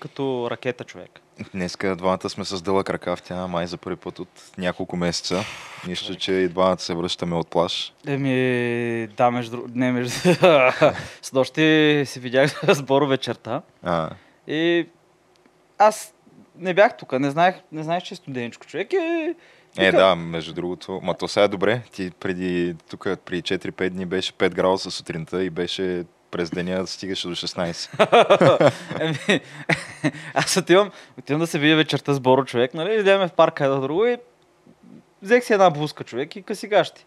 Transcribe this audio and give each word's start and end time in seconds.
Като 0.00 0.48
ракета 0.50 0.84
човек. 0.84 1.20
Днеска 1.52 1.96
двамата 1.96 2.28
сме 2.28 2.44
с 2.44 2.62
дълъг 2.62 2.90
ръкав, 2.90 3.22
тя 3.22 3.46
май 3.46 3.66
за 3.66 3.76
първи 3.76 3.96
път 3.96 4.18
от 4.18 4.28
няколко 4.58 4.96
месеца. 4.96 5.40
Нищо, 5.86 6.14
че 6.14 6.32
и 6.32 6.48
двамата 6.48 6.78
се 6.78 6.94
връщаме 6.94 7.36
от 7.36 7.48
плаш. 7.48 7.92
Еми, 8.06 9.08
да, 9.16 9.30
между 9.30 9.62
Не, 9.74 9.92
между... 9.92 10.10
С 11.22 11.32
нощи 11.32 12.02
си 12.06 12.20
видях 12.20 12.60
сборо 12.68 13.06
вечерта. 13.06 13.62
А, 13.82 14.10
И 14.46 14.88
аз 15.78 16.14
не 16.56 16.74
бях 16.74 16.96
тук, 16.96 17.12
не 17.12 17.30
знаех, 17.30 17.54
не 17.72 17.82
знаех, 17.82 18.02
че 18.02 18.14
е 18.14 18.16
студеничко 18.16 18.66
човек. 18.66 18.92
И... 18.92 18.96
е, 18.96 19.34
Вика- 19.78 19.96
да, 19.98 20.16
между 20.16 20.52
другото. 20.52 21.00
Ма 21.02 21.14
то 21.14 21.28
сега 21.28 21.44
е 21.44 21.48
добре. 21.48 21.82
Ти 21.92 22.10
преди, 22.10 22.76
тук 22.90 23.02
при 23.24 23.42
4-5 23.42 23.90
дни 23.90 24.06
беше 24.06 24.32
5 24.32 24.50
градуса 24.50 24.90
сутринта 24.90 25.44
и 25.44 25.50
беше 25.50 26.04
през 26.30 26.50
деня 26.50 26.86
стигаше 26.86 27.28
до 27.28 27.34
16. 27.34 28.72
Еми, 29.00 29.40
аз 30.34 30.56
отивам, 30.56 30.90
отивам 31.18 31.40
да 31.40 31.46
се 31.46 31.58
видя 31.58 31.76
вечерта 31.76 32.14
с 32.14 32.20
Боро 32.20 32.44
човек, 32.44 32.74
нали? 32.74 33.00
Идеме 33.00 33.28
в 33.28 33.32
парка 33.32 33.64
едно 33.64 33.80
друго 33.80 34.06
и 34.06 34.16
взех 35.22 35.44
си 35.44 35.52
една 35.52 35.70
блузка 35.70 36.04
човек 36.04 36.36
и 36.36 36.42
къси 36.42 36.68
гащи. 36.68 37.06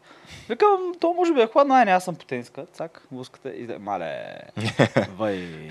Викам, 0.50 0.94
то 1.00 1.14
може 1.14 1.34
би 1.34 1.42
е 1.42 1.48
хладно, 1.48 1.76
ай, 1.76 1.86
не, 1.86 1.92
аз 1.92 2.06
съм 2.06 2.16
потенска. 2.16 2.66
Цак, 2.74 3.08
блузката 3.12 3.50
и 3.50 3.68
мале, 3.80 4.40
вай. 5.18 5.70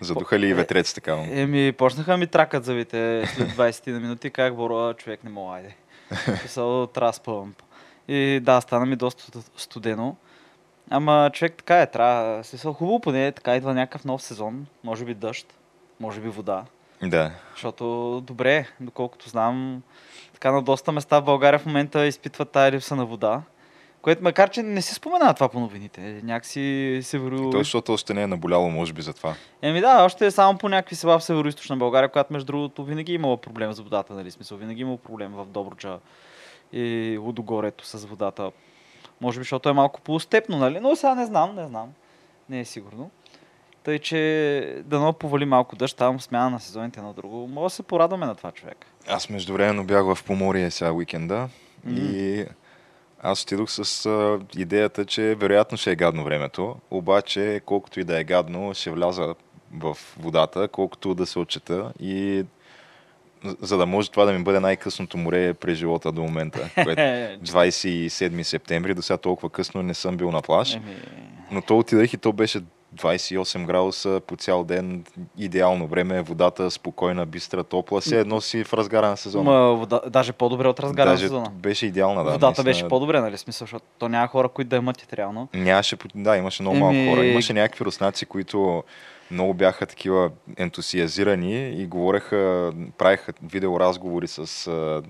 Задуха 0.00 0.38
ли 0.38 0.48
и 0.48 0.54
ветрец 0.54 0.94
така? 0.94 1.12
Еми, 1.30 1.72
почнаха 1.72 2.16
ми 2.16 2.26
тракат 2.26 2.64
зъбите 2.64 3.26
след 3.34 3.48
20 3.48 3.92
на 3.92 4.00
минути, 4.00 4.30
как 4.30 4.56
Боро, 4.56 4.94
човек 4.94 5.24
не 5.24 5.30
мога, 5.30 5.56
айде. 5.56 5.74
Писал, 6.42 6.88
спъвам. 7.12 7.54
И 8.08 8.40
да, 8.42 8.60
стана 8.60 8.86
ми 8.86 8.96
доста 8.96 9.40
студено. 9.56 10.16
Ама 10.90 11.30
човек 11.32 11.54
така 11.56 11.80
е, 11.80 11.86
трябва, 11.86 12.44
смисъл 12.44 12.72
хубаво 12.72 13.00
поне, 13.00 13.32
така 13.32 13.56
идва 13.56 13.74
някакъв 13.74 14.04
нов 14.04 14.22
сезон, 14.22 14.66
може 14.84 15.04
би 15.04 15.14
дъжд, 15.14 15.46
може 16.00 16.20
би 16.20 16.28
вода. 16.28 16.64
Да. 17.02 17.30
Защото 17.52 17.84
добре, 18.26 18.66
доколкото 18.80 19.28
знам, 19.28 19.82
така 20.32 20.52
на 20.52 20.62
доста 20.62 20.92
места 20.92 21.20
в 21.20 21.24
България 21.24 21.58
в 21.58 21.66
момента 21.66 22.06
изпитват 22.06 22.50
тая 22.50 22.72
липса 22.72 22.96
на 22.96 23.06
вода. 23.06 23.42
Което 24.02 24.22
макар, 24.22 24.50
че 24.50 24.62
не 24.62 24.82
се 24.82 24.94
спомена 24.94 25.34
това 25.34 25.48
по 25.48 25.60
новините. 25.60 26.20
Някакси 26.24 26.98
северо... 27.02 27.50
Той, 27.50 27.60
защото 27.60 27.92
още 27.92 28.14
не 28.14 28.22
е 28.22 28.26
наболяло, 28.26 28.70
може 28.70 28.92
би, 28.92 29.02
за 29.02 29.12
това. 29.12 29.34
Еми 29.62 29.80
да, 29.80 30.04
още 30.04 30.26
е 30.26 30.30
само 30.30 30.58
по 30.58 30.68
някакви 30.68 30.96
села 30.96 31.18
в 31.18 31.24
северо 31.24 31.76
България, 31.76 32.08
която 32.08 32.32
между 32.32 32.46
другото 32.46 32.84
винаги 32.84 33.12
е 33.12 33.14
имала 33.14 33.36
проблем 33.36 33.72
с 33.72 33.80
водата, 33.80 34.14
нали? 34.14 34.30
Смисъл, 34.30 34.58
винаги 34.58 34.80
е 34.80 34.82
имал 34.82 34.96
проблем 34.96 35.32
в 35.32 35.46
Добруджа 35.46 35.98
и 36.72 37.18
Лудогорето 37.20 37.86
с 37.86 38.06
водата. 38.06 38.50
Може 39.20 39.38
би, 39.38 39.44
защото 39.44 39.68
е 39.68 39.72
малко 39.72 40.00
полустепно, 40.00 40.58
нали? 40.58 40.80
Но 40.80 40.96
сега 40.96 41.14
не 41.14 41.26
знам, 41.26 41.54
не 41.54 41.66
знам. 41.66 41.92
Не 42.48 42.60
е 42.60 42.64
сигурно. 42.64 43.10
Тъй, 43.82 43.98
че 43.98 44.82
дано 44.84 45.12
повали 45.12 45.44
малко 45.44 45.76
дъжд, 45.76 45.96
там 45.96 46.20
смяна 46.20 46.50
на 46.50 46.60
сезоните 46.60 47.00
на 47.00 47.12
друго. 47.12 47.48
Мога 47.48 47.66
да 47.66 47.70
се 47.70 47.82
порадваме 47.82 48.26
на 48.26 48.34
това 48.34 48.52
човек. 48.52 48.86
Аз 49.08 49.28
междувременно 49.28 49.84
бях 49.84 50.14
в 50.14 50.24
Поморие 50.24 50.70
сега 50.70 50.92
уикенда 50.92 51.48
и 51.88 52.44
аз 53.22 53.42
отидох 53.42 53.70
с 53.70 54.06
а, 54.06 54.40
идеята, 54.56 55.04
че 55.04 55.34
вероятно 55.34 55.78
ще 55.78 55.92
е 55.92 55.96
гадно 55.96 56.24
времето, 56.24 56.76
обаче 56.90 57.60
колкото 57.66 58.00
и 58.00 58.04
да 58.04 58.20
е 58.20 58.24
гадно, 58.24 58.74
ще 58.74 58.90
вляза 58.90 59.34
в 59.74 59.96
водата, 60.18 60.68
колкото 60.68 61.14
да 61.14 61.26
се 61.26 61.38
отчета 61.38 61.92
и 62.00 62.44
за- 63.60 63.76
да 63.76 63.86
може 63.86 64.10
това 64.10 64.24
да 64.24 64.32
ми 64.32 64.38
бъде 64.40 64.60
най-късното 64.60 65.18
море 65.18 65.54
през 65.54 65.78
живота 65.78 66.12
до 66.12 66.22
момента. 66.22 66.70
Което 66.76 67.00
27 67.02 68.08
септември, 68.42 68.94
до 68.94 69.02
сега 69.02 69.16
толкова 69.16 69.50
късно 69.50 69.82
не 69.82 69.94
съм 69.94 70.16
бил 70.16 70.30
на 70.30 70.42
плаж. 70.42 70.78
Но 71.50 71.62
то 71.62 71.78
отидах 71.78 72.12
и 72.12 72.18
то 72.18 72.32
беше 72.32 72.60
28 72.96 73.66
градуса 73.66 74.20
по 74.26 74.36
цял 74.36 74.64
ден, 74.64 75.04
идеално 75.38 75.86
време, 75.86 76.22
водата 76.22 76.70
спокойна, 76.70 77.26
бистра, 77.26 77.64
топла, 77.64 78.00
все 78.00 78.20
едно 78.20 78.40
си 78.40 78.64
в 78.64 78.74
разгара 78.74 79.08
на 79.08 79.16
сезона. 79.16 79.50
Ма, 79.50 79.74
вода, 79.74 80.00
даже 80.06 80.32
по-добре 80.32 80.68
от 80.68 80.80
разгара 80.80 81.06
на 81.06 81.12
Даже 81.12 81.22
сезона. 81.22 81.50
беше 81.52 81.86
идеална, 81.86 82.24
да. 82.24 82.30
Водата 82.30 82.46
наистина. 82.46 82.64
беше 82.64 82.88
по-добре, 82.88 83.20
нали? 83.20 83.38
Смисъл, 83.38 83.64
защото 83.64 83.84
то 83.98 84.08
няма 84.08 84.26
хора, 84.26 84.48
които 84.48 84.68
да 84.68 84.82
мътят 84.82 85.12
реално. 85.12 85.48
Нямаше, 85.54 85.96
да, 86.14 86.36
имаше 86.36 86.62
много 86.62 86.76
малко 86.78 86.94
Еми- 86.94 87.10
хора. 87.10 87.26
Имаше 87.26 87.52
някакви 87.52 87.84
руснаци, 87.84 88.26
които 88.26 88.84
много 89.30 89.54
бяха 89.54 89.86
такива 89.86 90.30
ентусиазирани 90.56 91.82
и 91.82 91.86
говореха, 91.86 92.72
правеха 92.98 93.32
видеоразговори 93.42 94.28
с 94.28 94.66
а, 94.66 95.02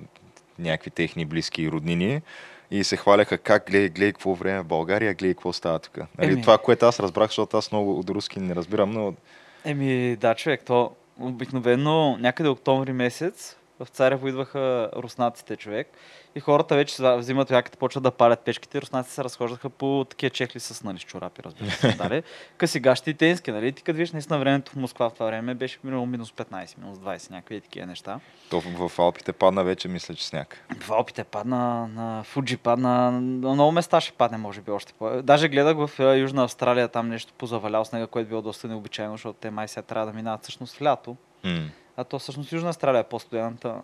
някакви 0.58 0.91
техни 0.91 1.25
близки 1.25 1.62
и 1.62 1.70
роднини 1.70 2.22
и 2.70 2.84
се 2.84 2.97
хваляха 2.97 3.38
как 3.38 3.66
гледай, 3.66 3.88
гледай 3.88 4.12
какво 4.12 4.34
време 4.34 4.60
в 4.60 4.64
България, 4.64 5.14
гледай 5.14 5.34
какво 5.34 5.53
става 5.53 5.78
тук. 5.78 5.98
Нали, 6.19 6.32
Еми. 6.32 6.42
Това, 6.42 6.59
което 6.59 6.86
аз 6.86 7.00
разбрах, 7.00 7.28
защото 7.28 7.56
аз 7.56 7.72
много 7.72 7.98
от 7.98 8.10
руски 8.10 8.41
не 8.41 8.54
разбирам, 8.54 8.91
но 8.91 9.14
Еми, 9.64 10.16
да, 10.16 10.34
човек, 10.34 10.62
то 10.66 10.91
обикновено 11.20 12.16
някъде 12.20 12.48
октомври 12.48 12.92
месец 12.92 13.56
в 13.80 13.86
Царево 13.88 14.28
идваха 14.28 14.91
руснаците, 14.97 15.56
човек. 15.56 15.88
И 16.34 16.41
хората 16.41 16.76
вече 16.76 17.02
взимат 17.16 17.50
яките, 17.50 17.78
почват 17.78 18.02
да 18.02 18.10
палят 18.10 18.41
печките. 18.41 18.80
Руснаците 18.80 19.14
се 19.14 19.24
разхождаха 19.24 19.70
по 19.70 20.06
такива 20.10 20.30
чехли 20.30 20.60
с 20.60 20.84
нали, 20.84 20.98
чорапи, 20.98 21.42
разбира 21.42 21.70
се. 21.70 21.92
Дали? 21.92 22.22
Къси 22.56 22.80
гащи 22.80 23.10
и 23.10 23.14
тенски, 23.14 23.52
нали? 23.52 23.72
Ти 23.72 23.82
като 23.82 23.96
виж 23.96 24.12
наистина 24.12 24.38
времето 24.38 24.72
в 24.72 24.76
Москва 24.76 25.10
в 25.10 25.12
това 25.14 25.26
време 25.26 25.54
беше 25.54 25.78
минало 25.84 26.06
минус 26.06 26.32
15, 26.32 26.78
минус 26.78 26.98
20, 26.98 27.30
някакви 27.30 27.60
такива 27.60 27.86
неща. 27.86 28.20
то 28.50 28.60
в, 28.60 28.98
Алпите 28.98 29.32
падна 29.32 29.64
вече, 29.64 29.88
мисля, 29.88 30.14
че 30.14 30.26
сняг. 30.26 30.64
В 30.80 30.91
Алпите 30.91 31.24
падна, 31.24 31.88
на 31.88 32.22
Фуджи 32.24 32.56
падна, 32.56 33.10
на 33.10 33.52
много 33.54 33.72
места 33.72 34.00
ще 34.00 34.12
падне, 34.12 34.38
може 34.38 34.60
би 34.60 34.70
още 34.70 34.92
по. 34.92 35.22
Даже 35.22 35.48
гледах 35.48 35.76
в 35.76 36.00
е, 36.00 36.18
Южна 36.18 36.44
Австралия 36.44 36.88
там 36.88 37.08
нещо 37.08 37.32
позавалял 37.38 37.84
снега, 37.84 38.06
което 38.06 38.28
било 38.28 38.42
доста 38.42 38.68
необичайно, 38.68 39.14
защото 39.14 39.38
те 39.41 39.50
май 39.50 39.68
сега 39.68 39.82
трябва 39.82 40.06
да 40.06 40.12
минават 40.12 40.42
всъщност 40.42 40.76
в 40.76 40.82
лято. 40.82 41.16
М. 41.44 41.68
А 41.97 42.04
то 42.04 42.18
всъщност 42.18 42.52
Южна 42.52 42.68
Австралия 42.68 43.00
е 43.00 43.04
по-студената 43.04 43.74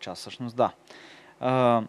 част, 0.00 0.20
всъщност 0.20 0.56
да. 0.56 0.72
А, 1.40 1.82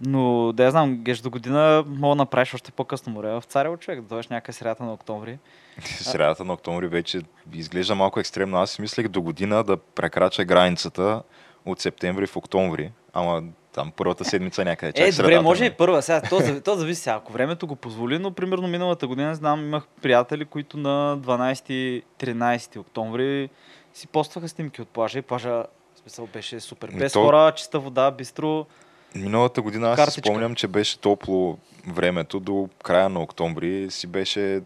но 0.00 0.52
да 0.52 0.64
я 0.64 0.70
знам, 0.70 0.96
геш 0.96 1.18
до 1.18 1.30
година 1.30 1.84
мога 1.86 2.14
да 2.14 2.22
направиш 2.22 2.54
още 2.54 2.72
по-късно 2.72 3.12
море 3.12 3.28
в 3.28 3.42
Царево 3.46 3.76
човек, 3.76 4.00
да 4.00 4.06
дойдеш 4.06 4.28
някъде 4.28 4.52
средата 4.58 4.84
на 4.84 4.92
октомври. 4.92 5.38
Средата 5.84 6.44
на 6.44 6.52
октомври 6.52 6.86
вече 6.86 7.20
изглежда 7.52 7.94
малко 7.94 8.20
екстремно. 8.20 8.56
Аз 8.58 8.78
мислех 8.78 9.08
до 9.08 9.22
година 9.22 9.64
да 9.64 9.76
прекрача 9.76 10.44
границата 10.44 11.22
от 11.66 11.80
септември 11.80 12.26
в 12.26 12.36
октомври, 12.36 12.92
ама 13.12 13.42
там 13.72 13.92
първата 13.96 14.24
седмица 14.24 14.64
някъде. 14.64 14.92
чак 14.92 15.08
Е, 15.08 15.12
добре, 15.12 15.40
може 15.40 15.64
и 15.64 15.70
първа. 15.70 16.02
Сега, 16.02 16.22
то, 16.22 16.60
то 16.64 16.74
зависи 16.74 17.02
сега, 17.02 17.16
ако 17.16 17.32
времето 17.32 17.66
го 17.66 17.76
позволи, 17.76 18.18
но 18.18 18.30
примерно 18.30 18.68
миналата 18.68 19.06
година, 19.06 19.34
знам, 19.34 19.60
имах 19.60 19.86
приятели, 20.02 20.44
които 20.44 20.76
на 20.76 21.18
12-13 21.18 22.76
октомври 22.78 23.48
си 23.94 24.06
постваха 24.06 24.48
снимки 24.48 24.82
от 24.82 24.88
плажа 24.88 25.18
и 25.18 25.22
плажа 25.22 25.50
в 25.94 25.98
смисъл 26.00 26.26
беше 26.26 26.60
супер. 26.60 26.90
Без 26.98 27.12
то- 27.12 27.22
хора, 27.24 27.52
чиста 27.56 27.80
вода, 27.80 28.10
бистро. 28.10 28.66
Миналата 29.14 29.62
година 29.62 29.90
аз 29.90 29.96
Картичка. 29.96 30.20
спомням, 30.20 30.54
че 30.54 30.68
беше 30.68 30.98
топло 30.98 31.58
времето 31.88 32.40
до 32.40 32.68
края 32.82 33.08
на 33.08 33.20
октомври. 33.20 33.90
Си 33.90 34.06
беше, 34.06 34.60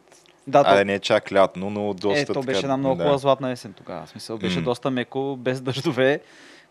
Да, 0.47 0.65
то, 0.65 0.71
айде 0.71 0.85
не 0.85 0.99
чак 0.99 1.33
лятно, 1.33 1.71
но 1.71 1.95
доста 1.95 2.21
е, 2.21 2.25
то 2.25 2.33
така, 2.33 2.47
беше 2.47 2.61
една 2.61 2.77
много 2.77 3.03
да. 3.03 3.19
златна 3.19 3.51
есен 3.51 3.73
тогава. 3.73 4.07
В 4.07 4.09
смисъл 4.09 4.39
беше 4.39 4.59
М. 4.59 4.65
доста 4.65 4.91
меко, 4.91 5.37
без 5.37 5.61
дъждове, 5.61 6.21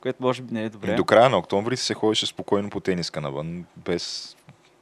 което 0.01 0.23
може 0.23 0.41
би 0.41 0.53
не 0.53 0.63
е 0.63 0.69
добре. 0.69 0.95
До 0.95 1.05
края 1.05 1.29
на 1.29 1.37
октомври 1.37 1.77
се 1.77 1.93
ходеше 1.93 2.25
спокойно 2.25 2.69
по 2.69 2.79
тениска 2.79 3.21
навън, 3.21 3.65
без, 3.77 4.35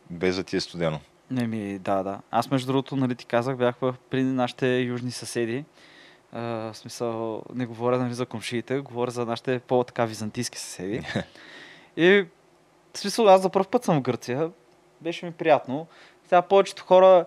без 0.09 0.35
да 0.35 0.43
ти 0.43 0.55
е 0.55 0.59
студено. 0.61 0.99
Не 1.31 1.47
ми, 1.47 1.79
да, 1.79 2.03
да. 2.03 2.19
Аз 2.31 2.51
между 2.51 2.67
другото, 2.67 2.95
нали 2.95 3.15
ти 3.15 3.25
казах, 3.25 3.57
бях 3.57 3.75
при 4.09 4.23
нашите 4.23 4.77
южни 4.77 5.11
съседи. 5.11 5.65
А, 6.31 6.41
в 6.41 6.77
смисъл, 6.77 7.43
не 7.55 7.65
говоря 7.65 7.97
нали, 7.97 8.13
за 8.13 8.25
комшиите, 8.25 8.79
говоря 8.79 9.11
за 9.11 9.25
нашите 9.25 9.59
по-така 9.59 10.05
византийски 10.05 10.59
съседи. 10.59 11.01
И 11.97 12.25
смисъл, 12.97 13.29
аз 13.29 13.41
за 13.41 13.49
първ 13.49 13.67
път 13.67 13.83
съм 13.83 13.97
в 13.97 14.01
Гърция. 14.01 14.49
Беше 15.01 15.25
ми 15.25 15.31
приятно. 15.31 15.87
Сега 16.27 16.41
повечето 16.41 16.83
хора, 16.83 17.25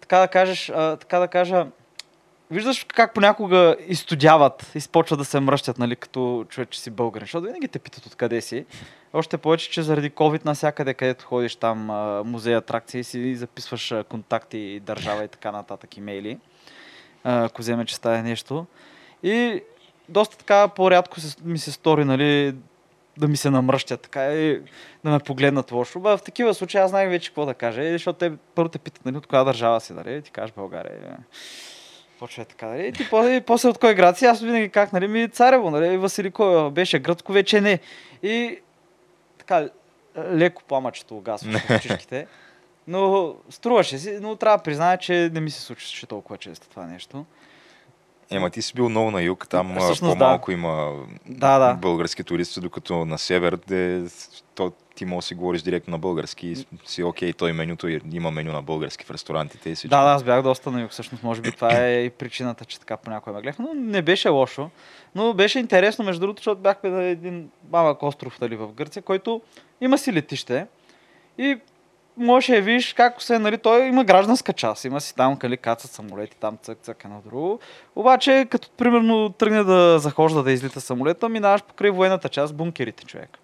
така 0.00 0.18
да 0.18 0.28
кажеш, 0.28 0.70
а, 0.70 0.96
така 0.96 1.18
да 1.18 1.28
кажа, 1.28 1.66
виждаш 2.50 2.86
как 2.94 3.14
понякога 3.14 3.76
изстудяват 3.86 4.72
и 4.74 4.80
спочват 4.80 5.18
да 5.18 5.24
се 5.24 5.40
мръщат, 5.40 5.78
нали, 5.78 5.96
като 5.96 6.46
човек, 6.48 6.70
че 6.70 6.80
си 6.80 6.90
българин, 6.90 7.24
защото 7.24 7.46
винаги 7.46 7.68
те 7.68 7.78
питат 7.78 8.06
откъде 8.06 8.40
си. 8.40 8.66
Още 9.12 9.38
повече, 9.38 9.70
че 9.70 9.82
заради 9.82 10.10
COVID 10.10 10.44
навсякъде, 10.44 10.94
където 10.94 11.24
ходиш 11.24 11.56
там, 11.56 11.78
музей, 12.26 12.56
атракции, 12.56 13.04
си 13.04 13.36
записваш 13.36 13.94
контакти, 14.08 14.80
държава 14.80 15.24
и 15.24 15.28
така 15.28 15.52
нататък, 15.52 15.96
имейли, 15.96 16.38
ако 17.24 17.62
вземе, 17.62 17.84
че 17.84 17.94
стане 17.94 18.22
нещо. 18.22 18.66
И 19.22 19.62
доста 20.08 20.38
така 20.38 20.68
по-рядко 20.68 21.16
ми 21.44 21.58
се 21.58 21.72
стори, 21.72 22.04
нали, 22.04 22.54
да 23.18 23.28
ми 23.28 23.36
се 23.36 23.50
намръщат 23.50 24.00
така 24.00 24.34
и 24.34 24.62
да 25.04 25.10
ме 25.10 25.18
погледнат 25.18 25.72
лошо. 25.72 26.00
Ба, 26.00 26.16
в 26.16 26.22
такива 26.22 26.54
случаи 26.54 26.80
аз 26.80 26.90
знаех 26.90 27.10
вече 27.10 27.28
какво 27.28 27.46
да 27.46 27.54
кажа, 27.54 27.82
и 27.82 27.92
защото 27.92 28.18
те 28.18 28.32
първо 28.54 28.68
те 28.68 28.78
питат, 28.78 29.04
нали, 29.04 29.16
от 29.16 29.26
коя 29.26 29.44
държава 29.44 29.80
си, 29.80 29.92
нали, 29.92 30.22
ти 30.22 30.30
кажеш 30.30 30.52
България. 30.56 31.16
Почва 32.18 32.42
е 32.42 32.44
така, 32.44 32.66
нали? 32.66 32.86
И, 32.86 32.92
ти, 32.92 33.06
после, 33.10 33.40
после 33.40 33.68
от 33.68 33.78
кой 33.78 33.94
град 33.94 34.18
си, 34.18 34.24
аз 34.24 34.40
винаги 34.40 34.68
как, 34.68 34.92
нали, 34.92 35.08
ми 35.08 35.28
Царево, 35.28 35.70
нали, 35.70 35.96
Василико 35.96 36.70
беше 36.72 36.98
гръцко, 36.98 37.32
вече 37.32 37.60
не. 37.60 37.78
И 38.22 38.58
така, 39.38 39.68
леко 40.32 40.62
пламъчето 40.68 41.16
угасва 41.16 41.58
в 41.58 41.76
очишките. 41.76 42.26
Но 42.86 43.34
струваше 43.50 43.98
си, 43.98 44.18
но 44.20 44.36
трябва 44.36 44.56
да 44.56 44.62
призная, 44.62 44.98
че 44.98 45.30
не 45.32 45.40
ми 45.40 45.50
се 45.50 45.60
случваше 45.60 46.06
толкова 46.06 46.38
често 46.38 46.68
това 46.68 46.86
нещо. 46.86 47.24
Ема 48.30 48.50
ти 48.50 48.62
си 48.62 48.74
бил 48.74 48.88
много 48.88 49.10
на 49.10 49.22
юг, 49.22 49.46
там 49.50 49.76
Всъщност, 49.78 50.18
по-малко 50.18 50.52
има 50.52 50.92
Да, 51.26 51.58
да. 51.58 51.74
български 51.74 52.24
туристи, 52.24 52.60
докато 52.60 53.04
на 53.04 53.18
север 53.18 53.58
де, 53.68 54.02
то, 54.54 54.72
ти 54.94 55.04
можеш 55.04 55.24
да 55.24 55.28
си 55.28 55.34
говориш 55.34 55.62
директно 55.62 55.90
на 55.90 55.98
български 55.98 56.48
и 56.48 56.56
си 56.86 57.02
окей, 57.02 57.32
той 57.32 57.52
менюто 57.52 57.88
има 57.88 58.30
меню 58.30 58.52
на 58.52 58.62
български 58.62 59.04
в 59.04 59.10
ресторантите 59.10 59.70
и 59.70 59.74
всичко. 59.74 59.90
Да, 59.90 60.04
да, 60.04 60.10
аз 60.10 60.24
бях 60.24 60.42
доста 60.42 60.70
на 60.70 60.80
юг, 60.80 60.90
всъщност, 60.90 61.22
може 61.22 61.40
би 61.40 61.52
това 61.52 61.76
е 61.78 62.04
и 62.04 62.10
причината, 62.10 62.64
че 62.64 62.80
така 62.80 62.96
понякога 62.96 63.36
ме 63.36 63.42
гледах, 63.42 63.58
но 63.58 63.74
не 63.74 64.02
беше 64.02 64.28
лошо. 64.28 64.70
Но 65.14 65.34
беше 65.34 65.58
интересно, 65.58 66.04
между 66.04 66.20
другото, 66.20 66.40
защото 66.40 66.60
бяхме 66.60 66.90
на 66.90 67.02
един 67.04 67.50
малък 67.72 68.02
остров 68.02 68.40
нали, 68.40 68.56
в 68.56 68.72
Гърция, 68.72 69.02
който 69.02 69.40
има 69.80 69.98
си 69.98 70.12
летище 70.12 70.66
и 71.38 71.58
може 72.18 72.52
да 72.52 72.60
видиш 72.60 72.92
как 72.92 73.22
се, 73.22 73.38
нали, 73.38 73.58
той 73.58 73.86
има 73.86 74.04
гражданска 74.04 74.52
част, 74.52 74.84
има 74.84 75.00
си 75.00 75.14
там, 75.14 75.36
кали 75.36 75.56
кацат 75.56 75.90
самолети, 75.90 76.36
там 76.36 76.58
цък, 76.62 76.78
цък, 76.82 77.04
едно 77.04 77.22
друго. 77.26 77.60
Обаче, 77.96 78.46
като 78.50 78.70
примерно 78.70 79.30
тръгне 79.30 79.64
да 79.64 79.98
захожда 79.98 80.42
да 80.42 80.52
излита 80.52 80.80
самолета, 80.80 81.28
минаваш 81.28 81.62
покрай 81.62 81.90
военната 81.90 82.28
част, 82.28 82.54
бункерите, 82.54 83.04
човек. 83.04 83.38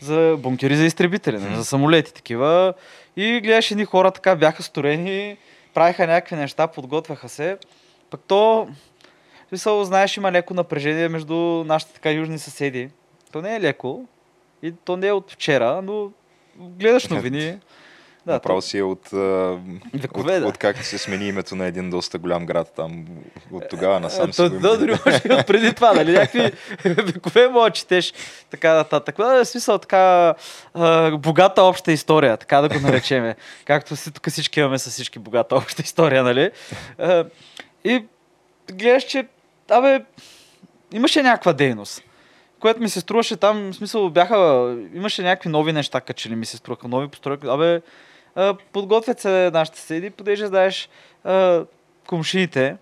За 0.00 0.36
бункери 0.38 0.76
за 0.76 0.84
изтребители, 0.84 1.38
нали, 1.38 1.56
за 1.56 1.64
самолети 1.64 2.14
такива. 2.14 2.74
И 3.16 3.40
гледаш 3.40 3.70
едни 3.70 3.84
хора 3.84 4.10
така 4.10 4.36
бяха 4.36 4.62
сторени, 4.62 5.36
правиха 5.74 6.06
някакви 6.06 6.36
неща, 6.36 6.66
подготвяха 6.66 7.28
се. 7.28 7.58
Пък 8.10 8.20
то, 8.26 8.68
смисъл, 9.48 9.84
знаеш, 9.84 10.16
има 10.16 10.32
леко 10.32 10.54
напрежение 10.54 11.08
между 11.08 11.64
нашите 11.66 11.92
така 11.92 12.10
южни 12.10 12.38
съседи. 12.38 12.90
То 13.32 13.42
не 13.42 13.56
е 13.56 13.60
леко 13.60 14.06
и 14.62 14.72
то 14.84 14.96
не 14.96 15.06
е 15.06 15.12
от 15.12 15.32
вчера, 15.32 15.82
но 15.82 16.10
гледаш 16.58 17.08
новини. 17.08 17.58
Да, 18.26 18.32
Направо 18.32 18.62
си 18.62 18.78
е 18.78 18.82
от, 18.82 19.08
Векове, 19.94 20.36
от, 20.36 20.42
да. 20.42 20.46
от 20.46 20.58
как 20.58 20.84
се 20.84 20.98
смени 20.98 21.28
името 21.28 21.56
на 21.56 21.66
един 21.66 21.90
доста 21.90 22.18
голям 22.18 22.46
град 22.46 22.72
там. 22.76 23.06
От 23.52 23.68
тогава 23.70 24.00
насам 24.00 24.32
си 24.32 24.36
То, 24.36 24.50
го 24.50 24.58
да, 24.58 24.78
дори 24.78 24.90
може 25.06 25.16
и 25.16 25.44
преди 25.46 25.74
това, 25.74 25.92
нали? 25.92 26.12
Някакви 26.12 26.52
векове 26.84 27.48
мога 27.48 27.70
четеш 27.70 28.12
така 28.50 28.74
нататък. 28.74 29.16
Да, 29.16 29.44
в 29.44 29.48
смисъл 29.48 29.78
така 29.78 30.34
а, 30.74 31.10
богата 31.10 31.62
обща 31.62 31.92
история, 31.92 32.36
така 32.36 32.60
да 32.60 32.68
го 32.68 32.80
наречеме. 32.80 33.36
Както 33.64 33.96
си, 33.96 34.12
тук 34.12 34.30
всички 34.30 34.60
имаме 34.60 34.78
с 34.78 34.90
всички 34.90 35.18
богата 35.18 35.56
обща 35.56 35.82
история, 35.82 36.22
нали? 36.22 36.50
А, 36.98 37.24
и 37.84 38.04
гледаш, 38.72 39.04
че 39.04 39.26
абе, 39.70 40.04
имаше 40.92 41.22
някаква 41.22 41.52
дейност 41.52 42.02
което 42.64 42.80
ми 42.80 42.88
се 42.88 43.00
струваше 43.00 43.36
там, 43.36 43.72
в 43.72 43.74
смисъл 43.74 44.10
бяха, 44.10 44.36
имаше 44.94 45.22
някакви 45.22 45.48
нови 45.48 45.72
неща, 45.72 46.00
качели 46.00 46.36
ми 46.36 46.46
се 46.46 46.56
струваха, 46.56 46.88
нови 46.88 47.08
постройки. 47.08 47.46
Абе, 47.46 47.80
подготвят 48.72 49.20
се 49.20 49.50
нашите 49.54 49.78
съседи, 49.78 50.10
понеже 50.10 50.46
знаеш 50.46 50.88
а, 51.24 51.64
комшините, 52.06 52.76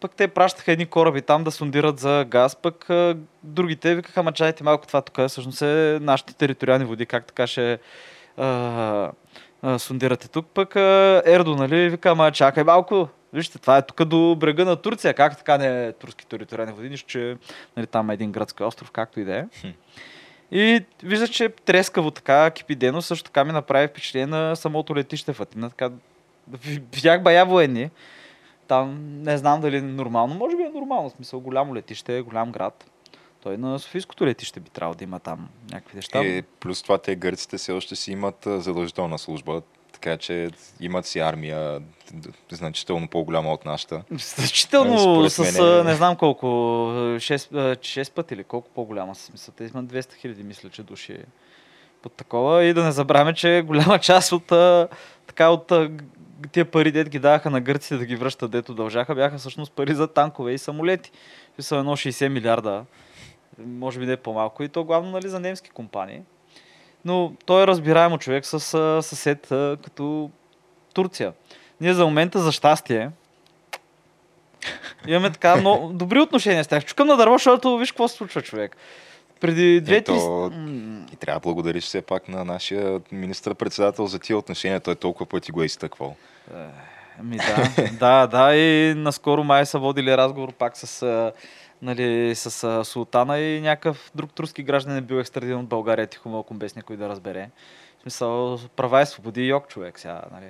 пък 0.00 0.14
те 0.16 0.28
пращаха 0.28 0.72
едни 0.72 0.86
кораби 0.86 1.22
там 1.22 1.44
да 1.44 1.50
сондират 1.50 1.98
за 1.98 2.24
газ, 2.28 2.56
пък 2.56 2.90
а, 2.90 3.16
другите 3.42 3.94
викаха, 3.94 4.22
ма 4.22 4.32
чайте 4.32 4.64
малко 4.64 4.86
това 4.86 5.02
тук, 5.02 5.28
всъщност 5.28 5.62
е 5.62 5.98
нашите 6.00 6.34
териториални 6.34 6.84
води, 6.84 7.06
как 7.06 7.26
така 7.26 7.46
ще 7.46 7.78
а, 8.36 9.10
а, 9.62 9.78
сондирате 9.78 10.28
тук, 10.28 10.46
пък 10.54 10.76
а, 10.76 11.22
Ердо, 11.26 11.56
нали, 11.56 11.88
вика, 11.88 12.14
ма 12.14 12.32
чакай 12.32 12.64
малко, 12.64 13.08
Вижте, 13.32 13.58
това 13.58 13.78
е 13.78 13.86
тук 13.86 14.04
до 14.04 14.36
брега 14.36 14.64
на 14.64 14.76
Турция. 14.76 15.14
Как 15.14 15.38
така 15.38 15.58
не 15.58 15.86
е 15.86 15.92
турски 15.92 16.26
териториални 16.26 16.72
води, 16.72 16.88
нищо, 16.88 17.08
че 17.08 17.36
нали, 17.76 17.86
там 17.86 18.10
е 18.10 18.14
един 18.14 18.32
градски 18.32 18.62
остров, 18.62 18.90
както 18.90 19.20
и 19.20 19.24
да 19.24 19.36
е. 19.36 19.44
И 20.52 20.84
вижда, 21.02 21.28
че 21.28 21.48
трескаво 21.48 22.10
така, 22.10 22.50
кипи 22.50 22.74
дейност, 22.74 23.08
също 23.08 23.24
така 23.24 23.44
ми 23.44 23.52
направи 23.52 23.88
впечатление 23.88 24.26
на 24.26 24.56
самото 24.56 24.96
летище 24.96 25.32
в 25.32 25.40
Атина. 25.40 25.70
Така, 25.70 25.90
ви- 26.48 26.82
видях 26.94 27.22
бая 27.22 27.46
военни. 27.46 27.90
Там 28.68 28.98
не 29.22 29.38
знам 29.38 29.60
дали 29.60 29.76
е 29.76 29.82
нормално. 29.82 30.34
Може 30.34 30.56
би 30.56 30.62
е 30.62 30.68
нормално, 30.68 31.10
в 31.10 31.12
смисъл 31.12 31.40
голямо 31.40 31.74
летище, 31.74 32.20
голям 32.20 32.52
град. 32.52 32.90
Той 33.42 33.56
на 33.56 33.78
Софийското 33.78 34.26
летище 34.26 34.60
би 34.60 34.70
трябвало 34.70 34.94
да 34.94 35.04
има 35.04 35.20
там 35.20 35.48
някакви 35.72 35.96
неща. 35.96 36.24
И 36.24 36.42
плюс 36.42 36.82
това 36.82 36.98
те 36.98 37.16
гърците 37.16 37.58
все 37.58 37.72
още 37.72 37.96
си 37.96 38.12
имат 38.12 38.36
задължителна 38.46 39.18
служба, 39.18 39.62
така 40.00 40.16
че 40.16 40.50
имат 40.80 41.06
си 41.06 41.18
армия 41.18 41.80
значително 42.50 43.08
по-голяма 43.08 43.52
от 43.52 43.64
нашата. 43.64 44.02
Значително 44.36 44.98
Според 44.98 45.32
с 45.32 45.38
мен 45.38 45.56
е- 45.56 45.80
а, 45.80 45.84
не 45.84 45.94
знам 45.94 46.16
колко, 46.16 46.46
6, 46.46 47.76
6 47.80 48.12
пъти 48.12 48.34
или 48.34 48.44
колко 48.44 48.68
по-голяма 48.74 49.14
с 49.14 49.18
смисъл. 49.18 49.54
Те 49.56 49.70
имат 49.74 49.86
200 49.86 50.14
хиляди, 50.14 50.42
мисля, 50.42 50.70
че 50.70 50.82
души 50.82 51.18
под 52.02 52.12
такова. 52.12 52.64
И 52.64 52.74
да 52.74 52.84
не 52.84 52.92
забравяме, 52.92 53.34
че 53.34 53.62
голяма 53.66 53.98
част 53.98 54.32
от, 54.32 54.52
а, 54.52 54.88
така, 55.26 55.48
от 55.48 55.72
а, 55.72 55.90
тия 56.52 56.64
пари, 56.64 56.92
дет 56.92 57.08
ги 57.08 57.18
даваха 57.18 57.50
на 57.50 57.60
гърците 57.60 57.96
да 57.96 58.06
ги 58.06 58.16
връщат, 58.16 58.50
дето 58.50 58.74
дължаха, 58.74 59.14
бяха 59.14 59.38
всъщност 59.38 59.72
пари 59.72 59.94
за 59.94 60.08
танкове 60.08 60.52
и 60.52 60.58
самолети. 60.58 61.10
Са 61.58 61.76
едно 61.76 61.96
60 61.96 62.28
милиарда, 62.28 62.84
може 63.58 64.00
би 64.00 64.06
не 64.06 64.16
по-малко. 64.16 64.62
И 64.62 64.68
то 64.68 64.84
главно 64.84 65.10
нали, 65.10 65.28
за 65.28 65.40
немски 65.40 65.70
компании. 65.70 66.22
Но 67.04 67.32
той 67.44 67.62
е 67.62 67.66
разбираемо 67.66 68.18
човек 68.18 68.46
с 68.46 68.60
съсед 69.02 69.46
като 69.84 70.30
Турция. 70.94 71.32
Ние 71.80 71.94
за 71.94 72.04
момента, 72.04 72.38
за 72.38 72.52
щастие, 72.52 73.10
имаме 75.06 75.30
така 75.30 75.56
но, 75.56 75.90
добри 75.92 76.20
отношения 76.20 76.64
с 76.64 76.68
тях. 76.68 76.84
Чукам 76.84 77.06
на 77.06 77.16
дърво, 77.16 77.34
защото 77.34 77.78
виж 77.78 77.92
какво 77.92 78.08
се 78.08 78.16
случва 78.16 78.42
човек. 78.42 78.76
Преди 79.40 79.80
две-три... 79.80 80.14
Ето, 80.14 80.50
М, 80.54 81.06
И 81.12 81.16
трябва 81.16 81.40
да 81.40 81.44
благодариш 81.44 81.84
все 81.84 82.02
пак 82.02 82.28
на 82.28 82.44
нашия 82.44 83.00
министър-председател 83.12 84.06
за 84.06 84.18
тия 84.18 84.38
отношения. 84.38 84.80
Той 84.80 84.94
толкова 84.94 85.26
пъти 85.26 85.52
го 85.52 85.62
е 85.62 85.66
изтъквал. 85.66 86.16
Ами 87.20 87.36
да, 87.36 87.86
да, 87.98 88.26
да, 88.26 88.56
и 88.56 88.94
наскоро 88.94 89.44
май 89.44 89.66
са 89.66 89.78
водили 89.78 90.16
разговор 90.16 90.52
пак 90.52 90.76
с, 90.76 91.32
нали, 91.82 92.34
с 92.34 92.64
а, 92.64 92.84
султана 92.84 93.38
и 93.38 93.60
някакъв 93.60 94.10
друг 94.14 94.32
турски 94.32 94.62
гражданин 94.62 94.98
е 94.98 95.00
бил 95.00 95.16
екстрадиран 95.16 95.60
от 95.60 95.68
България, 95.68 96.06
тихо 96.06 96.28
малко 96.28 96.54
без 96.54 96.76
някой 96.76 96.96
да 96.96 97.08
разбере. 97.08 97.50
В 97.98 98.02
смисъл, 98.02 98.58
права 98.76 99.02
и 99.02 99.06
свободи 99.06 99.52
ок 99.52 99.68
човек 99.68 99.98
сега, 99.98 100.22
нали. 100.32 100.46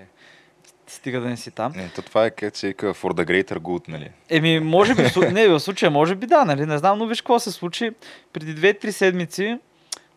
Стига 0.86 1.20
да 1.20 1.28
не 1.28 1.36
си 1.36 1.50
там. 1.50 1.72
Ето 1.76 2.02
това 2.02 2.26
е 2.26 2.30
как 2.30 2.56
се 2.56 2.66
вика 2.66 2.94
for 2.94 3.12
the 3.12 3.24
greater 3.24 3.58
good, 3.58 3.88
нали? 3.88 4.10
Еми, 4.28 4.60
може 4.60 4.94
би, 4.94 5.02
не, 5.32 5.48
в 5.48 5.60
случая, 5.60 5.90
може 5.90 6.14
би 6.14 6.26
да, 6.26 6.44
нали, 6.44 6.66
не 6.66 6.78
знам, 6.78 6.98
но 6.98 7.06
виж 7.06 7.20
какво 7.20 7.38
се 7.38 7.50
случи. 7.50 7.90
Преди 8.32 8.56
2-3 8.56 8.90
седмици, 8.90 9.58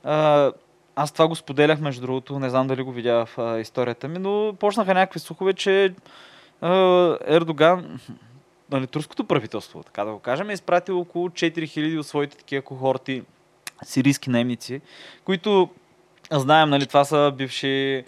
а, 0.04 0.52
аз 0.96 1.12
това 1.12 1.28
го 1.28 1.36
споделях, 1.36 1.80
между 1.80 2.02
другото, 2.02 2.40
не 2.40 2.50
знам 2.50 2.68
дали 2.68 2.84
го 2.84 2.92
видя 2.92 3.26
в 3.26 3.40
а, 3.40 3.60
историята 3.60 4.08
ми, 4.08 4.20
но 4.20 4.56
почнаха 4.60 4.94
някакви 4.94 5.20
слухове, 5.20 5.54
че 5.54 5.94
а, 6.62 7.18
Ердоган, 7.28 8.00
нали, 8.72 8.88
турското 8.88 9.24
правителство, 9.24 9.84
така 9.84 10.04
да 10.04 10.12
го 10.12 10.20
кажем, 10.20 10.50
е 10.50 10.54
изпратил 10.54 11.00
около 11.00 11.30
4000 11.30 12.00
от 12.00 12.08
своите 12.08 12.38
такива 12.38 12.62
кохорти 12.62 13.24
сирийски 13.84 14.30
наемници, 14.30 14.82
които 15.26 15.70
знаем, 16.32 16.70
нали, 16.70 16.88
това 16.88 17.06
са 17.06 17.34
бивши 17.38 18.04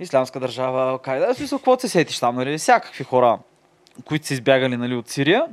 Исламска 0.00 0.40
държава, 0.40 0.90
Алкайда. 0.90 1.34
В 1.34 1.36
смисъл, 1.36 1.58
какво 1.58 1.78
се 1.78 1.88
сетиш 1.88 2.18
там, 2.18 2.36
нали? 2.36 2.58
Всякакви 2.58 3.04
хора, 3.04 3.38
които 4.04 4.26
са 4.26 4.34
избягали 4.34 4.76
нали, 4.76 4.94
от 4.94 5.08
Сирия, 5.08 5.46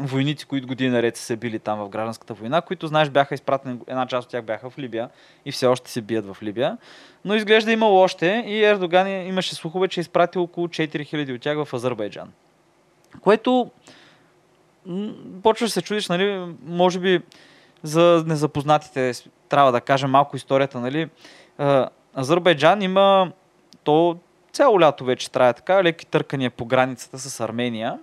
войници, 0.00 0.46
които 0.46 0.66
години 0.66 0.90
наред 0.90 1.16
са 1.16 1.36
били 1.36 1.58
там 1.58 1.78
в 1.78 1.88
гражданската 1.88 2.34
война, 2.34 2.60
които, 2.60 2.86
знаеш, 2.86 3.10
бяха 3.10 3.34
изпратени, 3.34 3.78
една 3.86 4.06
част 4.06 4.24
от 4.24 4.30
тях 4.30 4.44
бяха 4.44 4.70
в 4.70 4.78
Либия 4.78 5.08
и 5.44 5.52
все 5.52 5.66
още 5.66 5.90
се 5.90 6.00
бият 6.00 6.26
в 6.26 6.42
Либия. 6.42 6.78
Но 7.24 7.34
изглежда 7.34 7.72
имало 7.72 8.00
още 8.00 8.44
и 8.46 8.64
Ердоган 8.64 9.08
имаше 9.08 9.54
слухове, 9.54 9.88
че 9.88 10.00
е 10.00 10.02
изпратил 10.02 10.42
около 10.42 10.68
4000 10.68 11.34
от 11.34 11.40
тях 11.40 11.64
в 11.64 11.74
Азербайджан. 11.74 12.32
Което 13.20 13.70
почваш 15.42 15.70
се 15.70 15.82
чудиш, 15.82 16.08
нали, 16.08 16.54
може 16.66 16.98
би 16.98 17.20
за 17.82 18.24
незапознатите 18.26 19.12
трябва 19.48 19.72
да 19.72 19.80
кажем 19.80 20.10
малко 20.10 20.36
историята, 20.36 20.80
нали. 20.80 21.08
Азербайджан 22.18 22.82
има 22.82 23.32
то 23.84 24.16
цяло 24.52 24.80
лято 24.80 25.04
вече 25.04 25.30
трае 25.30 25.52
така, 25.52 25.84
леки 25.84 26.06
търкания 26.06 26.50
по 26.50 26.64
границата 26.64 27.18
с 27.18 27.40
Армения. 27.40 27.98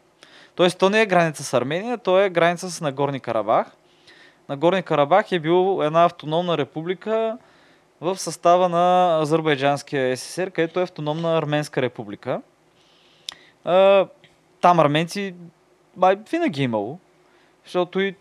Тоест, 0.56 0.78
то 0.78 0.90
не 0.90 1.02
е 1.02 1.06
граница 1.06 1.44
с 1.44 1.54
Армения, 1.54 1.98
то 1.98 2.20
е 2.20 2.30
граница 2.30 2.72
с 2.72 2.82
Нагорни 2.82 3.20
Карабах. 3.20 3.72
Нагорни 4.50 4.84
Карабах 4.84 5.32
е 5.32 5.40
бил 5.40 5.80
една 5.84 6.06
автономна 6.06 6.58
република 6.58 7.38
в 8.02 8.18
състава 8.18 8.70
на 8.70 9.18
Азербайджанския 9.22 10.18
СССР, 10.18 10.52
където 10.52 10.80
е 10.80 10.84
автономна 10.84 11.38
арменска 11.38 11.82
република. 11.82 12.42
Там 14.64 14.80
арменци 14.80 15.36
бай, 15.96 16.16
винаги 16.32 16.62
е 16.62 16.64
имало, 16.64 17.00
защото 17.64 18.00
и 18.00 18.16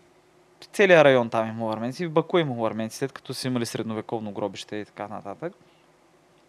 целият 0.73 1.05
район 1.05 1.29
там 1.29 1.45
е 1.45 1.49
имало 1.49 1.71
арменци, 1.71 2.07
в 2.07 2.11
Баку 2.11 2.37
е 2.37 2.41
имало 2.41 2.65
арменци, 2.65 2.97
след 2.97 3.11
като 3.11 3.33
са 3.33 3.47
имали 3.47 3.65
средновековно 3.65 4.31
гробище 4.31 4.75
и 4.75 4.85
така 4.85 5.07
нататък. 5.07 5.53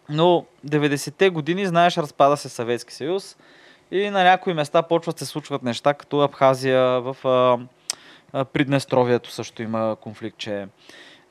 Но 0.09 0.45
90-те 0.67 1.29
години, 1.29 1.65
знаеш, 1.65 1.97
разпада 1.97 2.37
се 2.37 2.49
Съветски 2.49 2.93
съюз 2.93 3.37
и 3.91 4.09
на 4.09 4.23
някои 4.23 4.53
места 4.53 4.81
почват 4.81 5.19
се 5.19 5.25
случват 5.25 5.63
неща, 5.63 5.93
като 5.93 6.19
Абхазия, 6.19 7.01
в 7.01 7.17
а, 7.23 7.59
а, 8.33 8.45
Приднестровието 8.45 9.31
също 9.31 9.63
има 9.63 9.97
конфликт, 10.01 10.37
че 10.37 10.67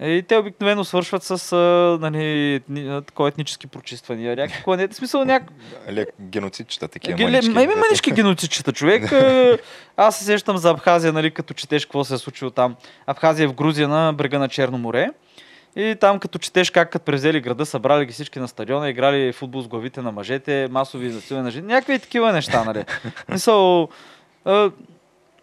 и 0.01 0.25
те 0.29 0.37
обикновено 0.37 0.85
свършват 0.85 1.23
с 1.23 1.53
а, 1.53 1.99
нали, 2.01 2.61
такова 3.07 3.29
етнически 3.29 3.67
прочиствания. 3.67 4.37
Някакво, 4.37 4.77
не, 4.77 4.89
смисъл 4.93 5.25
няк... 5.25 5.43
Лек, 5.93 6.09
геноцидчета, 6.21 6.89
такива 6.89 7.17
Геле, 7.17 7.31
манички. 7.31 7.51
ма, 7.51 7.63
има 7.63 7.77
манички 7.77 8.13
геноцидчета, 8.13 8.73
човек. 8.73 9.13
Е, 9.25 9.59
Аз 9.97 10.19
се 10.19 10.25
сещам 10.25 10.57
за 10.57 10.71
Абхазия, 10.71 11.13
нали, 11.13 11.31
като 11.31 11.55
четеш 11.55 11.85
какво 11.85 12.05
се 12.05 12.15
е 12.15 12.19
случило 12.19 12.51
там. 12.51 12.77
Абхазия 13.07 13.45
е 13.45 13.47
в 13.47 13.55
Грузия 13.55 13.89
на 13.89 14.13
брега 14.13 14.39
на 14.39 14.49
Черно 14.49 14.79
море. 14.79 15.11
И 15.77 15.97
там 16.01 16.19
като 16.19 16.39
четеш 16.39 16.71
как 16.71 16.91
като 16.91 17.05
превзели 17.05 17.41
града, 17.41 17.67
събрали 17.67 18.07
ги 18.07 18.13
всички 18.13 18.39
на 18.39 18.49
стадиона, 18.49 18.91
играли 18.91 19.33
футбол 19.33 19.63
с 19.63 19.69
главите 19.69 20.03
на 20.03 20.13
мъжете, 20.13 20.69
масови 20.71 21.07
изнасилвания 21.07 21.45
на 21.45 21.51
жени, 21.51 21.67
някакви 21.67 21.99
такива 21.99 22.33
неща, 22.33 22.65
нали. 22.65 22.85
Мисъл, 23.29 23.89
е, 24.47 24.69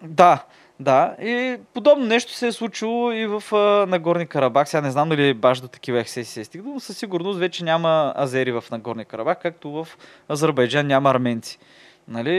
да, 0.02 0.44
да. 0.82 1.16
И 1.22 1.58
подобно 1.74 2.06
нещо 2.06 2.34
се 2.34 2.48
е 2.48 2.52
случило 2.52 3.12
и 3.12 3.28
в 3.28 3.44
а, 3.56 3.86
Нагорни 3.86 4.28
Карабах. 4.28 4.70
Сега 4.70 4.82
не 4.82 4.92
знам 4.92 5.10
дали 5.10 5.34
баш 5.34 5.62
до 5.62 5.68
такива 5.68 6.00
ексеси 6.00 6.32
се 6.32 6.42
е 6.42 6.44
стигнало, 6.44 6.74
но 6.74 6.80
със 6.80 6.98
сигурност 6.98 7.40
вече 7.40 7.64
няма 7.64 8.14
азери 8.18 8.52
в 8.52 8.64
Нагорни 8.72 9.06
Карабах, 9.06 9.38
както 9.42 9.72
в 9.72 9.88
Азербайджан 10.30 10.88
няма 10.88 11.10
арменци. 11.10 11.60
Нали? 12.08 12.34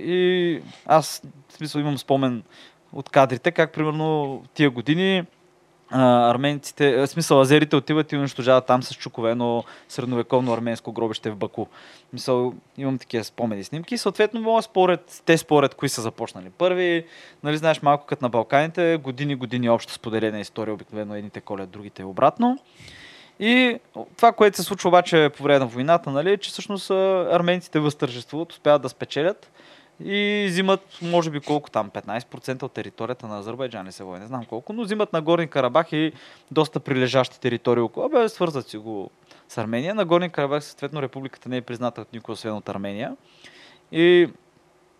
И 0.00 0.60
аз, 0.86 1.22
в 1.48 1.52
смисъл, 1.52 1.80
имам 1.80 1.98
спомен 1.98 2.42
от 2.92 3.08
кадрите, 3.08 3.50
как 3.50 3.72
примерно 3.72 4.42
тия 4.54 4.70
години 4.70 5.24
а, 5.90 6.30
арменците, 6.30 6.96
в 6.96 7.06
смисъл 7.06 7.40
азерите 7.40 7.76
отиват 7.76 8.12
и 8.12 8.16
унищожават 8.16 8.66
там 8.66 8.82
с 8.82 8.94
чукове 8.94 9.30
едно 9.30 9.64
средновековно 9.88 10.52
арменско 10.52 10.92
гробище 10.92 11.30
в 11.30 11.36
Баку. 11.36 11.66
Мисъл, 12.12 12.54
имам 12.76 12.98
такива 12.98 13.24
спомени 13.24 13.64
снимки. 13.64 13.98
Съответно, 13.98 14.40
мога 14.40 14.62
според, 14.62 15.22
те 15.26 15.38
според 15.38 15.74
кои 15.74 15.88
са 15.88 16.02
започнали 16.02 16.50
първи. 16.50 17.04
Нали, 17.42 17.56
знаеш, 17.56 17.82
малко 17.82 18.06
като 18.06 18.24
на 18.24 18.28
Балканите, 18.28 18.96
години, 18.96 19.34
години 19.34 19.70
общо 19.70 19.92
споделена 19.92 20.40
история, 20.40 20.74
обикновено 20.74 21.14
едните 21.14 21.40
колят, 21.40 21.70
другите 21.70 22.04
обратно. 22.04 22.58
И 23.40 23.78
това, 24.16 24.32
което 24.32 24.56
се 24.56 24.62
случва 24.62 24.88
обаче 24.88 25.30
по 25.36 25.42
време 25.42 25.58
на 25.58 25.66
войната, 25.66 26.10
нали, 26.10 26.32
е, 26.32 26.36
че 26.36 26.50
всъщност 26.50 26.90
арменците 26.90 27.80
възтържествуват, 27.80 28.52
успяват 28.52 28.82
да 28.82 28.88
спечелят 28.88 29.50
и 30.04 30.46
взимат, 30.48 30.80
може 31.02 31.30
би 31.30 31.40
колко 31.40 31.70
там, 31.70 31.90
15% 31.90 32.62
от 32.62 32.72
територията 32.72 33.26
на 33.26 33.38
Азербайджан 33.38 33.84
не 33.84 33.92
се 33.92 34.04
води, 34.04 34.20
не 34.20 34.26
знам 34.26 34.44
колко, 34.44 34.72
но 34.72 34.82
взимат 34.82 35.12
на 35.12 35.22
Горни 35.22 35.48
Карабах 35.48 35.92
и 35.92 36.12
доста 36.50 36.80
прилежащи 36.80 37.40
територии 37.40 37.80
около. 37.80 38.08
Бе, 38.08 38.28
свързват 38.28 38.68
си 38.68 38.76
го 38.76 39.10
с 39.48 39.58
Армения. 39.58 39.94
На 39.94 40.04
Горни 40.04 40.30
Карабах, 40.30 40.64
съответно, 40.64 41.02
републиката 41.02 41.48
не 41.48 41.56
е 41.56 41.62
призната 41.62 42.00
от 42.00 42.12
никой, 42.12 42.32
освен 42.32 42.54
от 42.54 42.68
Армения. 42.68 43.16
И 43.92 44.28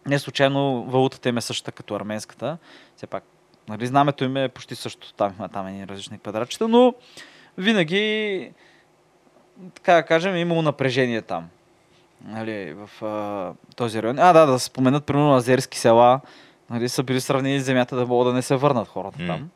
не 0.06 0.18
случайно 0.18 0.84
валутата 0.84 1.28
им 1.28 1.38
е 1.38 1.40
същата 1.40 1.72
като 1.72 1.94
арменската. 1.94 2.58
Все 2.96 3.06
пак, 3.06 3.24
нали, 3.68 3.86
знамето 3.86 4.24
им 4.24 4.36
е 4.36 4.48
почти 4.48 4.74
също. 4.74 5.14
Там 5.14 5.34
има 5.38 5.48
там 5.48 5.66
едни 5.66 5.88
различни 5.88 6.18
квадратчета, 6.18 6.68
но 6.68 6.94
винаги, 7.58 8.52
така 9.74 9.94
да 9.94 10.02
кажем, 10.02 10.34
е 10.34 10.40
имало 10.40 10.62
напрежение 10.62 11.22
там. 11.22 11.48
Нали, 12.24 12.74
в 12.74 13.04
а, 13.04 13.52
този 13.76 14.02
район. 14.02 14.18
А, 14.18 14.32
да, 14.32 14.46
да 14.46 14.58
споменат, 14.58 15.04
примерно, 15.04 15.34
азерски 15.34 15.78
села, 15.78 16.20
нали, 16.70 16.88
са 16.88 17.02
били 17.02 17.20
сравнени 17.20 17.60
с 17.60 17.64
земята 17.64 17.96
да 17.96 18.06
могат 18.06 18.28
да 18.28 18.34
не 18.34 18.42
се 18.42 18.56
върнат 18.56 18.88
хората 18.88 19.22
М. 19.22 19.26
там. 19.26 19.50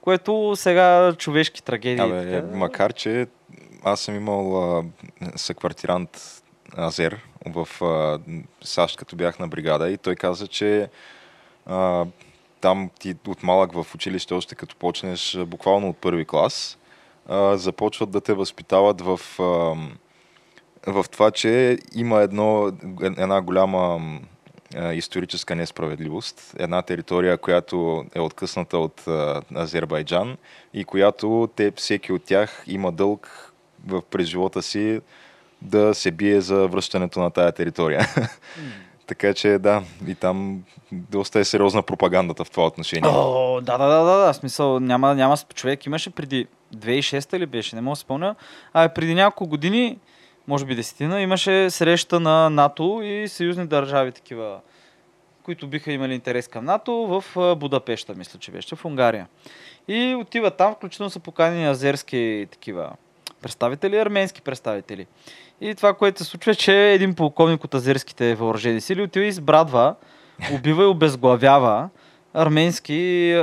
Което 0.00 0.52
сега 0.56 1.14
човешки 1.18 1.62
трагедии. 1.62 2.04
Абе, 2.04 2.30
така, 2.30 2.56
макар, 2.56 2.92
че 2.92 3.26
аз 3.84 4.00
съм 4.00 4.14
имал 4.16 4.78
а, 4.78 4.84
съквартирант 5.36 6.42
Азер 6.78 7.20
в 7.46 7.84
а, 7.84 8.18
САЩ, 8.64 8.96
като 8.96 9.16
бях 9.16 9.38
на 9.38 9.48
бригада 9.48 9.90
и 9.90 9.96
той 9.96 10.16
каза, 10.16 10.46
че 10.46 10.88
а, 11.66 12.06
там 12.60 12.90
ти 12.98 13.14
от 13.28 13.42
малък 13.42 13.72
в 13.72 13.94
училище, 13.94 14.34
още 14.34 14.54
като 14.54 14.76
почнеш 14.76 15.38
буквално 15.46 15.88
от 15.88 15.96
първи 15.96 16.24
клас, 16.24 16.78
а, 17.28 17.56
започват 17.56 18.10
да 18.10 18.20
те 18.20 18.32
възпитават 18.34 19.00
в, 19.00 19.20
а, 19.40 19.74
в 20.86 21.04
това, 21.12 21.30
че 21.30 21.78
има 21.94 22.20
едно, 22.20 22.72
една 23.02 23.40
голяма 23.40 24.00
историческа 24.92 25.56
несправедливост. 25.56 26.54
Една 26.58 26.82
територия, 26.82 27.38
която 27.38 28.04
е 28.14 28.20
откъсната 28.20 28.78
от 28.78 29.04
Азербайджан 29.56 30.36
и 30.74 30.84
която 30.84 31.48
те, 31.56 31.72
всеки 31.76 32.12
от 32.12 32.24
тях 32.24 32.64
има 32.66 32.92
дълг 32.92 33.52
в, 33.86 34.02
през 34.10 34.26
живота 34.26 34.62
си 34.62 35.00
да 35.62 35.94
се 35.94 36.10
бие 36.10 36.40
за 36.40 36.68
връщането 36.68 37.20
на 37.20 37.30
тая 37.30 37.52
територия. 37.52 38.06
така 39.06 39.34
че 39.34 39.58
да, 39.58 39.82
и 40.06 40.14
там 40.14 40.64
доста 40.92 41.38
е 41.40 41.44
сериозна 41.44 41.82
пропагандата 41.82 42.44
в 42.44 42.50
това 42.50 42.66
отношение. 42.66 43.10
Да, 43.10 43.78
да, 43.78 43.78
да, 43.78 44.04
да, 44.04 44.26
да. 44.26 44.34
Смисъл, 44.34 44.80
няма, 44.80 45.14
няма 45.14 45.36
човек. 45.54 45.86
Имаше 45.86 46.10
преди 46.10 46.46
2006 46.76 47.38
ли 47.38 47.46
беше, 47.46 47.76
не 47.76 47.82
мога 47.82 47.92
да 47.92 47.96
спомня. 47.96 48.34
А 48.72 48.88
преди 48.88 49.14
няколко 49.14 49.46
години, 49.46 49.98
може 50.48 50.64
би 50.64 50.74
десетина, 50.74 51.20
имаше 51.20 51.70
среща 51.70 52.20
на 52.20 52.50
НАТО 52.50 53.00
и 53.04 53.28
съюзни 53.28 53.66
държави 53.66 54.12
такива, 54.12 54.60
които 55.42 55.66
биха 55.66 55.92
имали 55.92 56.14
интерес 56.14 56.48
към 56.48 56.64
НАТО 56.64 56.92
в 56.92 57.56
Будапешта, 57.56 58.14
мисля, 58.14 58.38
че 58.38 58.50
беше, 58.50 58.76
в 58.76 58.84
Унгария. 58.84 59.26
И 59.88 60.14
отиват 60.14 60.56
там, 60.56 60.74
включително 60.74 61.10
са 61.10 61.20
поканени 61.20 61.66
азерски 61.66 62.48
такива 62.50 62.92
представители, 63.42 63.96
арменски 63.96 64.42
представители. 64.42 65.06
И 65.60 65.74
това, 65.74 65.94
което 65.94 66.18
се 66.18 66.30
случва, 66.30 66.52
е, 66.52 66.54
че 66.54 66.92
един 66.92 67.14
полковник 67.14 67.64
от 67.64 67.74
азерските 67.74 68.34
въоръжени 68.34 68.80
сили 68.80 69.02
отива 69.02 69.24
и 69.24 69.28
избрадва, 69.28 69.94
убива 70.54 70.82
и 70.82 70.86
обезглавява 70.86 71.88
арменски 72.34 73.34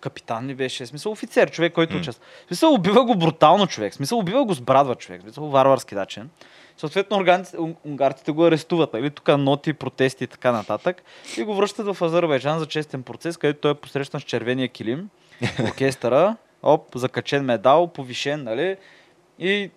капитан 0.00 0.46
ли 0.46 0.54
беше, 0.54 0.86
смисъл 0.86 1.12
офицер, 1.12 1.50
човек, 1.50 1.72
който 1.72 1.94
М. 1.94 2.00
участва. 2.00 2.24
Смисъл 2.46 2.74
убива 2.74 3.04
го 3.04 3.14
брутално 3.14 3.66
човек, 3.66 3.94
смисъл 3.94 4.18
убива 4.18 4.44
го 4.44 4.54
с 4.54 4.60
брадва 4.60 4.94
човек, 4.94 5.22
смисъл 5.22 5.48
варварски 5.48 5.94
начин. 5.94 6.30
Съответно, 6.76 7.16
унгарците, 7.16 7.56
ун- 7.56 7.76
унгарците 7.84 8.32
го 8.32 8.44
арестуват, 8.44 8.92
нали, 8.92 9.10
тук 9.10 9.28
ноти, 9.38 9.72
протести 9.72 10.24
и 10.24 10.26
така 10.26 10.52
нататък. 10.52 11.02
И 11.36 11.42
го 11.42 11.54
връщат 11.54 11.96
в 11.96 12.02
Азербайджан 12.02 12.58
за 12.58 12.66
честен 12.66 13.02
процес, 13.02 13.36
където 13.36 13.60
той 13.60 13.70
е 13.70 13.74
посрещан 13.74 14.20
с 14.20 14.24
червения 14.24 14.68
килим, 14.68 15.08
оркестъра, 15.62 16.36
оп, 16.62 16.88
закачен 16.94 17.44
медал, 17.44 17.86
повишен, 17.86 18.44
нали. 18.44 18.76
И 19.38 19.70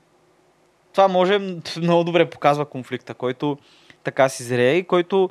това 0.94 1.08
може 1.08 1.40
много 1.78 2.04
добре 2.04 2.30
показва 2.30 2.66
конфликта, 2.66 3.14
който 3.14 3.58
така 4.04 4.30
си 4.30 4.44
зрее 4.44 4.76
и 4.76 4.84
който 4.84 5.30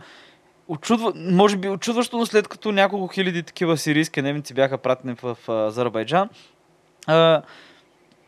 очудва, 0.70 1.12
може 1.16 1.56
би 1.56 1.68
очудващо, 1.68 2.18
но 2.18 2.26
след 2.26 2.48
като 2.48 2.72
няколко 2.72 3.08
хиляди 3.08 3.42
такива 3.42 3.76
сирийски 3.76 4.22
немци 4.22 4.54
бяха 4.54 4.78
пратени 4.78 5.14
в, 5.22 5.36
Азербайджан, 5.48 6.28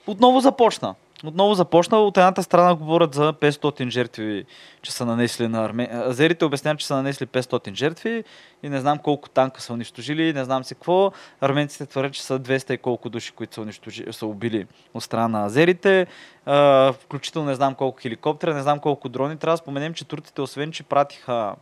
отново 0.06 0.40
започна. 0.40 0.94
Отново 1.24 1.54
започна. 1.54 1.98
От 1.98 2.16
едната 2.16 2.42
страна 2.42 2.74
говорят 2.74 3.14
за 3.14 3.32
500 3.32 3.88
жертви, 3.88 4.44
че 4.82 4.92
са 4.92 5.06
нанесли 5.06 5.48
на 5.48 5.64
Армения. 5.64 6.08
Азерите 6.08 6.44
обясняват, 6.44 6.80
че 6.80 6.86
са 6.86 6.96
нанесли 6.96 7.26
500 7.26 7.74
жертви 7.74 8.24
и 8.62 8.68
не 8.68 8.80
знам 8.80 8.98
колко 8.98 9.28
танка 9.28 9.60
са 9.60 9.72
унищожили, 9.72 10.32
не 10.32 10.44
знам 10.44 10.64
си 10.64 10.74
какво. 10.74 11.12
Арменците 11.40 11.86
твърдят, 11.86 12.12
че 12.12 12.22
са 12.22 12.40
200 12.40 12.72
и 12.72 12.78
колко 12.78 13.08
души, 13.08 13.32
които 13.32 13.54
са, 13.54 13.60
унищожи, 13.60 14.04
са 14.10 14.26
убили 14.26 14.66
от 14.94 15.02
страна 15.02 15.28
на 15.28 15.46
азерите. 15.46 16.06
А, 16.46 16.92
включително 16.92 17.48
не 17.48 17.54
знам 17.54 17.74
колко 17.74 18.00
хеликоптера, 18.00 18.54
не 18.54 18.62
знам 18.62 18.78
колко 18.78 19.08
дрони. 19.08 19.36
Трябва 19.36 19.54
да 19.54 19.58
споменем, 19.58 19.94
че 19.94 20.04
турците, 20.04 20.40
освен 20.40 20.72
че 20.72 20.82
пратиха 20.82 21.54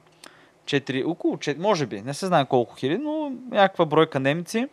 4, 0.64 1.06
около 1.06 1.36
4, 1.36 1.58
може 1.58 1.86
би, 1.86 2.02
не 2.02 2.14
се 2.14 2.26
знае 2.26 2.44
колко 2.44 2.74
хиляди, 2.74 3.02
но 3.02 3.32
някаква 3.50 3.86
бройка 3.86 4.20
немци. 4.20 4.66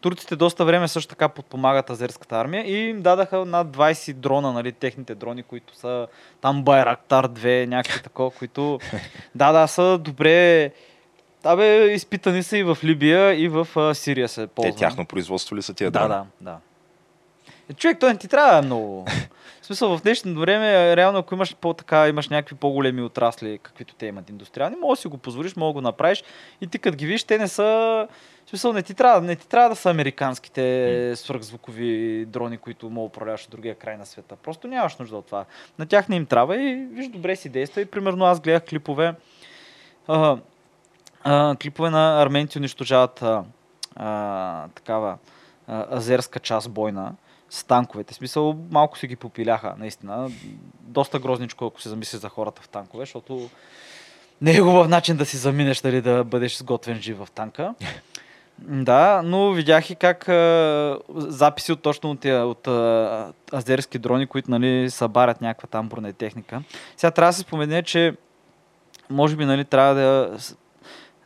Турците 0.00 0.36
доста 0.36 0.64
време 0.64 0.88
също 0.88 1.08
така 1.08 1.28
подпомагат 1.28 1.90
азерската 1.90 2.36
армия 2.36 2.64
и 2.66 2.88
им 2.88 3.02
дадаха 3.02 3.44
над 3.44 3.76
20 3.76 4.12
дрона, 4.12 4.52
нали, 4.52 4.72
техните 4.72 5.14
дрони, 5.14 5.42
които 5.42 5.76
са 5.76 6.06
там 6.40 6.62
Байрактар 6.62 7.28
2, 7.28 7.66
някакви 7.66 8.02
такова, 8.02 8.30
които 8.30 8.80
да, 9.34 9.52
да, 9.52 9.66
са 9.66 9.98
добре 9.98 10.72
Абе, 11.44 11.92
изпитани 11.92 12.42
са 12.42 12.58
и 12.58 12.62
в 12.62 12.78
Либия, 12.84 13.34
и 13.44 13.48
в 13.48 13.68
а, 13.76 13.94
Сирия 13.94 14.28
се 14.28 14.46
ползват. 14.46 14.74
Те 14.74 14.78
тяхно 14.78 15.06
производство 15.06 15.56
ли 15.56 15.62
са 15.62 15.74
тия 15.74 15.90
Да, 15.90 16.08
да, 16.08 16.26
да. 16.40 16.58
Човек, 17.76 17.98
той 18.00 18.12
не 18.12 18.18
ти 18.18 18.28
трябва 18.28 18.62
много. 18.62 19.06
В 19.62 19.66
смисъл, 19.66 19.96
в 19.98 20.02
днешно 20.02 20.40
време, 20.40 20.96
реално, 20.96 21.18
ако 21.18 21.34
имаш 21.34 21.56
по-така, 21.56 22.08
имаш 22.08 22.28
някакви 22.28 22.56
по-големи 22.56 23.02
отрасли, 23.02 23.58
каквито 23.62 23.94
те 23.94 24.06
имат 24.06 24.30
индустриални, 24.30 24.76
може 24.76 24.98
да 24.98 25.00
си 25.02 25.08
го 25.08 25.18
позволиш, 25.18 25.56
може 25.56 25.68
да 25.68 25.72
го 25.72 25.80
направиш. 25.80 26.24
И 26.60 26.66
ти 26.66 26.78
като 26.78 26.96
ги 26.96 27.06
видиш, 27.06 27.24
те 27.24 27.38
не 27.38 27.48
са... 27.48 27.62
В 28.46 28.48
смисъл, 28.48 28.72
не 28.72 28.82
ти 28.82 28.94
трябва, 28.94 29.20
не 29.20 29.36
ти 29.36 29.48
трябва 29.48 29.68
да 29.68 29.76
са 29.76 29.90
американските 29.90 31.12
свръхзвукови 31.16 32.24
дрони, 32.26 32.58
които 32.58 32.88
да 32.88 33.00
управляваш 33.00 33.44
от 33.44 33.50
другия 33.50 33.74
край 33.74 33.96
на 33.96 34.06
света. 34.06 34.36
Просто 34.36 34.68
нямаш 34.68 34.96
нужда 34.96 35.16
от 35.16 35.26
това. 35.26 35.44
На 35.78 35.86
тях 35.86 36.08
не 36.08 36.16
им 36.16 36.26
трябва 36.26 36.56
и 36.56 36.86
виж, 36.92 37.08
добре 37.08 37.36
си 37.36 37.48
действа. 37.48 37.80
И 37.80 37.86
примерно 37.86 38.24
аз 38.24 38.40
гледах 38.40 38.64
клипове, 38.64 39.14
а, 40.06 40.38
а, 41.24 41.56
клипове 41.62 41.90
на 41.90 42.22
арменци 42.22 42.58
унищожават 42.58 43.22
а, 43.22 43.44
а, 43.96 44.68
такава 44.68 45.18
а, 45.66 45.96
азерска 45.96 46.40
част 46.40 46.70
бойна 46.70 47.12
с 47.50 47.64
танковете. 47.64 48.14
Смисъл, 48.14 48.56
малко 48.70 48.98
си 48.98 49.06
ги 49.06 49.16
попиляха, 49.16 49.74
наистина. 49.78 50.30
Доста 50.80 51.18
грозничко, 51.18 51.66
ако 51.66 51.80
се 51.80 51.88
замислиш 51.88 52.20
за 52.20 52.28
хората 52.28 52.62
в 52.62 52.68
танкове, 52.68 53.02
защото 53.02 53.50
не 54.40 54.50
е 54.50 54.60
хубав 54.60 54.88
начин 54.88 55.16
да 55.16 55.26
си 55.26 55.36
заминеш, 55.36 55.80
дали 55.80 56.00
да 56.00 56.24
бъдеш 56.24 56.56
сготвен 56.56 57.00
жив 57.02 57.18
в 57.18 57.28
танка. 57.34 57.74
Да, 58.60 59.22
но 59.24 59.52
видях 59.52 59.90
и 59.90 59.94
как 59.94 60.28
а, 60.28 60.98
записи 61.14 61.72
от 61.72 61.82
точно 61.82 62.10
от, 62.10 62.24
от 62.24 62.66
а, 62.66 63.32
азерски 63.52 63.98
дрони, 63.98 64.26
които 64.26 64.50
нали, 64.50 64.90
събарят 64.90 65.40
някаква 65.40 65.66
там 65.66 65.88
бронетехника. 65.88 66.62
Сега 66.96 67.10
трябва 67.10 67.28
да 67.28 67.32
се 67.32 67.40
спомене, 67.40 67.82
че 67.82 68.16
може 69.10 69.36
би 69.36 69.44
нали, 69.44 69.64
трябва 69.64 69.94
да 69.94 70.38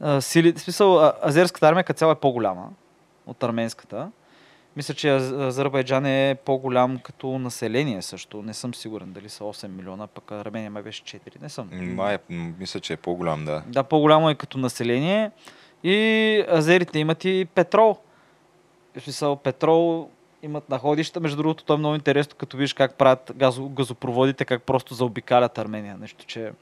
а, 0.00 0.20
сили... 0.20 0.52
В 0.52 0.60
смисъл, 0.60 0.98
а, 0.98 1.12
азерската 1.22 1.68
армия 1.68 1.84
като 1.84 1.98
цяло 1.98 2.12
е 2.12 2.20
по-голяма 2.20 2.68
от 3.26 3.42
арменската. 3.42 4.10
Мисля, 4.76 4.94
че 4.94 5.10
Аз- 5.10 5.32
Азербайджан 5.32 6.06
е 6.06 6.36
по-голям 6.44 6.98
като 6.98 7.38
население 7.38 8.02
също. 8.02 8.42
Не 8.42 8.54
съм 8.54 8.74
сигурен 8.74 9.12
дали 9.12 9.28
са 9.28 9.44
8 9.44 9.68
милиона, 9.68 10.06
пък 10.06 10.30
Армения 10.32 10.70
май 10.70 10.82
беше 10.82 11.02
4. 11.02 11.42
Не 11.42 11.48
съм. 11.48 11.68
Май, 11.72 12.18
м, 12.30 12.52
мисля, 12.58 12.80
че 12.80 12.92
е 12.92 12.96
по-голям, 12.96 13.44
да. 13.44 13.62
Да, 13.66 13.82
по-голямо 13.82 14.30
е 14.30 14.34
като 14.34 14.58
население. 14.58 15.30
И 15.84 16.44
азерите 16.48 16.98
имат 16.98 17.24
и 17.24 17.46
петрол. 17.54 17.98
В 18.96 19.00
смисъл, 19.00 19.36
петрол 19.36 20.08
имат 20.42 20.68
находища. 20.68 21.20
Между 21.20 21.36
другото, 21.36 21.64
то 21.64 21.74
е 21.74 21.78
много 21.78 21.94
интересно, 21.94 22.34
като 22.38 22.56
видиш 22.56 22.72
как 22.72 22.94
правят 22.94 23.32
газо, 23.36 23.68
газопроводите, 23.68 24.44
как 24.44 24.62
просто 24.62 24.94
заобикалят 24.94 25.58
Армения. 25.58 25.96
Нещо, 26.00 26.24
че 26.26 26.52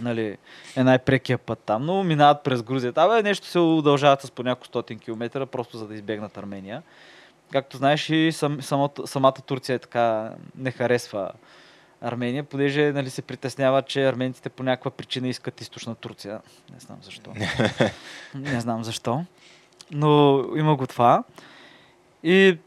нали, 0.00 0.36
е 0.76 0.84
най-прекия 0.84 1.38
път 1.38 1.58
там, 1.58 1.86
но 1.86 2.04
минават 2.04 2.42
през 2.42 2.62
Грузия. 2.62 2.92
Абе, 2.96 3.22
нещо 3.22 3.46
се 3.46 3.58
удължават 3.58 4.20
с 4.22 4.30
по 4.30 4.42
няколко 4.42 4.66
стотин 4.66 4.98
километра, 4.98 5.46
просто 5.46 5.78
за 5.78 5.88
да 5.88 5.94
избегнат 5.94 6.36
Армения. 6.38 6.82
Както 7.52 7.76
знаеш, 7.76 8.10
и 8.10 8.32
сам, 8.32 8.62
самото, 8.62 9.06
самата 9.06 9.32
Турция 9.46 9.74
е 9.74 9.78
така, 9.78 10.32
не 10.56 10.70
харесва 10.70 11.30
Армения, 12.00 12.44
понеже 12.44 12.92
нали, 12.92 13.10
се 13.10 13.22
притеснява, 13.22 13.82
че 13.82 14.08
арменците 14.08 14.48
по 14.48 14.62
някаква 14.62 14.90
причина 14.90 15.28
искат 15.28 15.60
източна 15.60 15.94
Турция. 15.94 16.40
Не 16.72 16.80
знам 16.80 16.98
защо. 17.02 17.32
не 18.34 18.60
знам 18.60 18.84
защо. 18.84 19.24
Но 19.90 20.44
има 20.56 20.76
го 20.76 20.86
това. 20.86 21.24
И 22.22 22.58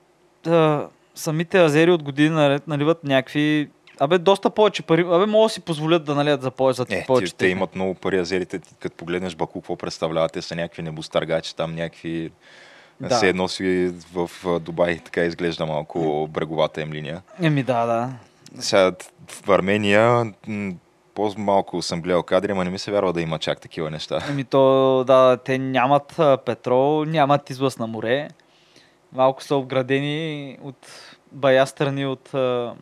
а, 0.47 0.87
самите 1.15 1.59
азери 1.59 1.91
от 1.91 2.03
години 2.03 2.29
наред 2.29 2.67
наливат 2.67 3.03
някакви 3.03 3.69
Абе, 3.99 4.17
доста 4.17 4.49
повече 4.49 4.83
пари. 4.83 5.01
Абе, 5.01 5.25
могат 5.25 5.49
да 5.49 5.53
си 5.53 5.61
позволят 5.61 6.05
да 6.05 6.15
налият 6.15 6.41
за 6.41 6.51
повече. 6.51 6.83
Е, 6.89 7.05
повече 7.05 7.31
те, 7.31 7.37
те 7.37 7.47
имат 7.47 7.75
много 7.75 7.95
пари, 7.95 8.17
азерите. 8.17 8.61
Като 8.79 8.95
погледнеш 8.95 9.35
Баку, 9.35 9.61
какво 9.61 9.75
представляват? 9.75 10.31
Те 10.31 10.41
са 10.41 10.55
някакви 10.55 10.81
небостъргачи, 10.81 11.55
там 11.55 11.75
някакви... 11.75 12.31
Да. 13.09 13.27
Едно 13.27 13.47
си 13.47 13.93
в 14.13 14.29
Дубай 14.59 14.99
така 14.99 15.23
изглежда 15.23 15.65
малко 15.65 16.27
бреговата 16.31 16.81
им 16.81 16.93
линия. 16.93 17.21
Еми 17.41 17.63
да, 17.63 17.85
да. 17.85 18.09
Сега 18.59 18.91
в 19.27 19.49
Армения 19.49 20.33
по-малко 21.15 21.81
съм 21.81 22.01
гледал 22.01 22.23
кадри, 22.23 22.51
ама 22.51 22.63
не 22.63 22.69
ми 22.69 22.79
се 22.79 22.91
вярва 22.91 23.13
да 23.13 23.21
има 23.21 23.39
чак 23.39 23.61
такива 23.61 23.91
неща. 23.91 24.19
Еми 24.29 24.43
то, 24.43 25.03
да, 25.07 25.37
те 25.37 25.57
нямат 25.57 26.19
петрол, 26.45 27.05
нямат 27.05 27.49
излъз 27.49 27.79
на 27.79 27.87
море. 27.87 28.29
Малко 29.11 29.43
са 29.43 29.55
обградени 29.55 30.57
от 30.61 30.87
бая 31.31 31.67
страни 31.67 32.05
от 32.05 32.33
а, 32.33 32.73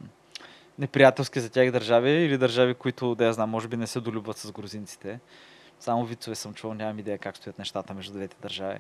неприятелски 0.79 1.39
за 1.39 1.49
тях 1.49 1.71
държави 1.71 2.11
или 2.11 2.37
държави, 2.37 2.73
които, 2.73 3.15
да 3.15 3.25
я 3.25 3.33
знам, 3.33 3.49
може 3.49 3.67
би 3.67 3.77
не 3.77 3.87
се 3.87 3.99
долюбват 3.99 4.37
с 4.37 4.51
грузинците. 4.51 5.19
Само 5.79 6.05
вицове 6.05 6.35
съм 6.35 6.53
чувал, 6.53 6.73
нямам 6.73 6.99
идея 6.99 7.17
как 7.17 7.37
стоят 7.37 7.59
нещата 7.59 7.93
между 7.93 8.13
двете 8.13 8.35
държави. 8.41 8.77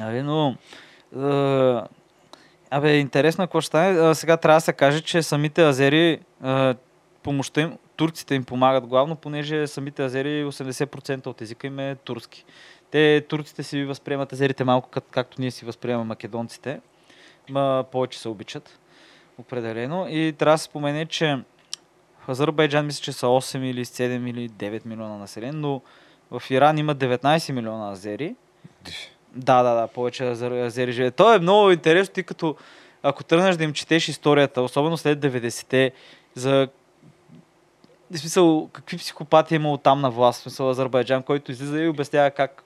Абе, 0.00 0.22
но... 0.22 0.56
А, 1.16 1.86
абе, 2.70 2.96
интересно 2.96 3.44
е 3.44 3.46
какво 3.46 3.60
ще 3.60 3.66
стане. 3.66 4.00
А, 4.00 4.14
сега 4.14 4.36
трябва 4.36 4.56
да 4.56 4.60
се 4.60 4.72
каже, 4.72 5.00
че 5.00 5.22
самите 5.22 5.62
азери, 5.62 6.20
а, 6.42 6.74
помощта 7.22 7.60
им, 7.60 7.78
турците 7.96 8.34
им 8.34 8.44
помагат 8.44 8.86
главно, 8.86 9.16
понеже 9.16 9.66
самите 9.66 10.02
азери 10.02 10.44
80% 10.44 11.26
от 11.26 11.40
езика 11.40 11.66
им 11.66 11.78
е 11.78 11.96
турски. 12.04 12.44
Те, 12.90 13.24
турците 13.28 13.62
си 13.62 13.84
възприемат 13.84 14.32
азерите 14.32 14.64
малко 14.64 14.88
как, 14.88 15.04
както 15.10 15.40
ние 15.40 15.50
си 15.50 15.64
възприемаме 15.64 16.04
македонците, 16.04 16.80
ма 17.50 17.84
повече 17.92 18.18
се 18.18 18.28
обичат, 18.28 18.78
определено. 19.38 20.06
И 20.08 20.34
трябва 20.38 20.54
да 20.54 20.58
се 20.58 20.64
спомене, 20.64 21.06
че 21.06 21.38
в 22.26 22.28
Азербайджан 22.28 22.86
мисля, 22.86 23.02
че 23.02 23.12
са 23.12 23.26
8 23.26 23.58
или 23.58 23.84
7 23.84 24.30
или 24.30 24.48
9 24.48 24.86
милиона 24.86 25.16
население, 25.18 25.60
но 25.60 25.80
в 26.30 26.42
Иран 26.50 26.78
има 26.78 26.96
19 26.96 27.52
милиона 27.52 27.92
азери. 27.92 28.34
Да, 29.36 29.62
да, 29.62 29.74
да, 29.74 29.86
повече 29.86 30.24
азери 30.24 30.92
живеят. 30.92 31.14
То 31.14 31.34
е 31.34 31.38
много 31.38 31.70
интересно, 31.70 32.14
ти 32.14 32.22
като 32.22 32.56
ако 33.02 33.24
тръгнеш 33.24 33.56
да 33.56 33.64
им 33.64 33.72
четеш 33.72 34.08
историята, 34.08 34.62
особено 34.62 34.96
след 34.96 35.18
90-те, 35.18 35.92
за 36.34 36.68
в 38.10 38.18
смисъл, 38.18 38.68
какви 38.72 38.96
психопати 38.96 39.54
е 39.54 39.56
имало 39.56 39.76
там 39.76 40.00
на 40.00 40.10
власт, 40.10 40.40
в 40.40 40.42
смисъл 40.42 40.70
Азербайджан, 40.70 41.22
който 41.22 41.52
излиза 41.52 41.80
и 41.80 41.88
обяснява 41.88 42.30
как 42.30 42.64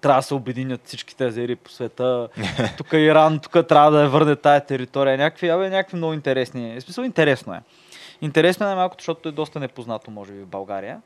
трябва 0.00 0.18
да 0.18 0.22
се 0.22 0.34
обединят 0.34 0.80
всичките 0.84 1.24
азери 1.24 1.56
по 1.56 1.70
света. 1.70 2.28
тук 2.76 2.92
Иран, 2.92 3.38
тук 3.38 3.66
трябва 3.68 3.90
да 3.90 4.08
върне 4.08 4.36
тая 4.36 4.66
територия. 4.66 5.18
Някакви, 5.18 5.48
абе, 5.48 5.70
някакви 5.70 5.96
много 5.96 6.12
интересни. 6.12 6.76
В 6.80 6.82
смисъл, 6.82 7.04
интересно 7.04 7.54
е. 7.54 7.62
Интересно 8.20 8.66
е 8.66 8.68
най-малкото, 8.68 9.02
защото 9.02 9.28
е 9.28 9.32
доста 9.32 9.60
непознато, 9.60 10.10
може 10.10 10.32
би, 10.32 10.42
в 10.42 10.46
България. 10.46 11.00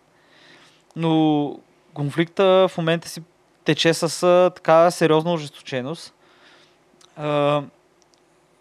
Но 0.96 1.56
конфликта 1.94 2.68
в 2.68 2.78
момента 2.78 3.08
си 3.08 3.22
тече 3.64 3.94
с 3.94 4.50
така 4.54 4.90
сериозна 4.90 5.32
ожесточеност. 5.32 6.14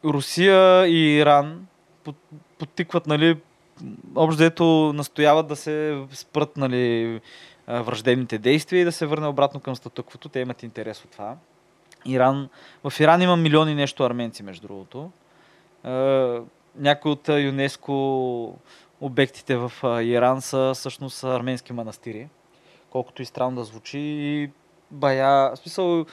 Русия 0.05 0.87
и 0.87 1.17
Иран 1.17 1.67
под, 2.03 2.15
подтикват, 2.59 3.07
нали, 3.07 3.37
общо 4.15 4.93
настояват 4.95 5.47
да 5.47 5.55
се 5.55 6.03
спрат, 6.11 6.57
нали, 6.57 7.21
враждебните 7.67 8.37
действия 8.37 8.81
и 8.81 8.85
да 8.85 8.91
се 8.91 9.05
върне 9.05 9.27
обратно 9.27 9.59
към 9.59 9.75
статуквото. 9.75 10.29
Те 10.29 10.39
имат 10.39 10.63
интерес 10.63 11.03
от 11.03 11.11
това. 11.11 11.35
Иран, 12.05 12.49
в 12.83 12.99
Иран 12.99 13.21
има 13.21 13.35
милиони 13.35 13.75
нещо 13.75 14.03
арменци, 14.03 14.43
между 14.43 14.67
другото. 14.67 15.11
Някои 16.75 17.11
от 17.11 17.27
ЮНЕСКО 17.29 18.57
обектите 19.01 19.55
в 19.55 19.71
Иран 20.03 20.41
са 20.41 20.71
всъщност 20.75 21.23
арменски 21.23 21.73
манастири. 21.73 22.27
Колкото 22.89 23.21
и 23.21 23.25
странно 23.25 23.55
да 23.55 23.63
звучи. 23.63 24.49
Бая, 24.93 25.51
в 25.55 25.57
смисъл, 25.57 26.05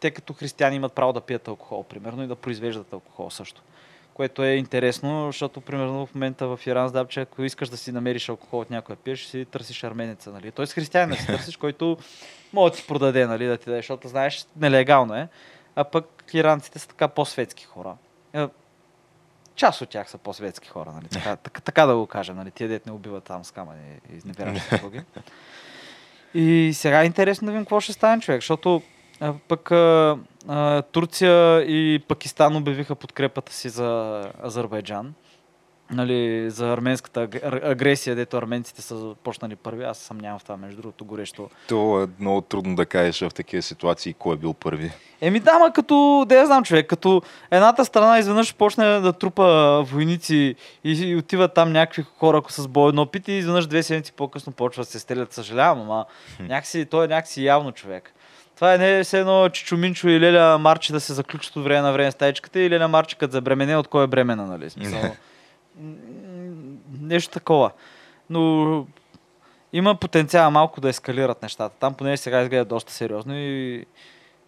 те 0.00 0.10
като 0.10 0.32
християни 0.32 0.76
имат 0.76 0.92
право 0.92 1.12
да 1.12 1.20
пият 1.20 1.48
алкохол, 1.48 1.84
примерно, 1.84 2.22
и 2.22 2.26
да 2.26 2.36
произвеждат 2.36 2.92
алкохол 2.92 3.30
също. 3.30 3.62
Което 4.14 4.42
е 4.44 4.50
интересно, 4.50 5.26
защото, 5.26 5.60
примерно, 5.60 6.06
в 6.06 6.14
момента 6.14 6.46
в 6.46 6.60
Иран 6.66 6.88
знам, 6.88 7.06
че 7.06 7.20
ако 7.20 7.42
искаш 7.42 7.68
да 7.68 7.76
си 7.76 7.92
намериш 7.92 8.28
алкохол 8.28 8.60
от 8.60 8.70
някой 8.70 8.96
да 8.96 9.02
пиеш, 9.02 9.24
си 9.24 9.44
търсиш 9.44 9.84
арменеца, 9.84 10.32
нали? 10.32 10.50
Тоест 10.50 10.72
християнин 10.72 11.16
си 11.16 11.26
търсиш, 11.26 11.56
който 11.56 11.98
може 12.52 12.72
да 12.72 12.78
ти 12.78 12.86
продаде, 12.86 13.26
нали, 13.26 13.46
да 13.46 13.56
ти 13.56 13.64
даде, 13.64 13.78
защото 13.78 14.08
знаеш, 14.08 14.46
нелегално 14.56 15.14
е. 15.14 15.28
А 15.76 15.84
пък 15.84 16.30
иранците 16.32 16.78
са 16.78 16.88
така 16.88 17.08
по-светски 17.08 17.64
хора. 17.64 17.96
Е, 18.32 18.46
Част 19.54 19.80
от 19.80 19.88
тях 19.88 20.10
са 20.10 20.18
по-светски 20.18 20.68
хора, 20.68 20.92
нали? 20.92 21.08
Така, 21.08 21.36
така, 21.42 21.60
така 21.60 21.86
да 21.86 21.96
го 21.96 22.06
кажем, 22.06 22.36
нали? 22.36 22.50
Тия 22.50 22.68
дет 22.68 22.86
не 22.86 22.92
убиват 22.92 23.24
там 23.24 23.44
с 23.44 23.50
камъни 23.50 24.00
и 24.12 24.16
изневеряват 24.16 24.62
съпруги. 24.62 25.02
И 26.34 26.70
сега 26.74 27.02
е 27.02 27.06
интересно 27.06 27.46
да 27.46 27.52
видим 27.52 27.64
какво 27.64 27.80
ще 27.80 27.92
стане 27.92 28.22
човек, 28.22 28.40
защото 28.40 28.82
пък 29.48 29.70
а, 29.70 30.18
а, 30.48 30.82
Турция 30.82 31.60
и 31.60 31.98
Пакистан 32.08 32.56
обявиха 32.56 32.94
подкрепата 32.94 33.52
си 33.52 33.68
за 33.68 34.22
Азербайджан. 34.46 35.14
Нали, 35.92 36.50
за 36.50 36.72
арменската 36.72 37.20
аг- 37.28 37.42
ар- 37.44 37.70
агресия, 37.70 38.16
дето 38.16 38.36
арменците 38.36 38.82
са 38.82 39.14
почнали 39.24 39.56
първи. 39.56 39.84
Аз 39.84 39.98
съмнявам 39.98 40.38
в 40.38 40.42
това, 40.42 40.56
между 40.56 40.82
другото, 40.82 41.04
горещо. 41.04 41.50
То 41.68 42.02
е 42.02 42.06
много 42.20 42.40
трудно 42.40 42.76
да 42.76 42.86
кажеш 42.86 43.20
в 43.20 43.34
такива 43.34 43.62
ситуации 43.62 44.14
кой 44.14 44.34
е 44.34 44.38
бил 44.38 44.54
първи. 44.54 44.92
Еми 45.20 45.40
да, 45.40 45.58
ма 45.58 45.72
като, 45.72 46.24
да 46.28 46.34
я 46.34 46.46
знам 46.46 46.64
човек, 46.64 46.86
като 46.86 47.22
едната 47.50 47.84
страна 47.84 48.18
изведнъж 48.18 48.54
почне 48.54 48.84
да 49.00 49.12
трупа 49.12 49.82
войници 49.86 50.54
и, 50.84 50.92
и 50.92 51.16
отиват 51.16 51.54
там 51.54 51.72
някакви 51.72 52.04
хора 52.18 52.42
с 52.48 52.68
боен 52.68 52.98
опит 52.98 53.28
и 53.28 53.32
изведнъж 53.32 53.66
две 53.66 53.82
седмици 53.82 54.12
по-късно 54.12 54.52
почват 54.52 54.86
да 54.86 54.90
се 54.90 54.98
стрелят, 54.98 55.32
съжалявам, 55.32 55.80
ама 55.80 56.04
някакси, 56.40 56.86
той 56.86 57.04
е 57.04 57.08
някакси 57.08 57.44
явно 57.44 57.72
човек. 57.72 58.12
Това 58.56 58.74
е 58.74 58.78
не 58.78 59.04
все 59.04 59.20
едно 59.20 59.48
Чичо 59.48 59.76
Минчо 59.76 60.08
и 60.08 60.20
Леля 60.20 60.58
Марчи 60.58 60.92
да 60.92 61.00
се 61.00 61.12
заключат 61.12 61.56
от 61.56 61.64
време 61.64 61.80
на 61.80 61.92
време 61.92 62.10
с 62.10 62.14
таечката 62.14 62.60
и 62.60 62.70
Леля 62.70 62.88
Марчи 62.88 63.16
като 63.16 63.32
забремене 63.32 63.76
от 63.76 63.88
кой 63.88 64.04
е 64.04 64.06
бремена, 64.06 64.46
нали? 64.46 64.70
Смисъл, 64.70 65.00
нещо 67.00 67.32
такова. 67.32 67.70
Но 68.30 68.86
има 69.72 69.94
потенциал 69.94 70.50
малко 70.50 70.80
да 70.80 70.88
ескалират 70.88 71.42
нещата. 71.42 71.76
Там 71.80 71.94
поне 71.94 72.16
сега 72.16 72.42
изглежда 72.42 72.64
доста 72.64 72.92
сериозно 72.92 73.34
и, 73.36 73.86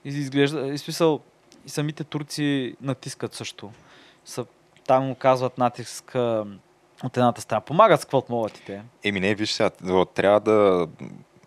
и 0.04 0.08
изглежда, 0.08 0.68
и 0.68 0.78
смисъл, 0.78 1.20
и 1.66 1.68
самите 1.68 2.04
турци 2.04 2.76
натискат 2.80 3.34
също. 3.34 3.70
Са, 4.24 4.46
там 4.86 5.10
оказват 5.10 5.58
натиск 5.58 6.14
от 7.04 7.16
едната 7.16 7.40
страна. 7.40 7.60
Помагат 7.60 8.00
с 8.00 8.04
каквото 8.04 8.32
могат 8.32 8.58
и 8.58 8.64
те. 8.64 8.82
Еми 9.04 9.20
не, 9.20 9.34
виж 9.34 9.52
сега, 9.52 9.70
трябва 10.14 10.40
да 10.40 10.88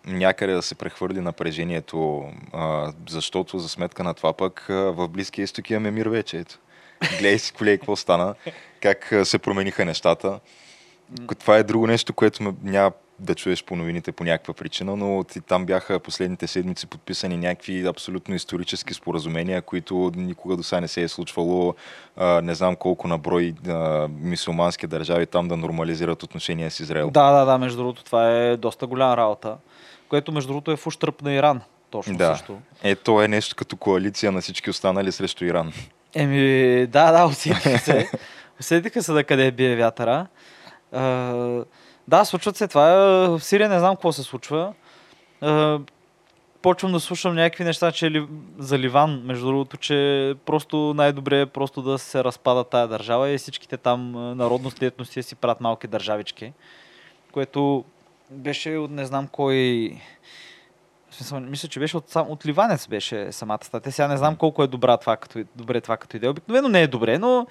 някъде 0.06 0.52
да 0.52 0.62
се 0.62 0.74
прехвърли 0.74 1.20
напрежението, 1.20 2.24
защото 3.08 3.58
за 3.58 3.68
сметка 3.68 4.04
на 4.04 4.14
това 4.14 4.32
пък 4.32 4.70
а, 4.70 4.74
в 4.74 5.08
Близкия 5.08 5.42
изток 5.42 5.70
имаме 5.70 5.90
мир 5.90 6.06
вече. 6.06 6.38
Ето. 6.38 6.58
Гледай 7.10 7.38
си, 7.38 7.52
колей, 7.52 7.78
какво 7.78 7.96
стана, 7.96 8.34
как 8.80 9.14
се 9.24 9.38
промениха 9.38 9.84
нещата. 9.84 10.40
Това 11.38 11.56
е 11.56 11.62
друго 11.62 11.86
нещо, 11.86 12.12
което 12.12 12.42
ме, 12.42 12.54
няма 12.62 12.92
да 13.18 13.34
чуеш 13.34 13.64
по 13.64 13.76
новините 13.76 14.12
по 14.12 14.24
някаква 14.24 14.54
причина, 14.54 14.96
но 14.96 15.24
ти, 15.24 15.40
там 15.40 15.66
бяха 15.66 16.00
последните 16.00 16.46
седмици 16.46 16.86
подписани 16.86 17.36
някакви 17.36 17.86
абсолютно 17.86 18.34
исторически 18.34 18.94
споразумения, 18.94 19.62
които 19.62 20.12
никога 20.16 20.56
до 20.56 20.62
сега 20.62 20.80
не 20.80 20.88
се 20.88 21.02
е 21.02 21.08
случвало. 21.08 21.74
А, 22.16 22.42
не 22.42 22.54
знам 22.54 22.76
колко 22.76 23.08
на 23.08 23.18
брой 23.18 23.54
мисулмански 24.08 24.86
държави 24.86 25.26
там 25.26 25.48
да 25.48 25.56
нормализират 25.56 26.22
отношения 26.22 26.70
с 26.70 26.80
Израел. 26.80 27.10
Да, 27.10 27.32
да, 27.32 27.44
да, 27.44 27.58
между 27.58 27.78
другото, 27.78 28.04
това 28.04 28.32
е 28.32 28.56
доста 28.56 28.86
голяма 28.86 29.16
работа, 29.16 29.56
което 30.08 30.32
между 30.32 30.48
другото 30.48 30.70
е 30.70 30.76
в 30.76 30.86
ущърп 30.86 31.22
на 31.22 31.32
Иран. 31.32 31.60
Точно 31.90 32.16
Да. 32.16 32.36
също. 32.36 32.58
Е, 32.82 32.94
то 32.96 33.22
е 33.22 33.28
нещо 33.28 33.56
като 33.56 33.76
коалиция 33.76 34.32
на 34.32 34.40
всички 34.40 34.70
останали 34.70 35.12
срещу 35.12 35.44
Иран. 35.44 35.72
Еми, 36.18 36.86
да, 36.86 37.12
да, 37.12 37.26
усетиха 37.26 37.78
се. 37.78 38.10
усетиха 38.60 39.02
се 39.02 39.12
да 39.12 39.24
къде 39.24 39.50
бие 39.50 39.76
вятъра. 39.76 40.26
А, 40.92 41.04
да, 42.08 42.24
случват 42.24 42.56
се 42.56 42.68
това. 42.68 42.86
В 43.28 43.40
Сирия 43.40 43.68
не 43.68 43.78
знам 43.78 43.96
какво 43.96 44.12
се 44.12 44.22
случва. 44.22 44.74
А, 45.40 45.78
почвам 46.62 46.92
да 46.92 47.00
слушам 47.00 47.34
някакви 47.34 47.64
неща, 47.64 47.92
че 47.92 48.10
ли, 48.10 48.26
за 48.58 48.78
Ливан, 48.78 49.22
между 49.24 49.46
другото, 49.46 49.76
че 49.76 50.34
просто 50.46 50.94
най-добре 50.96 51.40
е 51.40 51.46
просто 51.46 51.82
да 51.82 51.98
се 51.98 52.24
разпада 52.24 52.64
тая 52.64 52.88
държава 52.88 53.30
и 53.30 53.38
всичките 53.38 53.76
там 53.76 54.12
народности 54.36 54.84
етности 54.84 55.22
си 55.22 55.34
правят 55.34 55.60
малки 55.60 55.86
държавички, 55.86 56.52
което 57.32 57.84
беше 58.30 58.76
от 58.76 58.90
не 58.90 59.04
знам 59.04 59.28
кой... 59.28 59.92
Смисъл, 61.16 61.40
мисля, 61.40 61.68
че 61.68 61.80
беше 61.80 61.96
от, 61.96 62.08
сам, 62.08 62.30
от 62.30 62.46
Ливанец 62.46 62.88
беше 62.88 63.32
самата 63.32 63.58
статия. 63.62 63.92
Сега 63.92 64.08
не 64.08 64.16
знам 64.16 64.36
колко 64.36 64.62
е 64.62 64.66
добра 64.66 64.96
това, 64.96 65.16
като, 65.16 65.44
добре 65.56 65.80
това 65.80 65.96
като 65.96 66.16
идея. 66.16 66.30
Обикновено 66.30 66.68
не 66.68 66.82
е 66.82 66.86
добре, 66.86 67.18
но 67.18 67.46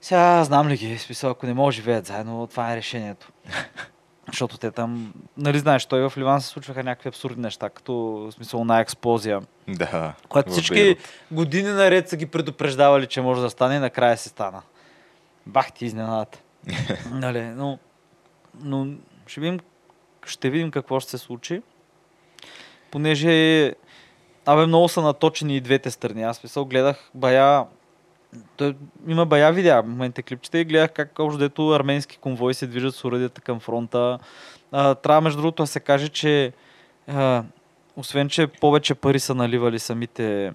сега 0.00 0.44
знам 0.44 0.68
ли 0.68 0.76
ги, 0.76 0.98
смисъл, 0.98 1.30
ако 1.30 1.46
не 1.46 1.54
да 1.54 1.70
живеят 1.70 2.06
заедно, 2.06 2.46
това 2.46 2.72
е 2.72 2.76
решението. 2.76 3.32
Защото 4.26 4.58
те 4.58 4.70
там, 4.70 5.12
нали 5.36 5.58
знаеш, 5.58 5.86
той 5.86 6.08
в 6.08 6.18
Ливан 6.18 6.40
се 6.40 6.48
случваха 6.48 6.84
някакви 6.84 7.08
абсурдни 7.08 7.42
неща, 7.42 7.70
като 7.70 7.92
в 7.94 8.32
смисъл 8.32 8.64
на 8.64 8.80
експлозия. 8.80 9.40
Да. 9.68 10.14
Когато 10.28 10.50
в 10.50 10.52
всички 10.52 10.74
Бейрут. 10.74 10.98
години 11.30 11.68
наред 11.68 12.08
са 12.08 12.16
ги 12.16 12.26
предупреждавали, 12.26 13.06
че 13.06 13.20
може 13.20 13.40
да 13.40 13.50
стане, 13.50 13.76
и 13.76 13.78
накрая 13.78 14.16
се 14.16 14.28
стана. 14.28 14.62
Бах 15.46 15.72
ти 15.72 15.84
изненадата. 15.84 16.38
нали, 17.10 17.42
но, 17.42 17.78
но 18.60 18.86
ще 19.26 19.40
видим, 19.40 19.60
ще 20.26 20.50
видим 20.50 20.70
какво 20.70 21.00
ще 21.00 21.10
се 21.10 21.18
случи. 21.18 21.62
Понеже 22.90 23.74
Абе, 24.46 24.66
много 24.66 24.88
са 24.88 25.02
наточени 25.02 25.56
и 25.56 25.60
двете 25.60 25.90
страни. 25.90 26.22
Аз 26.22 26.42
мисъл, 26.42 26.64
гледах 26.64 27.10
бая... 27.14 27.64
Той, 28.56 28.76
има 29.08 29.26
бая 29.26 29.52
видеа 29.52 29.82
в 29.82 29.86
момента 29.86 30.22
клипчета 30.22 30.58
и 30.58 30.64
гледах 30.64 30.92
как 30.92 31.18
общо 31.18 31.38
дето 31.38 31.70
арменски 31.70 32.18
конвои 32.18 32.54
се 32.54 32.66
движат 32.66 32.94
с 32.94 33.04
уредията 33.04 33.40
към 33.40 33.60
фронта. 33.60 34.18
А, 34.72 34.94
трябва 34.94 35.20
между 35.20 35.40
другото 35.42 35.62
да 35.62 35.66
се 35.66 35.80
каже, 35.80 36.08
че 36.08 36.52
а, 37.08 37.42
освен, 37.96 38.28
че 38.28 38.46
повече 38.46 38.94
пари 38.94 39.20
са 39.20 39.34
наливали 39.34 39.78
самите 39.78 40.52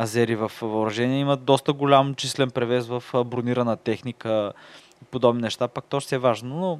азери 0.00 0.36
в 0.36 0.52
въоръжение, 0.62 1.20
имат 1.20 1.44
доста 1.44 1.72
голям 1.72 2.14
числен 2.14 2.50
превес 2.50 2.86
в 2.86 3.02
бронирана 3.24 3.76
техника 3.76 4.52
и 5.02 5.04
подобни 5.04 5.42
неща. 5.42 5.68
Пак 5.68 5.84
то 5.84 6.00
ще 6.00 6.14
е 6.14 6.18
важно, 6.18 6.56
но 6.56 6.78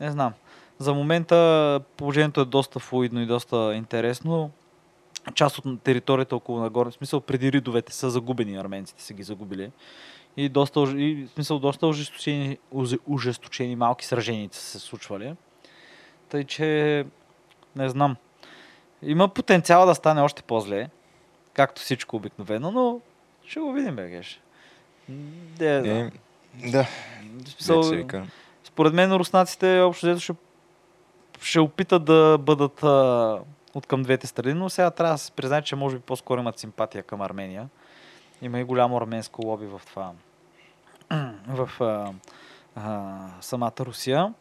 не 0.00 0.10
знам. 0.10 0.32
За 0.80 0.94
момента 0.94 1.80
положението 1.96 2.40
е 2.40 2.44
доста 2.44 2.78
флуидно 2.78 3.22
и 3.22 3.26
доста 3.26 3.74
интересно. 3.74 4.50
Част 5.34 5.58
от 5.58 5.82
територията 5.82 6.36
около 6.36 6.60
Нагорни, 6.60 6.92
в 6.92 6.94
смисъл 6.94 7.20
преди 7.20 7.52
ридовете 7.52 7.92
са 7.92 8.10
загубени, 8.10 8.56
арменците 8.56 9.02
са 9.02 9.14
ги 9.14 9.22
загубили. 9.22 9.70
И 10.36 10.48
доста, 10.48 10.80
и, 10.80 11.26
в 11.26 11.30
смисъл, 11.34 11.58
доста 11.58 11.86
ожесточени, 11.86 12.58
ожесточени 13.08 13.76
малки 13.76 14.06
сражения 14.06 14.48
са 14.52 14.62
се 14.62 14.78
случвали. 14.78 15.34
Тъй, 16.28 16.44
че 16.44 17.06
не 17.76 17.88
знам. 17.88 18.16
Има 19.02 19.28
потенциал 19.28 19.86
да 19.86 19.94
стане 19.94 20.20
още 20.20 20.42
по-зле, 20.42 20.88
както 21.52 21.80
всичко 21.80 22.16
обикновено, 22.16 22.70
но 22.70 23.00
ще 23.46 23.60
го 23.60 23.72
видим, 23.72 23.96
бе, 23.96 24.10
Геш. 24.10 24.40
Де, 25.08 25.80
да. 25.80 25.88
Е, 25.88 26.10
да, 26.70 26.86
В 27.44 27.48
смисъл, 27.48 27.82
според 28.64 28.94
мен 28.94 29.12
руснаците 29.12 29.80
общо 29.80 30.06
взето 30.06 30.20
ще, 30.20 30.32
ще 31.42 31.60
опитат 31.60 32.04
да 32.04 32.38
бъдат 32.40 32.82
а, 32.82 33.38
от 33.74 33.86
към 33.86 34.02
двете 34.02 34.26
страни, 34.26 34.54
но 34.54 34.70
сега 34.70 34.90
трябва 34.90 35.14
да 35.14 35.18
се 35.18 35.32
признае, 35.32 35.62
че 35.62 35.76
може 35.76 35.96
би 35.96 36.02
по-скоро 36.02 36.40
имат 36.40 36.58
симпатия 36.58 37.02
към 37.02 37.20
Армения. 37.20 37.68
Има 38.42 38.60
и 38.60 38.64
голямо 38.64 38.96
арменско 38.96 39.46
лоби 39.46 39.66
в 39.66 39.80
това. 39.86 40.12
в 41.48 41.70
а, 41.80 42.12
а, 42.76 43.28
самата 43.40 43.72
Русия. 43.80 44.34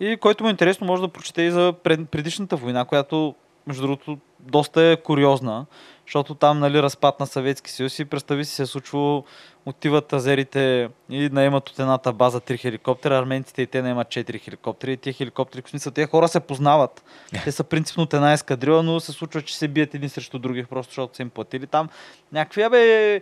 И 0.00 0.16
който 0.16 0.44
му 0.44 0.48
е 0.48 0.50
интересно, 0.50 0.86
може 0.86 1.02
да 1.02 1.08
прочете 1.08 1.42
и 1.42 1.50
за 1.50 1.74
пред, 1.82 2.08
предишната 2.10 2.56
война, 2.56 2.84
която, 2.84 3.34
между 3.66 3.82
другото, 3.82 4.18
доста 4.40 4.82
е 4.82 4.96
куриозна, 4.96 5.66
защото 6.06 6.34
там, 6.34 6.58
нали, 6.58 6.82
разпад 6.82 7.20
на 7.20 7.26
Съветски 7.26 7.70
съюз 7.70 7.98
и 7.98 8.04
представи 8.04 8.44
си 8.44 8.54
се 8.54 8.62
е 8.62 8.66
случвало, 8.66 9.24
отиват 9.66 10.12
азерите 10.12 10.88
и 11.10 11.28
наемат 11.28 11.68
от 11.68 11.78
едната 11.78 12.12
база 12.12 12.40
три 12.40 12.58
хеликоптера, 12.58 13.18
арменците 13.18 13.62
и 13.62 13.66
те 13.66 13.82
наемат 13.82 14.08
четири 14.08 14.38
хеликоптери 14.38 14.92
и 14.92 14.96
тези 14.96 15.14
хеликоптери, 15.14 15.62
в 15.62 15.70
смисъл, 15.70 15.92
тези 15.92 16.06
хора 16.06 16.28
се 16.28 16.40
познават. 16.40 17.04
Те 17.44 17.52
са 17.52 17.64
принципно 17.64 18.02
от 18.02 18.14
една 18.14 18.32
ескадрила, 18.32 18.82
но 18.82 19.00
се 19.00 19.12
случва, 19.12 19.42
че 19.42 19.58
се 19.58 19.68
бият 19.68 19.94
един 19.94 20.08
срещу 20.08 20.38
други, 20.38 20.64
просто 20.64 20.90
защото 20.90 21.16
са 21.16 21.22
им 21.22 21.30
платили 21.30 21.66
там. 21.66 21.88
Някакви, 22.32 22.68
бе, 22.70 23.20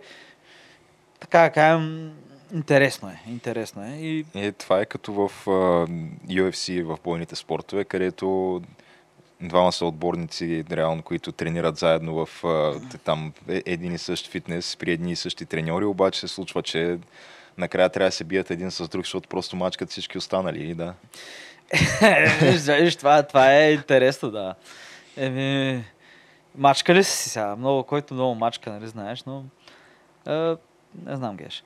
така 1.19 1.49
кажем, 1.49 2.11
интересно 2.53 3.09
е, 3.09 3.21
интересно 3.27 3.83
е. 3.83 3.89
И 3.89 4.25
Е, 4.35 4.51
това 4.51 4.81
е 4.81 4.85
като 4.85 5.13
в 5.13 5.31
а, 5.47 5.51
UFC, 6.27 6.83
в 6.83 6.97
бойните 7.03 7.35
спортове, 7.35 7.83
където 7.83 8.61
двама 9.41 9.71
са 9.71 9.85
отборници, 9.85 10.63
реално, 10.71 11.01
които 11.01 11.31
тренират 11.31 11.77
заедно 11.77 12.25
в 12.25 12.43
там 13.03 13.33
е- 13.49 13.63
един 13.65 13.93
и 13.93 13.97
същ 13.97 14.27
фитнес, 14.31 14.75
при 14.75 14.91
едни 14.91 15.11
и 15.11 15.15
същи 15.15 15.45
треньори, 15.45 15.85
обаче 15.85 16.19
се 16.19 16.27
случва, 16.27 16.63
че 16.63 16.97
накрая 17.57 17.89
трябва 17.89 18.07
да 18.07 18.11
се 18.15 18.23
бият 18.23 18.51
един 18.51 18.71
с 18.71 18.87
друг, 18.87 19.05
защото 19.05 19.29
просто 19.29 19.55
мачкат 19.55 19.89
всички 19.89 20.17
останали. 20.17 20.75
Да. 20.75 20.93
Виж, 22.41 22.61
виж, 22.61 22.95
това, 22.95 23.23
това 23.23 23.53
е 23.55 23.73
интересно, 23.73 24.31
да. 24.31 24.55
Еми, 25.17 25.83
мачка 26.55 26.93
ли 26.93 27.03
си 27.03 27.29
сега? 27.29 27.55
Много, 27.55 27.83
който 27.83 28.13
много 28.13 28.35
мачка, 28.35 28.71
нали 28.71 28.87
знаеш, 28.87 29.23
но... 29.23 29.43
А, 30.25 30.57
не 31.05 31.15
знам, 31.15 31.37
Геш. 31.37 31.63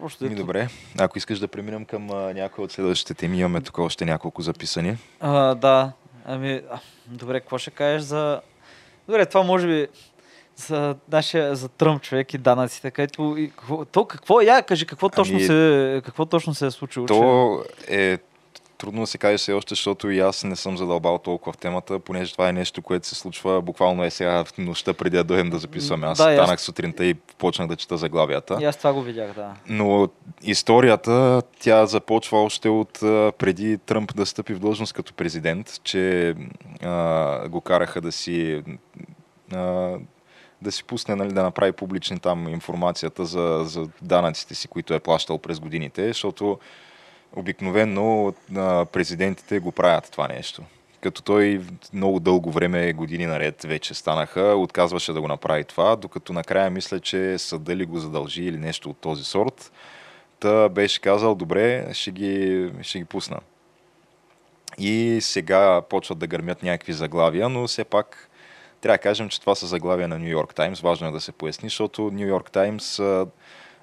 Просто, 0.00 0.24
Ми, 0.24 0.32
ето, 0.32 0.42
добре, 0.42 0.68
ако 0.98 1.18
искаш 1.18 1.38
да 1.38 1.48
преминем 1.48 1.84
към 1.84 2.10
а, 2.10 2.34
някои 2.34 2.64
от 2.64 2.72
следващите 2.72 3.14
теми, 3.14 3.38
имаме 3.38 3.60
тук 3.60 3.78
още 3.78 4.04
няколко 4.04 4.42
записани. 4.42 4.96
А, 5.20 5.54
да, 5.54 5.92
ами, 6.24 6.60
добре, 7.08 7.40
какво 7.40 7.58
ще 7.58 7.70
кажеш 7.70 8.02
за... 8.02 8.40
Добре, 9.08 9.26
това 9.26 9.42
може 9.42 9.66
би 9.66 9.86
за 10.56 10.96
нашия, 11.08 11.56
за 11.56 11.68
Тръмп 11.68 12.02
човек 12.02 12.34
и 12.34 12.38
данъците, 12.38 12.90
където... 12.90 13.34
И, 13.38 13.50
какво, 13.50 13.84
то 13.84 14.04
какво, 14.04 14.40
я 14.40 14.62
кажи, 14.62 14.86
какво 14.86 15.08
точно, 15.08 15.36
Ами, 15.36 15.44
се, 15.44 16.02
какво 16.04 16.26
точно 16.26 16.54
се 16.54 16.66
е 16.66 16.70
случило? 16.70 17.06
че- 17.06 17.14
То 17.14 17.62
е 17.88 18.18
трудно 18.78 19.00
да 19.00 19.06
се 19.06 19.18
каже 19.18 19.38
все 19.38 19.52
още, 19.52 19.72
защото 19.72 20.10
и 20.10 20.20
аз 20.20 20.44
не 20.44 20.56
съм 20.56 20.76
задълбал 20.76 21.18
толкова 21.18 21.52
в 21.52 21.56
темата, 21.56 21.98
понеже 21.98 22.32
това 22.32 22.48
е 22.48 22.52
нещо, 22.52 22.82
което 22.82 23.06
се 23.06 23.14
случва 23.14 23.62
буквално 23.62 24.04
е 24.04 24.10
сега 24.10 24.44
в 24.44 24.58
нощта 24.58 24.94
преди 24.94 25.16
да 25.16 25.24
дойдем 25.24 25.50
да 25.50 25.58
записваме. 25.58 26.06
Аз 26.06 26.18
Да, 26.18 26.32
и 26.32 26.36
аз- 26.36 26.44
станах 26.44 26.60
сутринта 26.60 27.04
и 27.04 27.14
почнах 27.14 27.68
да 27.68 27.76
чета 27.76 27.96
заглавията. 27.96 28.58
И 28.60 28.64
аз 28.64 28.76
това 28.76 28.92
го 28.92 29.02
видях, 29.02 29.34
да. 29.34 29.54
Но 29.68 30.08
историята, 30.42 31.42
тя 31.60 31.86
започва 31.86 32.42
още 32.42 32.68
от 32.68 32.92
преди 33.38 33.78
Тръмп 33.78 34.16
да 34.16 34.26
стъпи 34.26 34.54
в 34.54 34.58
длъжност 34.58 34.92
като 34.92 35.14
президент, 35.14 35.80
че 35.84 36.34
а, 36.82 37.48
го 37.48 37.60
караха 37.60 38.00
да 38.00 38.12
си 38.12 38.62
а, 39.54 39.94
да 40.62 40.72
си 40.72 40.84
пусне, 40.84 41.14
нали, 41.14 41.32
да 41.32 41.42
направи 41.42 41.72
публични 41.72 42.18
там 42.20 42.48
информацията 42.48 43.24
за, 43.24 43.60
за 43.64 43.88
данъците 44.02 44.54
си, 44.54 44.68
които 44.68 44.94
е 44.94 45.00
плащал 45.00 45.38
през 45.38 45.60
годините, 45.60 46.06
защото 46.08 46.58
обикновено 47.36 48.34
президентите 48.92 49.58
го 49.58 49.72
правят 49.72 50.08
това 50.12 50.28
нещо. 50.28 50.62
като 51.06 51.22
той 51.22 51.60
много 51.92 52.20
дълго 52.20 52.50
време, 52.50 52.92
години 52.92 53.26
наред 53.26 53.62
вече 53.62 53.94
станаха, 53.94 54.42
отказваше 54.42 55.12
да 55.12 55.20
го 55.20 55.28
направи 55.28 55.64
това, 55.64 55.96
докато 55.96 56.32
накрая 56.32 56.70
мисля, 56.70 57.00
че 57.00 57.38
съда 57.38 57.76
ли 57.76 57.86
го 57.86 57.98
задължи 57.98 58.42
или 58.42 58.56
нещо 58.56 58.90
от 58.90 58.98
този 58.98 59.24
сорт. 59.24 59.72
Та 60.40 60.68
беше 60.68 61.00
казал, 61.00 61.34
добре, 61.34 61.94
ще 61.94 62.10
ги, 62.10 62.70
ще 62.82 62.98
ги 62.98 63.04
пусна. 63.04 63.38
И 64.78 65.18
сега 65.20 65.82
почват 65.82 66.18
да 66.18 66.26
гърмят 66.26 66.62
някакви 66.62 66.92
заглавия, 66.92 67.48
но 67.48 67.66
все 67.66 67.84
пак 67.84 68.30
трябва 68.80 68.94
да 68.94 69.02
кажем, 69.02 69.28
че 69.28 69.40
това 69.40 69.54
са 69.54 69.66
заглавия 69.66 70.08
на 70.08 70.18
Нью 70.18 70.28
Йорк 70.28 70.54
Таймс. 70.54 70.80
Важно 70.80 71.08
е 71.08 71.10
да 71.10 71.20
се 71.20 71.32
поясни, 71.32 71.68
защото 71.68 72.10
Нью 72.10 72.26
Йорк 72.26 72.50
Таймс 72.50 73.00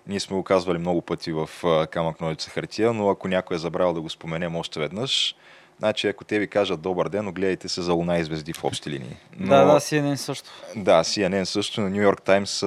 ние 0.08 0.20
сме 0.20 0.36
го 0.38 0.44
казвали 0.44 0.78
много 0.78 1.02
пъти 1.02 1.32
в 1.32 1.50
камък 1.92 2.22
ножица 2.22 2.50
хартия, 2.50 2.94
но 2.94 3.10
ако 3.10 3.28
някой 3.28 3.56
е 3.56 3.60
забрал 3.60 3.94
да 3.94 4.02
го 4.02 4.10
споменем 4.10 4.56
още 4.56 4.80
веднъж, 4.80 5.36
Значи, 5.80 6.08
ако 6.08 6.24
те 6.24 6.40
ви 6.40 6.48
кажат 6.48 6.82
добър 6.82 7.10
ден, 7.10 7.28
огледайте 7.28 7.70
се 7.70 7.82
за 7.82 7.94
луна 7.94 8.18
и 8.18 8.24
звезди 8.24 8.54
в 8.54 8.64
общи 8.64 8.90
линии. 8.90 9.16
Но, 9.40 9.48
да, 9.48 9.66
да, 9.66 9.80
CNN 9.80 10.16
също. 10.16 10.50
Да, 10.76 11.04
CNN 11.04 11.44
също, 11.44 11.82
но 11.82 11.90
Нью 11.90 12.02
Йорк 12.02 12.22
Таймс 12.22 12.64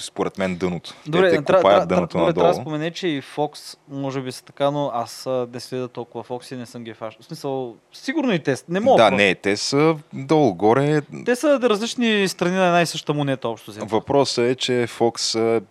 според 0.00 0.38
мен 0.38 0.56
дъното. 0.56 0.94
Добре, 1.06 1.30
те, 1.30 1.36
те 1.36 1.44
трябва, 1.44 1.62
копаят 1.62 1.88
дъното 1.88 2.12
трябва, 2.12 2.26
надолу. 2.26 2.42
Трябва 2.42 2.54
да 2.54 2.60
спомене, 2.60 2.90
че 2.90 3.08
и 3.08 3.22
Fox 3.22 3.78
може 3.88 4.20
би 4.20 4.32
са 4.32 4.44
така, 4.44 4.70
но 4.70 4.90
аз 4.94 5.28
не 5.52 5.60
следа 5.60 5.88
толкова 5.88 6.24
Fox 6.24 6.54
и 6.54 6.58
не 6.58 6.66
съм 6.66 6.84
ги 6.84 6.94
фаш. 6.94 7.16
В 7.20 7.24
смисъл, 7.24 7.76
сигурно 7.92 8.32
и 8.32 8.38
те 8.38 8.56
не 8.68 8.80
могат. 8.80 8.96
Да, 8.96 9.08
просто. 9.08 9.16
не, 9.16 9.34
те 9.34 9.56
са 9.56 9.96
долу-горе. 10.12 11.02
Те 11.24 11.36
са 11.36 11.60
различни 11.62 12.28
страни 12.28 12.56
на 12.56 12.66
една 12.66 12.82
и 12.82 12.86
съща 12.86 13.14
монета 13.14 13.48
общо. 13.48 13.72
Въпросът 13.76 14.44
е, 14.44 14.54
че 14.54 14.72
Fox 14.72 15.18
са 15.18 15.62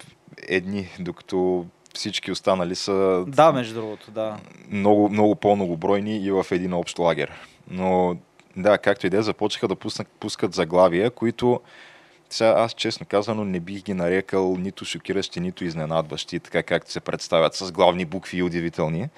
едни, 0.47 0.89
докато 0.99 1.65
всички 1.93 2.31
останали 2.31 2.75
са... 2.75 3.25
Да, 3.27 3.51
между 3.51 3.73
другото, 3.73 4.11
да. 4.11 4.37
Много, 4.71 5.09
много 5.09 5.35
по-многобройни 5.35 6.17
и 6.17 6.31
в 6.31 6.45
един 6.51 6.73
общ 6.73 6.99
лагер. 6.99 7.31
Но 7.69 8.17
да, 8.57 8.77
както 8.77 9.07
и 9.07 9.09
да 9.09 9.17
е, 9.17 9.21
започнаха 9.21 9.67
да 9.67 9.75
пуснат, 9.75 10.07
пускат 10.07 10.53
заглавия, 10.53 11.11
които 11.11 11.61
сега 12.29 12.49
аз 12.57 12.73
честно 12.73 13.05
казано 13.05 13.43
не 13.43 13.59
бих 13.59 13.83
ги 13.83 13.93
нарекал 13.93 14.57
нито 14.57 14.85
шокиращи, 14.85 15.39
нито 15.39 15.65
изненадващи, 15.65 16.39
така 16.39 16.63
както 16.63 16.91
се 16.91 16.99
представят, 16.99 17.55
с 17.55 17.71
главни 17.71 18.05
букви 18.05 18.37
и 18.37 18.43
удивителни. 18.43 19.09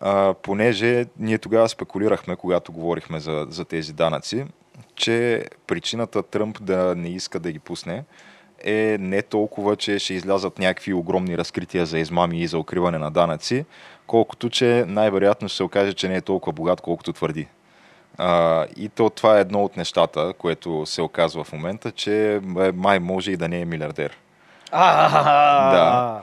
А, 0.00 0.34
понеже 0.34 1.06
ние 1.18 1.38
тогава 1.38 1.68
спекулирахме, 1.68 2.36
когато 2.36 2.72
говорихме 2.72 3.20
за, 3.20 3.46
за 3.50 3.64
тези 3.64 3.92
данъци, 3.92 4.44
че 4.94 5.44
причината 5.66 6.22
Тръмп 6.22 6.62
да 6.62 6.94
не 6.96 7.08
иска 7.08 7.40
да 7.40 7.52
ги 7.52 7.58
пусне 7.58 8.04
е 8.64 8.96
не 9.00 9.22
толкова, 9.22 9.76
че 9.76 9.98
ще 9.98 10.14
излязат 10.14 10.58
някакви 10.58 10.92
огромни 10.92 11.38
разкрития 11.38 11.86
за 11.86 11.98
измами 11.98 12.40
и 12.40 12.46
за 12.46 12.58
укриване 12.58 12.98
на 12.98 13.10
данъци, 13.10 13.64
колкото 14.06 14.50
че 14.50 14.84
най-вероятно 14.88 15.48
ще 15.48 15.56
се 15.56 15.62
окаже, 15.62 15.92
че 15.92 16.08
не 16.08 16.16
е 16.16 16.20
толкова 16.20 16.52
богат, 16.52 16.80
колкото 16.80 17.12
твърди. 17.12 17.48
А, 18.18 18.66
и 18.76 18.88
то 18.88 19.10
това 19.10 19.38
е 19.38 19.40
едно 19.40 19.64
от 19.64 19.76
нещата, 19.76 20.32
което 20.38 20.86
се 20.86 21.02
оказва 21.02 21.44
в 21.44 21.52
момента, 21.52 21.90
че 21.90 22.34
е, 22.34 22.40
май 22.72 22.98
може 22.98 23.32
и 23.32 23.36
да 23.36 23.48
не 23.48 23.60
е 23.60 23.64
милиардер. 23.64 24.18
Да. 25.70 26.22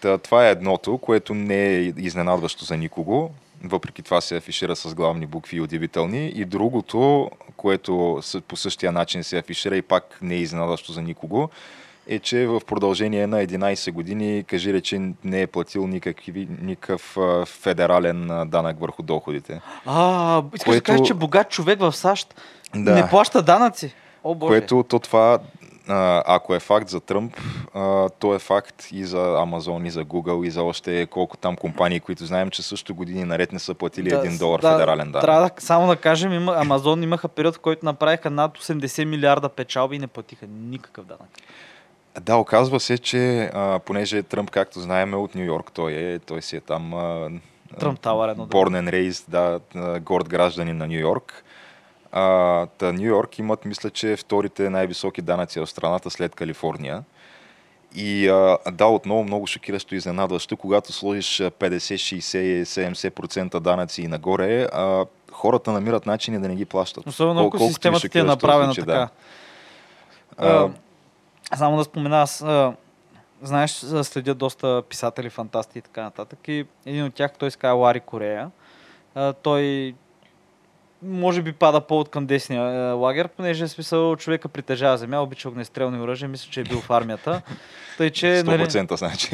Та, 0.00 0.18
това 0.18 0.46
е 0.46 0.50
едното, 0.50 0.98
което 0.98 1.34
не 1.34 1.66
е 1.66 1.78
изненадващо 1.96 2.64
за 2.64 2.76
никого. 2.76 3.30
Въпреки 3.64 4.02
това 4.02 4.20
се 4.20 4.36
афишира 4.36 4.76
с 4.76 4.94
главни 4.94 5.26
букви 5.26 5.56
и 5.56 5.60
удивителни. 5.60 6.28
И 6.28 6.44
другото, 6.44 7.30
което 7.56 8.20
по 8.48 8.56
същия 8.56 8.92
начин 8.92 9.24
се 9.24 9.38
афишира 9.38 9.76
и 9.76 9.82
пак 9.82 10.18
не 10.22 10.34
е 10.34 10.38
изненадващо 10.38 10.92
за 10.92 11.02
никого, 11.02 11.48
е, 12.08 12.18
че 12.18 12.46
в 12.46 12.60
продължение 12.66 13.26
на 13.26 13.46
11 13.46 13.92
години, 13.92 14.44
кажи 14.46 14.72
речи, 14.72 15.14
не 15.24 15.42
е 15.42 15.46
платил 15.46 15.86
никакви, 15.86 16.48
никакъв 16.62 17.18
федерален 17.46 18.26
данък 18.46 18.80
върху 18.80 19.02
доходите. 19.02 19.60
А, 19.86 20.42
искаш 20.54 20.64
което... 20.64 20.80
да 20.80 20.82
кажеш, 20.82 21.06
че 21.06 21.14
богат 21.14 21.50
човек 21.50 21.80
в 21.80 21.92
САЩ 21.92 22.34
да. 22.74 22.94
не 22.94 23.08
плаща 23.08 23.42
данъци? 23.42 23.94
О, 24.24 24.34
Боже. 24.34 24.48
Което 24.48 24.84
то 24.88 24.98
това 24.98 25.38
ако 25.88 26.54
е 26.54 26.60
факт 26.60 26.88
за 26.88 27.00
Тръмп, 27.00 27.36
то 28.18 28.34
е 28.34 28.38
факт 28.38 28.88
и 28.92 29.04
за 29.04 29.18
Amazon, 29.18 29.86
и 29.86 29.90
за 29.90 30.04
Google, 30.04 30.46
и 30.46 30.50
за 30.50 30.62
още 30.62 31.06
колко 31.06 31.36
там 31.36 31.56
компании, 31.56 32.00
които 32.00 32.26
знаем, 32.26 32.50
че 32.50 32.62
също 32.62 32.94
години 32.94 33.24
наред 33.24 33.52
не 33.52 33.58
са 33.58 33.74
платили 33.74 34.08
да, 34.08 34.18
един 34.18 34.38
долар 34.38 34.60
да, 34.60 34.72
федерален 34.72 35.12
данък. 35.12 35.24
Трябва 35.24 35.40
да, 35.40 35.50
само 35.58 35.86
да 35.86 35.96
кажем, 35.96 36.32
има, 36.32 36.52
Amazon 36.52 37.02
имаха 37.02 37.28
период, 37.28 37.56
в 37.56 37.60
който 37.60 37.84
направиха 37.84 38.30
над 38.30 38.58
80 38.58 39.04
милиарда 39.04 39.48
печалби 39.48 39.96
и 39.96 39.98
не 39.98 40.06
платиха 40.06 40.46
никакъв 40.46 41.04
данък. 41.04 41.28
Да, 42.20 42.36
оказва 42.36 42.80
се, 42.80 42.98
че 42.98 43.50
а, 43.54 43.78
понеже 43.78 44.22
Тръмп, 44.22 44.50
както 44.50 44.80
знаем, 44.80 45.12
е 45.12 45.16
от 45.16 45.34
Нью 45.34 45.44
Йорк, 45.44 45.70
той, 45.74 45.92
е, 45.92 46.18
той 46.18 46.42
си 46.42 46.56
е 46.56 46.60
там 46.60 46.94
а, 46.94 47.30
Тръмп 47.80 48.00
Тауър, 48.00 48.36
Born 48.36 48.82
and 48.82 48.90
raised, 48.92 49.24
да, 49.28 49.60
горд 50.00 50.28
гражданин 50.28 50.76
на 50.76 50.86
Нью 50.86 51.00
Йорк. 51.00 51.44
Та 52.12 52.92
Нью 52.92 53.06
Йорк 53.06 53.38
имат, 53.38 53.64
мисля, 53.64 53.90
че 53.90 54.16
вторите 54.16 54.70
най-високи 54.70 55.22
данъци 55.22 55.60
в 55.60 55.66
страната 55.66 56.10
след 56.10 56.34
Калифорния. 56.34 57.04
И 57.94 58.28
а, 58.28 58.58
да, 58.72 58.86
отново 58.86 59.24
много 59.24 59.46
шокиращо 59.46 59.94
и 59.94 59.98
изненадващо, 59.98 60.56
когато 60.56 60.92
сложиш 60.92 61.38
50, 61.38 61.50
60, 61.58 62.62
70% 62.62 63.60
данъци 63.60 64.02
и 64.02 64.08
нагоре, 64.08 64.62
а, 64.72 65.06
хората 65.32 65.72
намират 65.72 66.06
начини 66.06 66.40
да 66.40 66.48
не 66.48 66.54
ги 66.54 66.64
плащат. 66.64 67.06
Особено 67.06 67.46
ако 67.46 67.58
системата 67.58 68.08
ти 68.08 68.18
е 68.18 68.22
направена 68.22 68.74
случай, 68.74 68.84
така. 68.84 69.08
Да. 70.40 70.70
А, 71.50 71.56
само 71.56 71.76
да 71.76 71.84
спомена, 71.84 72.22
аз 72.22 72.42
а, 72.42 72.74
знаеш, 73.42 73.70
следя 74.02 74.34
доста 74.34 74.82
писатели, 74.88 75.30
фантасти 75.30 75.78
и 75.78 75.82
така 75.82 76.02
нататък. 76.02 76.38
И 76.48 76.66
един 76.86 77.04
от 77.04 77.14
тях, 77.14 77.32
той 77.38 77.50
се 77.50 77.58
казва 77.58 77.74
Лари 77.74 78.00
Корея. 78.00 78.50
А, 79.14 79.32
той 79.32 79.94
може 81.04 81.42
би 81.42 81.52
пада 81.52 81.80
по-от 81.80 82.08
към 82.08 82.26
десния 82.26 82.62
е, 82.62 82.92
лагер, 82.92 83.28
понеже 83.28 83.64
е 83.64 83.68
смисъл 83.68 84.16
човека 84.16 84.48
притежава 84.48 84.98
земя, 84.98 85.18
обича 85.18 85.48
огнестрелни 85.48 86.00
оръжия, 86.00 86.28
мисля, 86.28 86.50
че 86.50 86.60
е 86.60 86.64
бил 86.64 86.80
в 86.80 86.90
армията. 86.90 87.42
Тъй, 87.98 88.10
че, 88.10 88.26
100% 88.26 88.90
нали... 88.90 88.98
значи. 88.98 89.30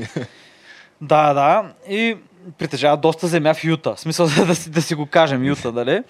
Да, 1.00 1.34
да. 1.34 1.72
И 1.88 2.16
притежава 2.58 2.96
доста 2.96 3.26
земя 3.26 3.54
в 3.54 3.64
Юта. 3.64 3.94
В 3.94 4.00
смисъл 4.00 4.26
да, 4.46 4.54
си, 4.54 4.70
да 4.70 4.82
си 4.82 4.94
го 4.94 5.06
кажем, 5.06 5.44
Юта, 5.44 5.72
дали? 5.72 6.02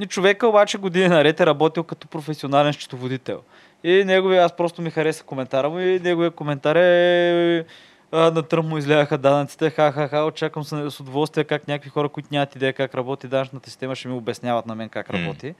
И 0.00 0.06
човека 0.06 0.48
обаче 0.48 0.78
години 0.78 1.08
наред 1.08 1.40
е 1.40 1.46
работил 1.46 1.82
като 1.82 2.08
професионален 2.08 2.72
счетоводител. 2.72 3.40
И 3.84 4.04
неговия, 4.04 4.44
аз 4.44 4.56
просто 4.56 4.82
ми 4.82 4.90
хареса 4.90 5.24
коментара 5.24 5.70
му 5.70 5.78
и 5.78 6.00
неговия 6.00 6.30
коментар 6.30 6.76
е 6.76 7.64
а, 8.12 8.30
на 8.30 8.42
Тръмп 8.42 8.68
му 8.68 8.78
излягаха 8.78 9.18
данъците, 9.18 9.70
ха-ха-ха, 9.70 10.24
очаквам 10.24 10.64
с, 10.64 10.90
с 10.90 11.00
удоволствие 11.00 11.44
как 11.44 11.68
някакви 11.68 11.90
хора, 11.90 12.08
които 12.08 12.28
нямат 12.32 12.56
идея 12.56 12.72
как 12.72 12.94
работи 12.94 13.28
данъчната 13.28 13.70
система, 13.70 13.96
ще 13.96 14.08
ми 14.08 14.14
обясняват 14.14 14.66
на 14.66 14.74
мен 14.74 14.88
как 14.88 15.10
работи. 15.10 15.54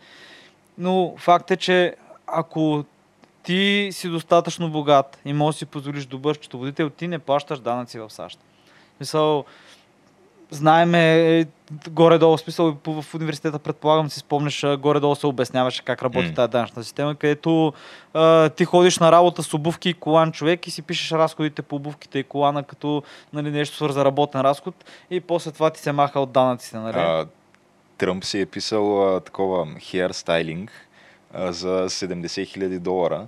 Но 0.79 1.15
факт 1.19 1.51
е, 1.51 1.57
че 1.57 1.95
ако 2.27 2.85
ти 3.43 3.89
си 3.93 4.09
достатъчно 4.09 4.71
богат 4.71 5.19
и 5.25 5.33
можеш 5.33 5.57
да 5.57 5.59
си 5.59 5.67
позволиш 5.67 6.07
добър 6.07 6.35
счетоводител, 6.35 6.91
ти 6.91 7.09
не 7.09 7.19
плащаш 7.19 7.59
данъци 7.59 7.99
в 7.99 8.11
САЩ. 8.11 8.39
Мисъл, 9.01 9.45
знаеме 10.51 11.47
горе-долу, 11.91 12.37
в 12.37 12.41
смисъл 12.41 12.77
в 12.87 13.15
университета, 13.15 13.59
предполагам, 13.59 14.11
си 14.11 14.19
спомняш, 14.19 14.65
горе-долу 14.79 15.15
се 15.15 15.27
обясняваше 15.27 15.85
как 15.85 16.03
работи 16.03 16.27
mm. 16.27 16.35
тази 16.35 16.51
данъчна 16.51 16.85
система, 16.85 17.15
където 17.15 17.73
а, 18.15 18.49
ти 18.49 18.65
ходиш 18.65 18.99
на 18.99 19.13
работа 19.13 19.43
с 19.43 19.55
обувки 19.55 19.89
и 19.89 19.95
колан 19.95 20.33
човек 20.33 20.67
и 20.67 20.71
си 20.71 20.83
пишеш 20.83 21.13
разходите 21.13 21.63
по 21.63 21.77
обувките 21.77 22.19
и 22.19 22.25
колана 22.25 22.63
като 22.63 23.03
нали, 23.33 23.51
нещо 23.51 23.77
свърза 23.77 24.05
работен 24.05 24.41
разход 24.41 24.75
и 25.11 25.21
после 25.21 25.51
това 25.51 25.71
ти 25.71 25.81
се 25.81 25.93
маха 25.93 26.21
от 26.21 26.33
данъците. 26.33 26.77
Нали? 26.77 26.97
А, 26.97 27.27
Тръмп 27.99 28.25
си 28.25 28.41
е 28.41 28.47
писал 28.47 29.17
а, 29.17 29.21
такова 29.21 29.67
hair 29.67 30.11
styling 30.11 30.69
а, 31.35 31.53
за 31.53 31.89
70 31.89 32.47
хиляди 32.47 32.79
долара 32.79 33.27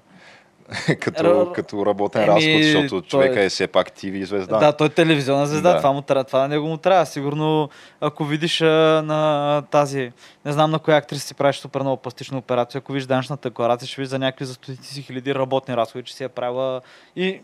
като, 1.00 1.24
Р... 1.24 1.52
като 1.52 1.86
работен 1.86 2.22
Еми, 2.22 2.28
разход, 2.28 2.62
защото 2.62 3.00
той... 3.00 3.08
човека 3.08 3.42
е 3.42 3.48
все 3.48 3.66
пак 3.66 3.92
ТВ 3.92 4.26
звезда. 4.26 4.58
Да, 4.58 4.72
той 4.72 4.86
е 4.86 4.90
телевизионна 4.90 5.46
звезда, 5.46 5.72
да. 5.72 5.76
това, 5.76 5.92
му, 5.92 6.02
това 6.02 6.38
на 6.40 6.48
него 6.48 6.66
му 6.66 6.76
трябва. 6.76 7.06
Сигурно, 7.06 7.68
ако 8.00 8.24
видиш 8.24 8.60
а, 8.60 9.02
на 9.04 9.62
тази, 9.70 10.12
не 10.44 10.52
знам 10.52 10.70
на 10.70 10.78
коя 10.78 10.96
актриса 10.96 11.26
си 11.26 11.34
правиш 11.34 11.56
супер 11.56 11.80
много 11.80 11.96
пластична 11.96 12.38
операция, 12.38 12.78
ако 12.78 12.92
видиш 12.92 13.06
данъчната 13.06 13.48
декларация, 13.48 13.88
ще 13.88 14.00
видиш 14.00 14.10
за 14.10 14.18
някакви 14.18 14.44
за 14.44 14.54
стотици 14.54 15.02
хиляди 15.02 15.34
работни 15.34 15.76
разходи, 15.76 16.04
че 16.04 16.14
си 16.14 16.24
е 16.24 16.28
правила 16.28 16.80
и 17.16 17.40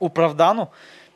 оправдано. 0.00 0.66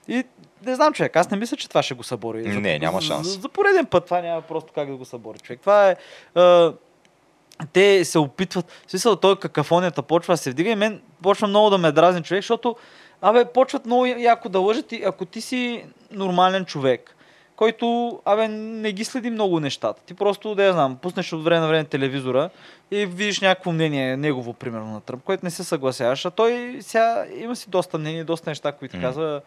И 0.09 0.25
не 0.67 0.75
знам, 0.75 0.93
човек, 0.93 1.17
аз 1.17 1.31
не 1.31 1.37
мисля, 1.37 1.57
че 1.57 1.69
това 1.69 1.83
ще 1.83 1.95
го 1.95 2.03
събори. 2.03 2.43
Не, 2.43 2.79
няма 2.79 3.01
шанс. 3.01 3.29
За, 3.29 3.41
за 3.41 3.49
пореден 3.49 3.87
път 3.87 4.05
това 4.05 4.21
няма 4.21 4.43
просто 4.43 4.73
как 4.75 4.91
да 4.91 4.97
го 4.97 5.05
събори, 5.05 5.39
човек. 5.39 5.61
Това 5.61 5.91
е... 5.91 5.97
А, 6.35 6.73
те 7.73 8.05
се 8.05 8.19
опитват, 8.19 8.71
в 8.87 8.91
смисъл, 8.91 9.17
той 9.17 9.37
какафонията 9.37 10.03
почва 10.03 10.35
да 10.35 10.39
се 10.39 10.51
вдига 10.51 10.71
и 10.71 10.75
мен 10.75 11.01
почва 11.23 11.49
много 11.49 11.71
да 11.71 11.79
ме 11.79 11.93
дразни 11.93 12.23
човек, 12.23 12.43
защото 12.43 12.77
абе, 13.23 13.45
почват 13.45 13.87
много 13.87 14.07
яко 14.07 14.49
да 14.49 14.61
лъжат 14.61 14.93
и 14.93 15.03
ако 15.05 15.25
ти 15.25 15.41
си 15.41 15.85
нормален 16.11 16.65
човек, 16.65 17.17
който, 17.57 18.21
абе, 18.25 18.49
не 18.49 18.93
ги 18.93 19.05
следи 19.05 19.31
много 19.31 19.61
нещата. 19.61 20.03
Ти 20.03 20.15
просто, 20.15 20.55
да 20.55 20.65
я 20.65 20.73
знам, 20.73 20.97
пуснеш 20.97 21.33
от 21.33 21.45
време 21.45 21.61
на 21.61 21.69
време 21.69 21.85
телевизора 21.85 22.51
и 22.91 23.07
видиш 23.07 23.41
някакво 23.41 23.73
мнение, 23.73 24.17
негово, 24.17 24.53
примерно, 24.53 24.87
на 24.87 25.01
Тръмп, 25.01 25.23
което 25.23 25.45
не 25.47 25.51
се 25.51 25.65
съгласяваш, 25.65 26.27
а 26.27 26.31
той 26.31 26.79
сега 26.81 27.25
има 27.37 27.57
си 27.57 27.71
доста 27.71 27.99
мнение, 27.99 28.25
доста 28.25 28.51
неща, 28.51 28.73
които 28.73 28.97
mm. 28.97 29.01
казва, 29.01 29.41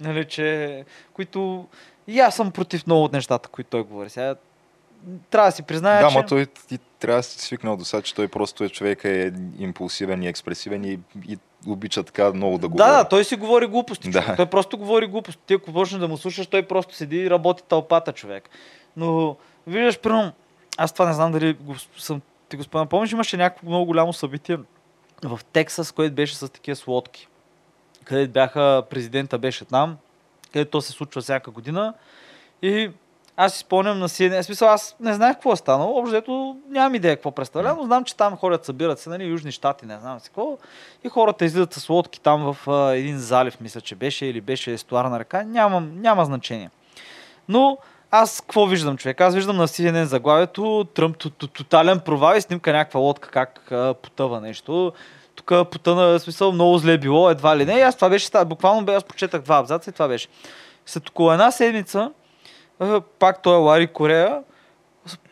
нали, 0.00 0.24
че, 0.24 0.84
които 1.12 1.66
и 2.06 2.20
аз 2.20 2.36
съм 2.36 2.52
против 2.52 2.86
много 2.86 3.04
от 3.04 3.12
нещата, 3.12 3.48
които 3.48 3.70
той 3.70 3.82
говори. 3.82 4.10
Сега 4.10 4.34
трябва 5.30 5.48
да 5.48 5.52
си 5.52 5.62
призная, 5.62 6.02
Да, 6.02 6.08
че... 6.08 6.18
ма 6.18 6.26
той 6.26 6.46
ти 6.46 6.78
трябва 6.98 7.18
да 7.18 7.22
си 7.22 7.38
свикнал 7.40 7.76
до 7.76 7.84
сега, 7.84 8.02
че 8.02 8.14
той 8.14 8.28
просто 8.28 8.64
е 8.64 8.68
човек 8.68 9.04
е 9.04 9.32
импулсивен 9.58 10.22
и 10.22 10.28
експресивен 10.28 10.84
и, 10.84 10.98
и 11.28 11.38
обича 11.66 12.02
така 12.02 12.32
много 12.32 12.58
да 12.58 12.60
Да, 12.60 12.68
говори. 12.68 12.88
да, 12.90 13.04
той 13.04 13.24
си 13.24 13.36
говори 13.36 13.66
глупости. 13.66 14.10
Да. 14.10 14.22
човек. 14.22 14.36
Той 14.36 14.46
просто 14.46 14.78
говори 14.78 15.06
глупости. 15.06 15.42
Ти 15.46 15.54
ако 15.54 15.72
почнеш 15.72 16.00
да 16.00 16.08
му 16.08 16.16
слушаш, 16.16 16.46
той 16.46 16.62
просто 16.62 16.94
седи 16.94 17.16
и 17.16 17.30
работи 17.30 17.62
тълпата, 17.68 18.12
човек. 18.12 18.48
Но 18.96 19.36
виждаш, 19.66 19.98
примерно, 19.98 20.32
аз 20.76 20.92
това 20.92 21.06
не 21.06 21.12
знам 21.12 21.32
дали 21.32 21.52
го, 21.52 21.74
съм 21.98 22.20
ти 22.48 22.56
го 22.56 22.62
спомням. 22.62 22.88
Помниш, 22.88 23.12
имаше 23.12 23.36
някакво 23.36 23.68
много 23.68 23.86
голямо 23.86 24.12
събитие 24.12 24.58
в 25.22 25.40
Тексас, 25.52 25.92
което 25.92 26.14
беше 26.14 26.36
с 26.36 26.48
такива 26.48 26.76
с 26.76 26.86
лодки. 26.86 27.28
Където 28.04 28.32
бяха, 28.32 28.82
президента 28.90 29.38
беше 29.38 29.64
там, 29.64 29.96
където 30.52 30.70
то 30.70 30.80
се 30.80 30.92
случва 30.92 31.20
всяка 31.20 31.50
година. 31.50 31.94
И 32.62 32.90
аз 33.42 33.52
си 33.52 33.58
спомням 33.58 33.98
на 33.98 34.08
CNN, 34.08 34.42
смисъл 34.42 34.68
аз 34.68 34.96
не 35.00 35.14
знаех 35.14 35.34
какво 35.34 35.52
е 35.52 35.56
станало, 35.56 35.98
общо 35.98 36.56
нямам 36.68 36.94
идея 36.94 37.16
какво 37.16 37.30
представлява, 37.30 37.76
но 37.76 37.86
знам, 37.86 38.04
че 38.04 38.16
там 38.16 38.36
ходят, 38.36 38.64
събират 38.64 38.98
се, 38.98 39.10
нали, 39.10 39.24
Южни 39.24 39.52
щати, 39.52 39.86
не 39.86 39.98
знам 39.98 40.20
си 40.20 40.28
какво. 40.28 40.58
И 41.04 41.08
хората 41.08 41.44
излизат 41.44 41.74
с 41.74 41.88
лодки 41.88 42.20
там 42.20 42.52
в 42.52 42.70
а, 42.70 42.96
един 42.96 43.18
залив, 43.18 43.60
мисля, 43.60 43.80
че 43.80 43.94
беше, 43.94 44.26
или 44.26 44.40
беше 44.40 44.72
естуарна 44.72 45.18
река, 45.18 45.44
няма, 45.44 45.80
няма 45.80 46.24
значение. 46.24 46.70
Но 47.48 47.78
аз 48.10 48.40
какво 48.40 48.66
виждам, 48.66 48.96
човек? 48.96 49.20
Аз 49.20 49.34
виждам 49.34 49.56
на 49.56 49.68
CNN 49.68 50.02
заглавието 50.02 50.86
Тръмп 50.94 51.16
тотален 51.52 52.00
провал 52.00 52.36
и 52.36 52.40
снимка 52.40 52.72
някаква 52.72 53.00
лодка 53.00 53.30
как 53.30 53.72
а, 53.72 53.94
потъва 53.94 54.40
нещо. 54.40 54.92
Тук 55.34 55.70
потъна, 55.70 56.20
смисъл, 56.20 56.52
много 56.52 56.78
зле 56.78 56.98
било, 56.98 57.30
едва 57.30 57.56
ли 57.56 57.64
не. 57.64 57.78
И 57.78 57.82
аз 57.82 57.96
това 57.96 58.08
беше, 58.08 58.30
буквално 58.46 58.84
бе, 58.84 58.94
аз 58.94 59.04
прочетах 59.04 59.42
два 59.42 59.58
абзаца 59.58 59.90
и 59.90 59.92
това 59.92 60.08
беше. 60.08 60.28
След 60.86 61.08
около 61.08 61.32
една 61.32 61.50
седмица, 61.50 62.10
пак 63.18 63.42
той 63.42 63.54
е 63.54 63.58
Лари 63.58 63.86
Корея, 63.86 64.42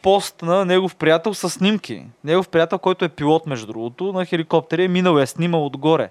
пост 0.02 0.42
на 0.42 0.64
негов 0.64 0.96
приятел 0.96 1.34
с 1.34 1.50
снимки. 1.50 2.06
Негов 2.24 2.48
приятел, 2.48 2.78
който 2.78 3.04
е 3.04 3.08
пилот, 3.08 3.46
между 3.46 3.66
другото, 3.66 4.12
на 4.12 4.24
хеликоптери, 4.24 4.84
е 4.84 4.88
минал, 4.88 5.18
е 5.18 5.26
снимал 5.26 5.66
отгоре. 5.66 6.11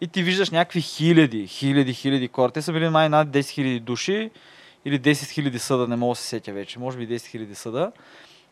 И 0.00 0.08
ти 0.08 0.22
виждаш 0.22 0.50
някакви 0.50 0.80
хиляди, 0.80 1.46
хиляди, 1.46 1.94
хиляди 1.94 2.28
хора. 2.34 2.52
Те 2.52 2.62
са 2.62 2.72
били 2.72 2.88
май 2.88 3.08
над 3.08 3.28
10 3.28 3.48
хиляди 3.48 3.80
души 3.80 4.30
или 4.84 5.00
10 5.00 5.30
хиляди 5.30 5.58
съда, 5.58 5.88
не 5.88 5.96
мога 5.96 6.12
да 6.12 6.16
се 6.16 6.28
сетя 6.28 6.52
вече, 6.52 6.78
може 6.78 6.98
би 6.98 7.08
10 7.08 7.26
хиляди 7.26 7.54
съда. 7.54 7.92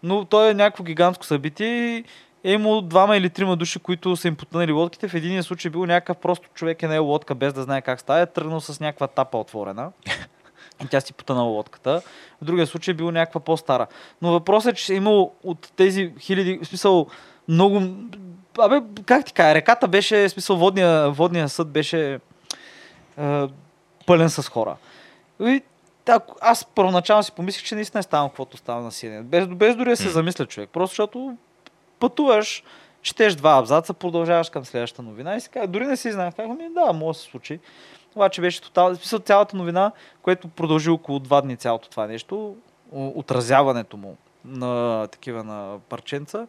Но 0.03 0.25
то 0.25 0.49
е 0.49 0.55
някакво 0.55 0.85
гигантско 0.85 1.27
събитие 1.27 2.05
е 2.45 2.53
имало 2.53 2.81
двама 2.81 3.17
или 3.17 3.31
трима 3.31 3.57
души, 3.57 3.79
които 3.79 4.17
са 4.17 4.29
им 4.29 4.37
потънали 4.37 4.73
лодките. 4.73 5.09
В 5.09 5.15
един 5.15 5.43
случай 5.43 5.69
е 5.69 5.73
бил 5.73 5.87
някакъв 5.87 6.17
просто 6.17 6.49
човек 6.55 6.83
е 6.83 6.89
на 6.89 7.01
лодка 7.01 7.35
без 7.35 7.53
да 7.53 7.63
знае 7.63 7.83
как 7.83 8.01
става, 8.01 8.21
е 8.21 8.27
тръгнал 8.27 8.61
с 8.61 8.81
някаква 8.81 9.07
тапа 9.07 9.39
отворена. 9.39 9.93
Тя 10.91 11.01
си 11.01 11.13
потънала 11.13 11.49
лодката. 11.49 12.03
В 12.43 12.45
другия 12.45 12.67
случай 12.67 12.93
е 12.93 12.95
бил 12.95 13.11
някаква 13.11 13.41
по-стара. 13.41 13.87
Но 14.23 14.33
въпросът 14.33 14.73
е, 14.73 14.77
че 14.77 14.93
е 14.93 14.97
имало 14.97 15.33
от 15.45 15.73
тези 15.77 16.13
хиляди, 16.21 16.59
в 16.63 16.67
смисъл, 16.67 17.07
много... 17.49 17.83
Абе, 18.59 18.81
как 19.07 19.25
ти 19.25 19.33
кажа, 19.33 19.55
реката 19.55 19.89
беше, 19.89 20.29
в 20.29 20.31
смисъл, 20.31 20.57
водния, 20.57 21.11
водния 21.11 21.49
съд 21.49 21.69
беше 21.69 22.19
е, 23.19 23.47
пълен 24.07 24.31
с 24.31 24.49
хора. 24.49 24.77
И 25.41 25.63
так, 26.05 26.25
аз 26.41 26.65
първоначално 26.65 27.23
си 27.23 27.33
помислих, 27.33 27.65
че 27.65 27.75
наистина 27.75 27.99
е 27.99 28.03
станало 28.03 28.29
каквото 28.29 28.57
става 28.57 28.83
на 28.83 28.91
CNN. 28.91 29.23
Без, 29.23 29.47
без 29.47 29.77
дори 29.77 29.91
да 29.91 29.97
се 29.97 30.09
замисля 30.09 30.47
човек. 30.47 30.71
Просто 30.73 30.93
защото 30.93 31.37
пътуваш, 32.01 32.63
четеш 33.03 33.35
два 33.35 33.59
абзаца, 33.59 33.95
продължаваш 33.95 34.51
към 34.51 34.65
следващата 34.65 35.03
новина 35.03 35.37
и 35.37 35.41
си 35.41 35.49
казва, 35.49 35.67
дори 35.67 35.87
не 35.87 35.97
си 35.97 36.13
знаех. 36.13 36.39
Ми, 36.39 36.69
да, 36.75 36.93
може 36.93 37.17
да 37.17 37.23
се 37.23 37.31
случи. 37.31 37.61
Обаче 38.15 38.41
беше 38.41 38.63
тотално, 38.63 38.97
смисъл 38.97 39.19
цялата 39.19 39.57
новина, 39.57 39.93
което 40.23 40.49
продължи 40.49 40.91
около 40.91 41.19
два 41.19 41.41
дни 41.41 41.57
цялото 41.57 41.91
това 41.91 42.07
нещо, 42.07 42.57
отразяването 42.93 43.97
му 43.97 44.17
на 44.45 45.07
такива 45.07 45.45
на 45.45 45.79
парченца, 45.89 46.47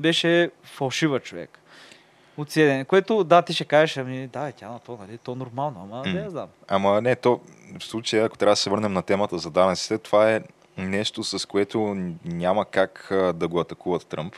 беше 0.00 0.50
фалшива 0.62 1.20
човек. 1.20 1.58
От 2.36 2.50
CNN, 2.50 2.86
което 2.86 3.24
да, 3.24 3.42
ти 3.42 3.52
ще 3.52 3.64
кажеш, 3.64 3.96
ами 3.96 4.26
да, 4.26 4.48
е 4.48 4.52
тя 4.52 4.68
на 4.68 4.78
то, 4.78 4.98
нали, 5.00 5.18
то 5.18 5.32
е 5.32 5.34
нормално, 5.34 5.80
ама 5.82 6.02
не 6.06 6.20
я 6.20 6.30
знам. 6.30 6.48
Ама 6.68 7.00
не, 7.00 7.16
то 7.16 7.40
в 7.78 7.84
случая, 7.84 8.24
ако 8.24 8.38
трябва 8.38 8.52
да 8.52 8.56
се 8.56 8.70
върнем 8.70 8.92
на 8.92 9.02
темата 9.02 9.38
за 9.38 9.50
данъците, 9.50 9.98
това 9.98 10.32
е 10.32 10.42
нещо, 10.76 11.24
с 11.24 11.46
което 11.46 11.96
няма 12.24 12.64
как 12.64 13.06
да 13.34 13.48
го 13.48 13.60
атакуват 13.60 14.06
Тръмп. 14.06 14.34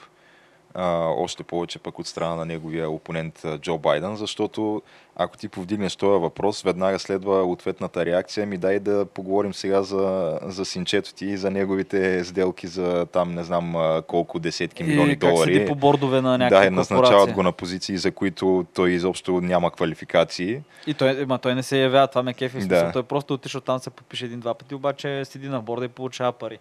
А, 0.79 1.09
още 1.17 1.43
повече 1.43 1.79
пък 1.79 1.99
от 1.99 2.07
страна 2.07 2.35
на 2.35 2.45
неговия 2.45 2.91
опонент 2.91 3.45
Джо 3.61 3.79
Байден, 3.79 4.17
защото 4.17 4.83
ако 5.17 5.37
ти 5.37 5.49
повдигнеш 5.49 5.97
този 5.97 6.21
въпрос, 6.21 6.63
веднага 6.63 6.99
следва 6.99 7.43
ответната 7.43 8.07
реакция. 8.07 8.47
Ми 8.47 8.59
дай 8.59 8.79
да 8.79 9.07
поговорим 9.07 9.55
сега 9.55 9.83
за, 9.83 10.39
за 10.43 10.65
синчето 10.65 11.15
ти 11.15 11.27
и 11.27 11.37
за 11.37 11.51
неговите 11.51 12.25
сделки 12.25 12.67
за 12.67 13.07
там 13.07 13.35
не 13.35 13.45
знам 13.45 13.75
колко 14.07 14.39
десетки 14.39 14.83
милиони 14.85 15.13
и 15.13 15.19
как 15.19 15.31
долари. 15.31 15.55
седи 15.55 15.67
по 15.67 15.75
бордове 15.75 16.21
на 16.21 16.39
някаква 16.39 16.61
Да, 16.61 16.67
е, 16.67 16.71
назначават 16.71 17.33
го 17.33 17.43
на 17.43 17.53
позиции, 17.53 17.99
за 17.99 18.13
които 18.13 18.67
той 18.75 18.91
изобщо 18.91 19.41
няма 19.41 19.71
квалификации. 19.71 20.61
И 20.87 20.95
той, 20.95 21.27
ма, 21.27 21.39
той 21.39 21.55
не 21.55 21.63
се 21.63 21.79
явява, 21.79 22.09
това 22.09 22.23
ме 22.23 22.35
кефи. 22.35 22.59
Да. 22.59 22.93
Той 22.93 23.03
просто 23.03 23.35
отишъл 23.35 23.61
там, 23.61 23.79
се 23.79 23.91
подпише 23.91 24.25
един-два 24.25 24.55
пъти, 24.55 24.75
обаче 24.75 25.25
седи 25.25 25.49
на 25.49 25.61
борда 25.61 25.85
и 25.85 25.89
получава 25.89 26.33
пари. 26.33 26.59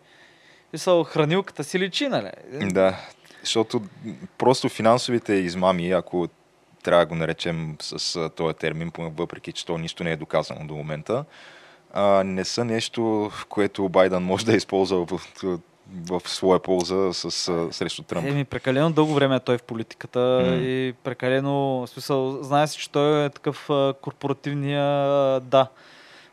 И 0.73 0.78
са 0.78 1.04
хранилката 1.08 1.63
си 1.63 1.80
личи, 1.80 2.08
нали? 2.08 2.30
Да, 2.62 2.97
защото 3.45 3.81
просто 4.38 4.69
финансовите 4.69 5.34
измами, 5.34 5.91
ако 5.91 6.27
трябва 6.84 7.05
да 7.05 7.10
го 7.10 7.15
наречем 7.15 7.75
с 7.81 8.29
този 8.29 8.55
термин, 8.55 8.91
въпреки 8.97 9.51
че 9.51 9.65
то 9.65 9.77
нищо 9.77 10.03
не 10.03 10.12
е 10.12 10.15
доказано 10.15 10.67
до 10.67 10.73
момента, 10.73 11.25
а, 11.93 12.23
не 12.23 12.45
са 12.45 12.65
нещо, 12.65 13.31
което 13.49 13.89
Байден 13.89 14.23
може 14.23 14.45
да 14.45 14.53
е 14.53 14.58
използва 14.58 15.05
в, 15.05 15.21
в, 15.93 16.21
своя 16.25 16.60
полза 16.60 17.13
с, 17.13 17.31
срещу 17.71 18.03
Тръмп. 18.03 18.27
Еми, 18.27 18.45
прекалено 18.45 18.91
дълго 18.91 19.13
време 19.13 19.36
е 19.36 19.39
той 19.39 19.58
в 19.58 19.63
политиката 19.63 20.19
М. 20.45 20.55
и 20.55 20.93
прекалено, 21.03 21.86
в 21.86 21.88
смисъл, 21.88 22.43
знае 22.43 22.67
се, 22.67 22.77
че 22.77 22.89
той 22.89 23.25
е 23.25 23.29
такъв 23.29 23.69
корпоративния, 24.01 24.84
да. 25.39 25.67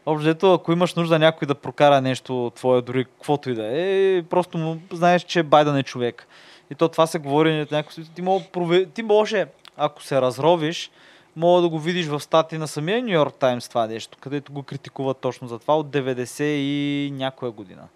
Общо 0.07 0.23
взето, 0.23 0.55
ако 0.55 0.73
имаш 0.73 0.95
нужда 0.95 1.19
някой 1.19 1.47
да 1.47 1.55
прокара 1.55 2.01
нещо 2.01 2.53
твое, 2.55 2.83
дори 2.83 3.05
каквото 3.05 3.51
и 3.51 3.55
да 3.55 3.69
е, 3.73 4.23
просто 4.23 4.59
му 4.59 4.79
знаеш, 4.93 5.23
че 5.23 5.43
Байден 5.43 5.77
е 5.77 5.83
човек. 5.83 6.27
И 6.73 6.75
то 6.75 6.89
това 6.89 7.07
се 7.07 7.19
говори 7.19 7.59
някакъв 7.59 7.95
смисъл. 7.95 8.15
Ти, 8.15 8.23
мога, 8.23 8.45
прове... 8.53 8.87
ти 8.87 9.03
може, 9.03 9.47
ако 9.77 10.03
се 10.03 10.21
разровиш, 10.21 10.91
мога 11.37 11.63
да 11.63 11.69
го 11.69 11.79
видиш 11.79 12.07
в 12.07 12.21
стати 12.21 12.59
на 12.59 12.69
самия 12.69 13.03
Нью 13.03 13.15
Йорк 13.15 13.35
Таймс 13.35 13.69
това 13.69 13.87
нещо, 13.87 14.19
където 14.21 14.53
го 14.53 14.63
критикуват 14.63 15.19
точно 15.19 15.49
за 15.49 15.59
това 15.59 15.79
от 15.79 15.87
90 15.87 16.43
и 16.43 17.11
някоя 17.13 17.53
година. 17.53 17.89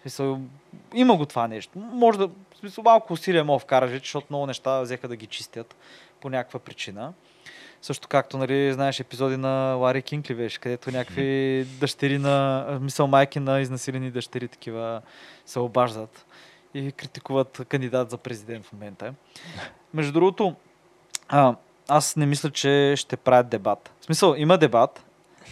Смисъл, 0.00 0.40
има 0.94 1.16
го 1.16 1.26
това 1.26 1.48
нещо. 1.48 1.78
Може 1.78 2.18
да, 2.18 2.30
смисъл, 2.60 2.84
малко 2.84 3.12
усилия 3.12 3.44
мога 3.44 3.58
вкараш, 3.58 3.90
защото 3.90 4.26
много 4.30 4.46
неща 4.46 4.80
взеха 4.80 5.08
да 5.08 5.16
ги 5.16 5.26
чистят 5.26 5.76
по 6.20 6.30
някаква 6.30 6.60
причина. 6.60 7.12
Също 7.82 8.08
както, 8.08 8.38
нали, 8.38 8.72
знаеш, 8.72 9.00
епизоди 9.00 9.36
на 9.36 9.74
Лари 9.80 10.02
Кинкли 10.02 10.34
беше, 10.34 10.60
където 10.60 10.90
някакви 10.90 11.66
дъщери 11.80 12.18
на, 12.18 12.66
мисъл 12.80 13.06
майки 13.06 13.40
на 13.40 13.60
изнасилени 13.60 14.10
дъщери 14.10 14.48
такива 14.48 15.02
се 15.46 15.58
обаждат 15.58 16.26
и 16.74 16.92
критикуват 16.92 17.60
кандидат 17.68 18.10
за 18.10 18.16
президент 18.16 18.66
в 18.66 18.72
момента. 18.72 19.14
Между 19.94 20.12
другото, 20.12 20.54
а, 21.28 21.56
аз 21.88 22.16
не 22.16 22.26
мисля, 22.26 22.50
че 22.50 22.94
ще 22.96 23.16
правят 23.16 23.48
дебат. 23.48 23.90
В 24.00 24.04
смисъл, 24.04 24.34
има 24.38 24.58
дебат, 24.58 25.04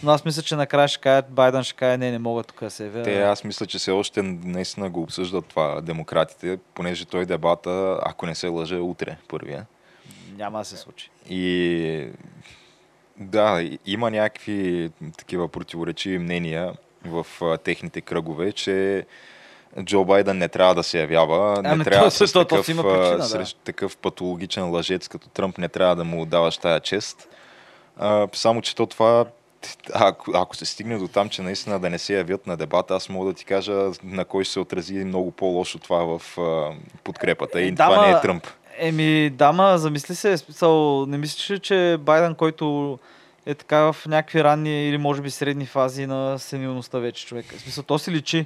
но 0.03 0.11
аз 0.11 0.25
мисля, 0.25 0.41
че 0.41 0.55
накрая 0.55 0.87
ще 0.87 0.99
кажат, 0.99 1.29
Байден 1.29 1.63
ще 1.63 1.75
каже, 1.75 1.97
не, 1.97 2.11
не 2.11 2.19
мога 2.19 2.43
тук 2.43 2.59
да 2.59 2.69
се 2.69 2.83
явя. 2.83 3.03
Те, 3.03 3.21
аз 3.21 3.43
мисля, 3.43 3.65
че 3.65 3.77
все 3.77 3.91
още 3.91 4.21
наистина 4.21 4.89
го 4.89 5.01
обсъждат 5.01 5.45
това 5.45 5.81
демократите, 5.81 6.59
понеже 6.73 7.05
той 7.05 7.25
дебата, 7.25 7.99
ако 8.03 8.25
не 8.25 8.35
се 8.35 8.47
лъже, 8.47 8.75
утре 8.75 9.17
първия. 9.27 9.65
Няма 10.37 10.59
да 10.59 10.65
се 10.65 10.77
случи. 10.77 11.09
И 11.29 12.07
да, 13.17 13.69
има 13.85 14.11
някакви 14.11 14.91
такива 15.17 15.47
противоречиви 15.47 16.19
мнения 16.19 16.73
в 17.05 17.25
техните 17.63 18.01
кръгове, 18.01 18.51
че 18.51 19.05
Джо 19.83 20.05
Байден 20.05 20.37
не 20.37 20.47
трябва 20.47 20.75
да 20.75 20.83
се 20.83 20.99
явява, 20.99 21.61
не 21.61 21.69
Ами, 21.69 21.83
трябва 21.83 22.09
то- 22.09 22.11
с 22.27 22.33
то- 22.33 22.39
то 22.39 22.45
такъв, 22.45 22.65
си 22.65 22.71
има 22.71 22.83
причина, 22.83 23.17
да. 23.17 23.23
срещу 23.23 23.59
такъв 23.63 23.97
патологичен 23.97 24.69
лъжец 24.69 25.07
като 25.07 25.29
Тръмп 25.29 25.57
не 25.57 25.69
трябва 25.69 25.95
да 25.95 26.03
му 26.03 26.25
даваш 26.25 26.57
тая 26.57 26.79
чест. 26.79 27.27
А, 27.97 28.27
само, 28.33 28.61
че 28.61 28.75
то 28.75 28.85
това 28.85 29.25
ако, 29.93 30.31
ако 30.35 30.55
се 30.55 30.65
стигне 30.65 30.97
до 30.97 31.07
там, 31.07 31.29
че 31.29 31.41
наистина 31.41 31.79
да 31.79 31.89
не 31.89 31.99
се 31.99 32.13
явят 32.13 32.47
на 32.47 32.57
дебата, 32.57 32.95
аз 32.95 33.09
мога 33.09 33.27
да 33.31 33.33
ти 33.33 33.45
кажа 33.45 33.91
на 34.03 34.25
кой 34.25 34.45
се 34.45 34.59
отрази 34.59 34.93
много 34.93 35.31
по-лошо 35.31 35.79
това 35.79 36.17
в 36.17 36.37
а, 36.37 36.71
подкрепата. 37.03 37.61
И 37.61 37.67
Е, 37.67 37.71
да, 37.71 37.85
това 37.89 38.07
не 38.07 38.11
е 38.11 38.21
Тръмп. 38.21 38.47
Еми, 38.77 39.29
дама, 39.29 39.77
замисли 39.77 40.15
се, 40.15 40.37
смисъл, 40.37 41.05
не 41.05 41.17
мислиш 41.17 41.51
ли, 41.51 41.59
че 41.59 41.97
Байден, 41.99 42.35
който 42.35 42.99
е 43.45 43.53
така 43.55 43.91
в 43.91 43.95
някакви 44.07 44.43
ранни 44.43 44.89
или 44.89 44.97
може 44.97 45.21
би 45.21 45.31
средни 45.31 45.65
фази 45.65 46.07
на 46.07 46.39
сенилността 46.39 46.99
вече 46.99 47.25
човек. 47.25 47.45
В 47.57 47.61
смисъл, 47.61 47.83
то 47.83 47.99
си 47.99 48.11
личи. 48.11 48.45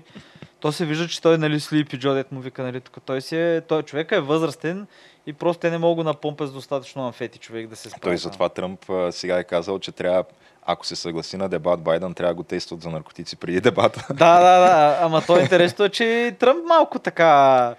То 0.64 0.72
се 0.72 0.86
вижда, 0.86 1.08
че 1.08 1.22
той, 1.22 1.38
нали, 1.38 1.60
слипи 1.60 2.00
Джо, 2.00 2.14
дет 2.14 2.32
му 2.32 2.40
вика, 2.40 2.64
нали, 2.64 2.82
тук 2.82 2.98
той 3.06 3.22
си 3.22 3.38
е, 3.38 3.62
той 3.62 3.84
човек 3.84 4.12
е 4.12 4.20
възрастен 4.20 4.88
и 5.28 5.34
просто 5.34 5.62
те 5.62 5.72
не 5.72 5.78
могат 5.78 6.06
да 6.06 6.10
напомпят 6.10 6.50
с 6.50 6.52
достатъчно 6.52 7.06
амфети 7.06 7.40
човек 7.40 7.68
да 7.68 7.76
се 7.76 7.90
справи. 7.90 8.02
Той 8.02 8.18
затова 8.18 8.50
Тръмп 8.50 8.90
а, 8.90 9.12
сега 9.12 9.40
е 9.40 9.44
казал, 9.44 9.80
че 9.80 9.92
трябва 9.92 10.24
ако 10.66 10.86
се 10.86 10.96
съгласи 10.96 11.38
на 11.38 11.50
дебат 11.50 11.82
Байден, 11.82 12.14
трябва 12.14 12.34
да 12.34 12.36
го 12.36 12.44
тестват 12.44 12.82
за 12.82 12.90
наркотици 12.90 13.36
преди 13.36 13.62
дебата. 13.62 14.08
Да, 14.14 14.40
да, 14.40 14.60
да. 14.60 14.98
Ама 15.02 15.22
то 15.28 15.40
интересно 15.40 15.86
е, 15.86 15.90
че 15.90 16.36
Тръмп 16.40 16.66
малко 16.66 17.00
така... 17.00 17.76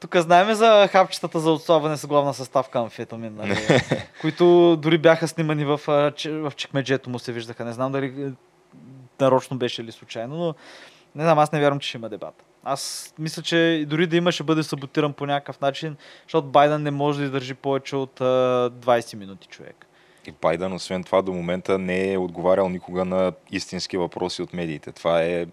Тук 0.00 0.16
знаем 0.16 0.54
за 0.54 0.88
хапчетата 0.92 1.40
за 1.40 1.50
отслабване 1.50 1.96
с 1.96 2.06
главна 2.06 2.34
съставка 2.34 2.78
амфетамин, 2.78 3.34
нали? 3.36 3.56
които 4.20 4.76
дори 4.76 4.98
бяха 4.98 5.28
снимани 5.28 5.64
в, 5.64 5.80
в 6.26 6.52
чекмеджето 6.56 7.10
му 7.10 7.18
се 7.18 7.32
виждаха. 7.32 7.64
Не 7.64 7.72
знам 7.72 7.92
дали 7.92 8.06
е, 8.06 8.32
нарочно 9.20 9.56
беше 9.56 9.84
ли 9.84 9.92
случайно, 9.92 10.36
но 10.36 10.54
не 11.14 11.22
знам, 11.22 11.38
аз 11.38 11.52
не 11.52 11.60
вярвам, 11.60 11.80
че 11.80 11.88
ще 11.88 11.98
има 11.98 12.08
дебат. 12.08 12.44
Аз 12.64 13.14
мисля, 13.18 13.42
че 13.42 13.84
дори 13.88 14.06
да 14.06 14.16
има, 14.16 14.32
ще 14.32 14.42
бъде 14.42 14.62
саботиран 14.62 15.12
по 15.12 15.26
някакъв 15.26 15.60
начин, 15.60 15.96
защото 16.22 16.48
Байден 16.48 16.82
не 16.82 16.90
може 16.90 17.18
да 17.18 17.24
издържи 17.24 17.54
повече 17.54 17.96
от 17.96 18.20
а, 18.20 18.24
20 18.70 19.16
минути 19.16 19.48
човек. 19.48 19.86
И 20.26 20.32
Байден, 20.42 20.72
освен 20.72 21.04
това, 21.04 21.22
до 21.22 21.32
момента 21.32 21.78
не 21.78 22.12
е 22.12 22.18
отговарял 22.18 22.68
никога 22.68 23.04
на 23.04 23.32
истински 23.50 23.96
въпроси 23.96 24.42
от 24.42 24.52
медиите. 24.52 24.92
Това 24.92 25.22
е 25.22 25.46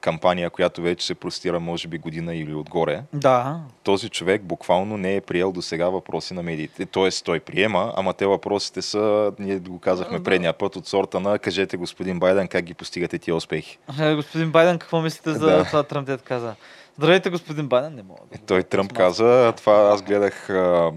кампания, 0.00 0.50
която 0.50 0.82
вече 0.82 1.06
се 1.06 1.14
простира, 1.14 1.60
може 1.60 1.88
би, 1.88 1.98
година 1.98 2.34
или 2.34 2.54
отгоре. 2.54 3.02
Да. 3.12 3.60
Този 3.82 4.08
човек 4.08 4.42
буквално 4.42 4.96
не 4.96 5.16
е 5.16 5.20
приел 5.20 5.52
до 5.52 5.62
сега 5.62 5.88
въпроси 5.88 6.34
на 6.34 6.42
медиите. 6.42 6.86
Тоест, 6.86 7.24
той 7.24 7.40
приема, 7.40 7.92
ама 7.96 8.14
те 8.14 8.26
въпросите 8.26 8.82
са, 8.82 9.32
ние 9.38 9.58
го 9.58 9.78
казахме 9.78 10.18
Да. 10.18 10.24
предния 10.24 10.52
път, 10.52 10.76
от 10.76 10.86
сорта 10.86 11.20
на 11.20 11.38
кажете 11.38 11.76
господин 11.76 12.18
Байден 12.18 12.48
как 12.48 12.64
ги 12.64 12.74
постигате 12.74 13.18
тия 13.18 13.34
успехи. 13.36 13.78
Е, 14.00 14.14
Господин 14.14 14.50
Байден, 14.52 14.78
какво 14.78 15.00
мислите 15.00 15.32
за 15.32 15.46
Да. 15.46 15.64
това 15.64 15.82
Тръмп 15.82 16.06
дед 16.06 16.22
каза? 16.22 16.54
Здравейте, 16.98 17.30
господин 17.30 17.66
Байден, 17.68 17.94
не 17.94 18.02
мога. 18.02 18.20
да 18.32 18.36
Е, 18.36 18.40
той 18.46 18.62
Тръмп 18.62 18.92
каза, 18.92 19.52
това 19.56 19.90
аз 19.92 20.02
гледах 20.02 20.50
а, 20.50 20.92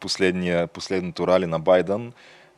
последния, 0.00 0.66
последното 0.66 1.26
рали 1.26 1.46
на 1.46 1.58
Байден 1.60 2.12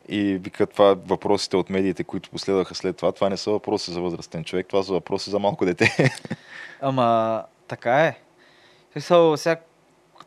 и 0.08 0.34
вика 0.34 0.66
това 0.66 0.94
въпросите 0.94 1.56
от 1.56 1.70
медиите, 1.70 2.04
които 2.04 2.30
последваха 2.30 2.74
след 2.74 2.96
това, 2.96 3.12
това 3.12 3.28
не 3.28 3.36
са 3.36 3.50
въпроси 3.50 3.90
за 3.90 4.00
възрастен 4.00 4.44
човек, 4.44 4.66
това 4.68 4.82
са 4.82 4.92
въпроси 4.92 5.30
за 5.30 5.38
малко 5.38 5.64
дете. 5.64 6.10
Ама 6.80 7.42
така 7.68 8.00
е. 8.00 8.18
Смисъл, 8.92 9.36
сега 9.36 9.60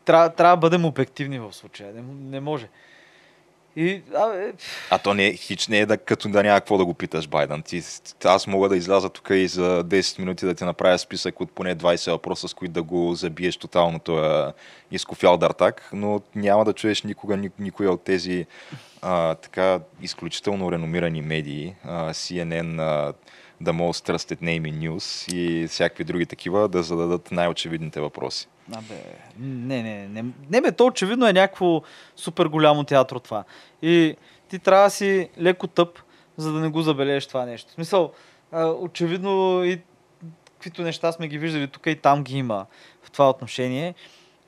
трябва, 0.04 0.30
трябва 0.30 0.56
да 0.56 0.60
бъдем 0.60 0.84
обективни 0.84 1.38
в 1.38 1.52
случая. 1.52 1.92
Не, 1.94 2.02
не 2.30 2.40
може. 2.40 2.68
И, 3.76 4.02
а, 4.14 4.34
е, 4.34 4.52
А 4.90 4.98
то 4.98 5.14
не 5.14 5.26
е, 5.26 5.32
хич 5.32 5.68
не 5.68 5.78
е 5.78 5.86
да, 5.86 5.98
като 5.98 6.28
да 6.28 6.42
няма 6.42 6.60
какво 6.60 6.78
да 6.78 6.84
го 6.84 6.94
питаш 6.94 7.28
Байден. 7.28 7.62
Ти, 7.62 7.82
аз 8.24 8.46
мога 8.46 8.68
да 8.68 8.76
изляза 8.76 9.08
тук 9.08 9.28
и 9.30 9.48
за 9.48 9.84
10 9.84 10.18
минути 10.18 10.46
да 10.46 10.54
ти 10.54 10.64
направя 10.64 10.98
списък 10.98 11.40
от 11.40 11.52
поне 11.52 11.76
20 11.76 12.10
въпроса, 12.10 12.48
с 12.48 12.54
които 12.54 12.72
да 12.72 12.82
го 12.82 13.14
забиеш 13.14 13.56
тотално 13.56 13.98
този 13.98 14.52
изкофял 14.90 15.36
дартак, 15.36 15.90
но 15.92 16.20
няма 16.34 16.64
да 16.64 16.72
чуеш 16.72 17.02
никога 17.02 17.36
ни, 17.36 17.50
никой 17.58 17.86
от 17.86 18.04
тези 18.04 18.46
а, 19.02 19.34
така 19.34 19.80
изключително 20.02 20.72
реномирани 20.72 21.22
медии, 21.22 21.74
а, 21.84 22.12
CNN, 22.12 22.80
а, 22.80 23.12
The 23.62 23.72
Most 23.72 24.12
Trusted 24.12 24.42
Name 24.42 24.72
in 24.72 24.88
News 24.88 25.34
и 25.34 25.66
всякакви 25.66 26.04
други 26.04 26.26
такива 26.26 26.68
да 26.68 26.82
зададат 26.82 27.32
най-очевидните 27.32 28.00
въпроси. 28.00 28.48
Абе, 28.72 29.02
не, 29.38 29.82
не, 29.82 30.08
не, 30.08 30.24
не 30.50 30.60
бе, 30.60 30.72
то 30.72 30.86
очевидно 30.86 31.26
е 31.26 31.32
някакво 31.32 31.82
супер 32.16 32.46
голямо 32.46 32.84
театро 32.84 33.20
това. 33.20 33.44
И 33.82 34.16
ти 34.48 34.58
трябва 34.58 34.84
да 34.84 34.90
си 34.90 35.30
леко 35.40 35.66
тъп, 35.66 35.98
за 36.36 36.52
да 36.52 36.60
не 36.60 36.68
го 36.68 36.82
забележиш 36.82 37.26
това 37.26 37.44
нещо. 37.44 37.70
В 37.70 37.74
смисъл, 37.74 38.12
очевидно 38.80 39.64
и 39.64 39.80
каквито 40.44 40.82
неща 40.82 41.12
сме 41.12 41.28
ги 41.28 41.38
виждали 41.38 41.68
тук 41.68 41.86
и 41.86 41.96
там 41.96 42.24
ги 42.24 42.38
има 42.38 42.66
в 43.02 43.10
това 43.10 43.30
отношение. 43.30 43.94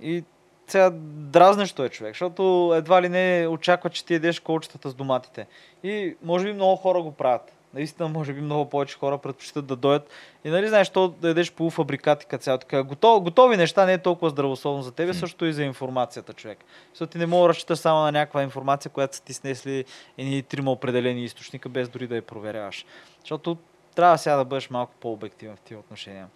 И 0.01 0.25
сега 0.67 0.91
дразнещо 1.05 1.85
е 1.85 1.89
човек, 1.89 2.15
защото 2.15 2.73
едва 2.77 3.03
ли 3.03 3.09
не 3.09 3.47
очаква, 3.51 3.91
че 3.91 4.05
ти 4.05 4.15
едеш 4.15 4.41
колчетата 4.41 4.91
с 4.91 4.95
доматите. 4.95 5.47
И 5.85 6.17
може 6.23 6.45
би 6.45 6.53
много 6.53 6.77
хора 6.77 7.03
го 7.03 7.13
правят. 7.13 7.53
Наистина, 7.75 8.09
може 8.09 8.33
би 8.33 8.41
много 8.41 8.71
повече 8.71 8.99
хора 8.99 9.19
предпочитат 9.19 9.67
да 9.67 9.77
дойдат. 9.77 10.11
И 10.45 10.51
нали 10.51 10.69
знаеш, 10.69 10.91
то 10.91 11.09
да 11.09 11.29
ядеш 11.29 11.53
полуфабрикати 11.53 12.27
като 12.27 12.45
цяло 12.45 12.59
така. 12.59 12.83
Готов, 12.83 13.23
готови 13.23 13.57
неща 13.57 13.87
не 13.87 13.93
е 13.93 13.99
толкова 13.99 14.31
здравословно 14.31 14.83
за 14.83 14.93
тебе, 14.93 15.15
също 15.15 15.47
и 15.47 15.53
за 15.53 15.65
информацията, 15.65 16.33
човек. 16.33 16.59
Защото 16.89 17.13
ти 17.13 17.19
не 17.19 17.27
мога 17.27 17.43
да 17.43 17.49
разчиташ 17.49 17.79
само 17.79 18.01
на 18.01 18.13
някаква 18.13 18.43
информация, 18.43 18.91
която 18.91 19.17
са 19.17 19.23
ти 19.23 19.33
снесли 19.33 19.85
едни 20.19 20.43
трима 20.43 20.73
определени 20.73 21.25
източника, 21.25 21.69
без 21.69 21.89
дори 21.89 22.07
да 22.07 22.17
я 22.17 22.23
проверяваш. 22.23 22.87
Защото 23.21 23.57
трябва 23.95 24.19
сега 24.19 24.37
да 24.37 24.45
бъдеш 24.45 24.71
малко 24.71 24.93
по-обективен 25.01 25.57
в 25.57 25.61
тия 25.61 25.79
отношения. 25.79 26.27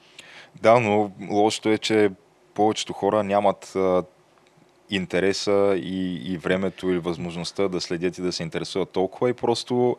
Да, 0.62 0.80
но 0.80 1.10
лошото 1.30 1.68
е, 1.68 1.78
че 1.78 2.10
повечето 2.54 2.92
хора 2.92 3.22
нямат 3.22 3.76
а, 3.76 4.04
интереса 4.90 5.74
и, 5.76 6.32
и 6.32 6.38
времето 6.38 6.90
или 6.90 6.98
възможността 6.98 7.68
да 7.68 7.80
следят 7.80 8.18
и 8.18 8.22
да 8.22 8.32
се 8.32 8.42
интересуват 8.42 8.90
толкова 8.90 9.30
и 9.30 9.34
просто 9.34 9.96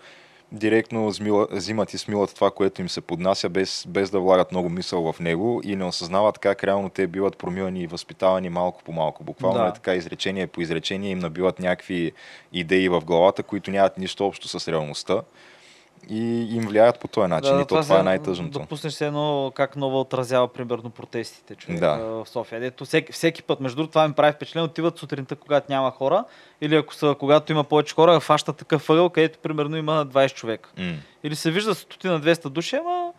директно 0.51 1.11
взимат 1.51 1.93
и 1.93 1.97
смилат 1.97 2.35
това, 2.35 2.51
което 2.51 2.81
им 2.81 2.89
се 2.89 3.01
поднася, 3.01 3.49
без, 3.49 3.85
без 3.87 4.09
да 4.09 4.19
влагат 4.19 4.51
много 4.51 4.69
мисъл 4.69 5.13
в 5.13 5.19
него 5.19 5.61
и 5.63 5.75
не 5.75 5.85
осъзнават 5.85 6.37
как 6.39 6.63
реално 6.63 6.89
те 6.89 7.07
биват 7.07 7.37
промивани 7.37 7.81
и 7.81 7.87
възпитавани 7.87 8.49
малко 8.49 8.83
по 8.83 8.91
малко. 8.91 9.23
Буквално 9.23 9.59
Да. 9.59 9.67
е 9.67 9.73
така 9.73 9.95
изречение 9.95 10.47
по 10.47 10.61
изречение 10.61 11.11
им 11.11 11.19
набиват 11.19 11.59
някакви 11.59 12.11
идеи 12.53 12.89
в 12.89 13.01
главата, 13.01 13.43
които 13.43 13.71
нямат 13.71 13.97
нищо 13.97 14.25
общо 14.25 14.47
с 14.59 14.67
реалността 14.71 15.21
и 16.09 16.55
им 16.55 16.67
влияят 16.67 16.99
по 16.99 17.07
този 17.07 17.27
начин. 17.27 17.55
и 17.55 17.61
то 17.61 17.67
това, 17.67 17.83
сега 17.83 17.99
е 17.99 18.03
най-тъжното. 18.03 18.59
Да 18.59 18.65
пуснеш 18.65 18.93
се 18.93 19.07
едно 19.07 19.51
как 19.55 19.75
нова 19.75 19.99
отразява 19.99 20.47
примерно 20.47 20.89
протестите 20.89 21.55
човек, 21.55 21.79
Да. 21.79 21.97
в 21.97 22.25
София. 22.25 22.59
Дето 22.59 22.85
всеки, 22.85 23.11
всеки 23.11 23.43
път, 23.43 23.59
между 23.59 23.75
другото, 23.75 23.91
това 23.91 24.07
ми 24.07 24.13
прави 24.13 24.33
впечатление, 24.33 24.65
отиват 24.65 24.97
сутринта, 24.97 25.35
когато 25.35 25.71
няма 25.71 25.91
хора, 25.91 26.23
или 26.61 26.75
ако 26.75 26.95
са, 26.95 27.15
когато 27.19 27.51
има 27.51 27.63
повече 27.63 27.95
хора, 27.95 28.19
фащат 28.19 28.57
такъв 28.57 28.89
ъгъл, 28.89 29.09
където 29.09 29.39
примерно 29.39 29.77
има 29.77 30.05
20 30.05 30.33
човека. 30.33 30.69
М. 30.77 30.93
Или 31.23 31.35
се 31.35 31.51
вижда 31.51 31.75
стотина 31.75 32.21
200 32.21 32.49
души, 32.49 32.75
ама 32.75 33.11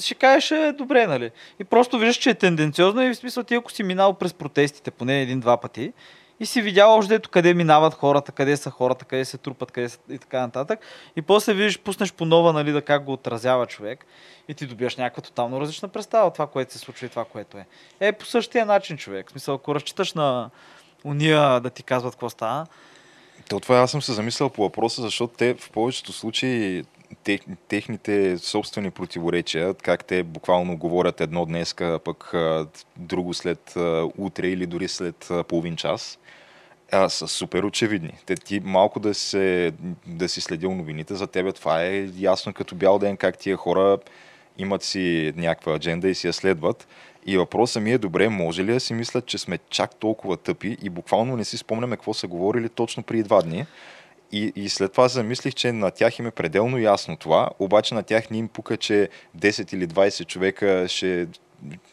ще 0.00 0.14
кажеш 0.14 0.50
е 0.50 0.72
добре, 0.78 1.06
нали? 1.06 1.30
И 1.60 1.64
просто 1.64 1.98
виждаш, 1.98 2.16
че 2.16 2.30
е 2.30 2.34
тенденциозно 2.34 3.02
и 3.02 3.08
в 3.08 3.16
смисъл 3.16 3.42
ти 3.42 3.54
ако 3.54 3.72
си 3.72 3.82
минал 3.82 4.12
през 4.12 4.34
протестите 4.34 4.90
поне 4.90 5.22
един-два 5.22 5.56
пъти 5.56 5.92
и 6.40 6.46
си 6.46 6.62
видял 6.62 6.96
още 6.96 7.20
къде 7.20 7.54
минават 7.54 7.94
хората, 7.94 8.32
къде 8.32 8.56
са 8.56 8.70
хората, 8.70 9.04
къде 9.04 9.24
се 9.24 9.38
трупат, 9.38 9.70
къде 9.70 9.88
са 9.88 9.98
и 10.10 10.18
така 10.18 10.40
нататък. 10.40 10.80
И 11.16 11.22
после 11.22 11.54
видиш, 11.54 11.78
пуснеш 11.78 12.12
по 12.12 12.24
нова, 12.24 12.52
нали, 12.52 12.72
да 12.72 12.82
как 12.82 13.04
го 13.04 13.12
отразява 13.12 13.66
човек 13.66 14.06
и 14.48 14.54
ти 14.54 14.66
добиваш 14.66 14.96
някаква 14.96 15.22
тотално 15.22 15.60
различна 15.60 15.88
представа 15.88 16.26
от 16.26 16.32
това, 16.32 16.46
което 16.46 16.72
се 16.72 16.78
случва 16.78 17.06
и 17.06 17.10
това, 17.10 17.24
което 17.24 17.58
е. 17.58 17.66
Е, 18.00 18.12
по 18.12 18.24
същия 18.24 18.66
начин, 18.66 18.96
човек. 18.96 19.28
В 19.28 19.30
смисъл, 19.30 19.54
ако 19.54 19.74
разчиташ 19.74 20.12
на 20.12 20.50
уния 21.04 21.60
да 21.60 21.70
ти 21.70 21.82
казват 21.82 22.14
какво 22.14 22.30
става, 22.30 22.66
То 23.48 23.60
това 23.60 23.76
аз 23.76 23.90
съм 23.90 24.02
се 24.02 24.12
замислял 24.12 24.50
по 24.50 24.62
въпроса, 24.62 25.02
защото 25.02 25.34
те 25.36 25.54
в 25.54 25.70
повечето 25.70 26.12
случаи 26.12 26.84
тех, 27.24 27.40
техните 27.68 28.38
собствени 28.38 28.90
противоречия, 28.90 29.74
как 29.74 30.04
те 30.04 30.22
буквално 30.22 30.76
говорят 30.76 31.20
едно 31.20 31.46
днеска, 31.46 32.00
пък 32.04 32.34
друго 32.96 33.34
след 33.34 33.74
утре 34.18 34.48
или 34.48 34.66
дори 34.66 34.88
след 34.88 35.30
половин 35.48 35.76
час, 35.76 36.18
а, 36.92 37.08
са 37.08 37.28
супер 37.28 37.62
очевидни. 37.62 38.12
Те 38.26 38.34
ти 38.34 38.60
малко 38.60 39.00
да, 39.00 39.14
се, 39.14 39.72
да 40.06 40.28
си 40.28 40.40
следил 40.40 40.74
новините, 40.74 41.14
за 41.14 41.26
тебе 41.26 41.52
това 41.52 41.82
е 41.82 42.08
ясно 42.18 42.52
като 42.52 42.74
бял 42.74 42.98
ден, 42.98 43.16
как 43.16 43.38
тия 43.38 43.56
хора 43.56 43.98
имат 44.58 44.82
си 44.82 45.32
някаква 45.36 45.74
адженда 45.74 46.08
и 46.08 46.14
си 46.14 46.26
я 46.26 46.32
следват. 46.32 46.88
И 47.26 47.38
въпросът 47.38 47.82
ми 47.82 47.92
е, 47.92 47.98
добре, 47.98 48.28
може 48.28 48.64
ли 48.64 48.72
да 48.72 48.80
си 48.80 48.94
мислят, 48.94 49.26
че 49.26 49.38
сме 49.38 49.58
чак 49.70 49.94
толкова 49.94 50.36
тъпи 50.36 50.76
и 50.82 50.90
буквално 50.90 51.36
не 51.36 51.44
си 51.44 51.56
спомняме 51.56 51.96
какво 51.96 52.14
са 52.14 52.26
говорили 52.26 52.68
точно 52.68 53.02
преди 53.02 53.22
два 53.22 53.42
дни. 53.42 53.66
И, 54.32 54.52
и 54.56 54.68
след 54.68 54.92
това 54.92 55.08
се 55.08 55.14
замислих, 55.14 55.54
че 55.54 55.72
на 55.72 55.90
тях 55.90 56.18
им 56.18 56.26
е 56.26 56.30
пределно 56.30 56.78
ясно 56.78 57.16
това, 57.16 57.48
обаче 57.58 57.94
на 57.94 58.02
тях 58.02 58.30
не 58.30 58.38
им 58.38 58.48
пука, 58.48 58.76
че 58.76 59.08
10 59.38 59.74
или 59.74 59.88
20 59.88 60.26
човека 60.26 60.84
ще, 60.88 61.26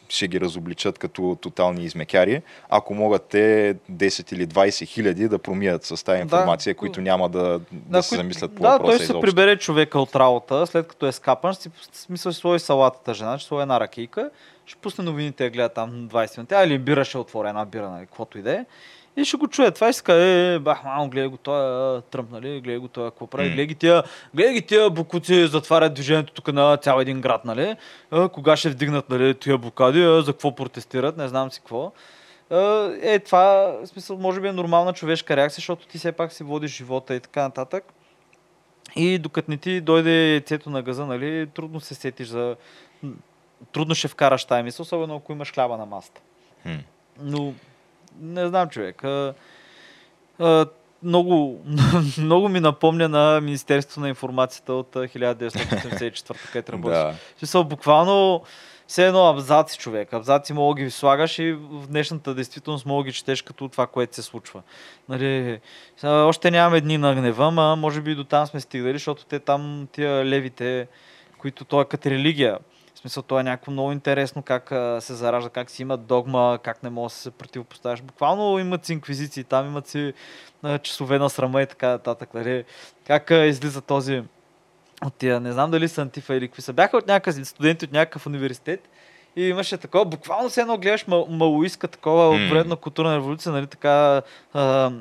ще 0.10 0.28
ги 0.28 0.40
разобличат 0.42 1.00
като 1.00 1.38
тотални 1.42 1.84
измекяри, 1.84 2.42
ако 2.70 2.94
могат 2.96 3.24
те 3.24 3.76
10 3.92 4.34
или 4.34 4.48
20 4.48 4.88
хиляди 4.88 5.28
да 5.28 5.40
промият 5.40 5.84
с 5.86 6.04
тази 6.04 6.18
Да. 6.18 6.22
информация, 6.24 6.76
които 6.76 7.02
няма 7.02 7.30
да, 7.30 7.60
да, 7.72 8.04
се 8.04 8.10
кои- 8.10 8.18
замислят 8.18 8.56
по 8.56 8.64
да, 8.64 8.72
въпроса 8.72 8.98
той 8.98 9.06
ще 9.06 9.14
се 9.14 9.20
прибере 9.22 9.58
човека 9.58 10.00
от 10.00 10.16
работа, 10.16 10.68
след 10.68 10.88
като 10.88 11.08
е 11.08 11.12
скапан, 11.12 11.54
ще 11.54 11.64
си 11.64 11.70
смисъл 11.94 12.32
ще 12.32 12.42
сложи 12.42 12.60
салатата 12.64 13.14
жена, 13.14 13.40
ще 13.40 13.48
сложи 13.48 13.62
една 13.62 13.80
ракийка, 13.80 14.30
ще 14.66 14.76
пусне 14.80 15.04
новините, 15.04 15.44
да 15.44 15.50
гледа 15.50 15.70
там 15.70 16.10
20 16.10 16.38
минути, 16.38 16.54
а 16.54 16.64
или 16.64 16.80
бира 16.80 17.06
ще 17.06 17.18
отвори 17.18 17.48
една 17.50 17.66
бира, 17.66 17.90
нали, 17.90 18.06
каквото 18.06 18.38
и 18.38 18.42
да 18.42 18.54
е. 18.54 18.66
И 19.18 19.26
ще 19.26 19.38
го 19.38 19.48
чуе. 19.48 19.72
Това 19.72 19.90
и 19.90 19.94
си 19.94 20.04
каже, 20.04 20.54
е, 20.54 20.60
бах, 20.60 20.84
мамо, 20.84 21.10
гледай 21.10 21.28
го 21.28 21.38
той 21.38 22.02
Тръмп, 22.02 22.32
нали, 22.32 22.62
гледай 22.62 22.78
го 22.78 22.88
той 22.88 23.10
какво 23.10 23.28
прави, 23.28 23.48
гледай 23.48 23.66
ги 23.66 23.76
тия, 23.76 24.04
гледай 24.34 24.54
ги 24.54 24.62
тия 24.62 24.90
букуци 24.90 25.48
затварят 25.48 25.94
движението 25.94 26.34
тук 26.34 26.54
на 26.54 26.78
цял 26.78 27.00
един 27.00 27.22
град, 27.22 27.46
нали, 27.46 27.76
а, 28.12 28.30
кога 28.30 28.56
ще 28.56 28.70
вдигнат, 28.70 29.10
нали, 29.10 29.36
тия 29.36 29.58
блокади, 29.58 30.04
а, 30.04 30.22
за 30.22 30.34
какво 30.34 30.56
протестират, 30.56 31.18
не 31.18 31.28
знам 31.28 31.52
си 31.52 31.60
какво. 31.60 31.92
А, 32.50 32.92
Е, 33.02 33.20
това, 33.20 33.78
в 33.84 33.88
смисъл, 33.88 34.18
може 34.18 34.42
би 34.42 34.48
е 34.48 34.52
нормална 34.52 34.94
човешка 34.94 35.36
реакция, 35.36 35.56
защото 35.56 35.88
ти 35.88 35.98
все 35.98 36.12
пак 36.12 36.34
си 36.34 36.44
водиш 36.44 36.78
живота 36.78 37.16
и 37.16 37.20
така 37.20 37.42
нататък. 37.42 37.94
И 38.96 39.18
докато 39.18 39.52
не 39.52 39.58
ти 39.58 39.82
дойде 39.82 40.32
яйцето 40.32 40.70
на 40.70 40.82
газа, 40.82 41.06
нали, 41.06 41.48
трудно 41.48 41.80
се 41.80 41.96
сетиш 41.96 42.28
за... 42.28 42.56
Трудно 43.72 43.96
ще 43.96 44.08
вкараш 44.08 44.46
тая 44.46 44.64
мисъл, 44.64 44.84
особено 44.84 45.16
ако 45.16 45.32
имаш 45.32 45.54
хляба 45.54 45.78
на 45.78 45.86
маста. 45.86 46.22
Но, 47.22 47.54
не 48.20 48.48
знам, 48.48 48.70
човек. 48.70 49.04
А, 49.04 49.34
а, 50.40 50.66
много, 51.04 51.62
много 52.18 52.50
ми 52.50 52.60
напомня 52.60 53.10
на 53.10 53.42
Министерството 53.42 54.00
на 54.00 54.10
информацията 54.10 54.74
от 54.74 54.96
а, 54.96 55.00
1984, 55.00 56.52
където 56.52 56.72
работи. 56.72 56.94
Да. 56.94 57.14
Смисъл, 57.38 57.64
буквално 57.64 58.44
все 58.88 59.08
едно 59.08 59.28
абзаци 59.30 59.78
човек. 59.78 60.14
Абзаци 60.14 60.54
мога 60.54 60.84
ги 60.84 60.92
слагаш 60.92 61.40
и 61.40 61.52
в 61.52 61.88
днешната 61.88 62.34
действителност 62.34 62.86
мога 62.86 63.04
да 63.04 63.08
ги 63.08 63.14
четеш 63.14 63.42
като 63.42 63.70
това, 63.70 63.88
което 63.88 64.16
се 64.16 64.22
случва. 64.22 64.62
Нали, 65.10 65.60
още 66.04 66.52
нямаме 66.52 66.82
дни 66.82 66.98
на 66.98 67.16
гнева, 67.16 67.52
ма 67.52 67.76
може 67.76 68.02
би 68.02 68.16
до 68.16 68.24
там 68.24 68.48
сме 68.48 68.60
стигнали, 68.60 68.94
защото 68.94 69.26
те 69.26 69.40
там, 69.40 69.88
тия 69.92 70.26
левите, 70.26 70.88
които 71.38 71.66
той 71.66 71.82
е 71.82 71.86
като 71.86 72.10
религия. 72.10 72.58
Смисъл, 73.04 73.24
то 73.24 73.40
е 73.40 73.44
някакво 73.44 73.72
много 73.72 73.92
интересно 73.92 74.42
как 74.42 74.72
а, 74.72 75.02
се 75.02 75.14
заражда, 75.14 75.50
как 75.50 75.70
си 75.70 75.82
имат 75.82 76.06
догма, 76.06 76.60
как 76.64 76.84
не 76.84 76.90
може 76.90 77.14
да 77.14 77.20
се 77.20 77.32
противопоставяш. 77.32 78.02
Буквално 78.02 78.60
имат 78.60 78.86
си 78.86 78.94
инквизиции, 78.94 79.44
там 79.44 79.66
имат 79.68 79.88
си 79.88 80.14
а, 80.64 80.78
часове 80.80 81.20
на 81.20 81.30
срама 81.30 81.62
и 81.62 81.66
така 81.66 81.88
нататък. 81.88 82.34
Нали? 82.34 82.64
Как 83.08 83.32
а, 83.32 83.46
излиза 83.46 83.82
този 83.82 84.24
от 85.06 85.14
тия, 85.14 85.40
не 85.40 85.52
знам 85.52 85.72
дали 85.72 85.88
са 85.88 86.02
антифа 86.02 86.36
или 86.36 86.48
какви 86.48 86.62
са. 86.62 86.74
Бяха 86.74 86.98
от 86.98 87.08
някакъв 87.08 87.48
студенти 87.48 87.86
от 87.86 87.92
някакъв 87.92 88.28
университет 88.28 88.90
и 89.36 89.44
имаше 89.44 89.78
такова, 89.78 90.06
буквално 90.06 90.50
се 90.50 90.62
едно 90.62 90.78
гледаш 90.78 91.08
ма, 91.08 91.26
малоиска 91.30 91.88
такова 91.88 92.36
mm. 92.36 92.50
поредна 92.50 92.76
културна 92.76 93.16
революция, 93.16 93.52
нали 93.52 93.68
така, 93.68 94.22
а, 94.54 94.92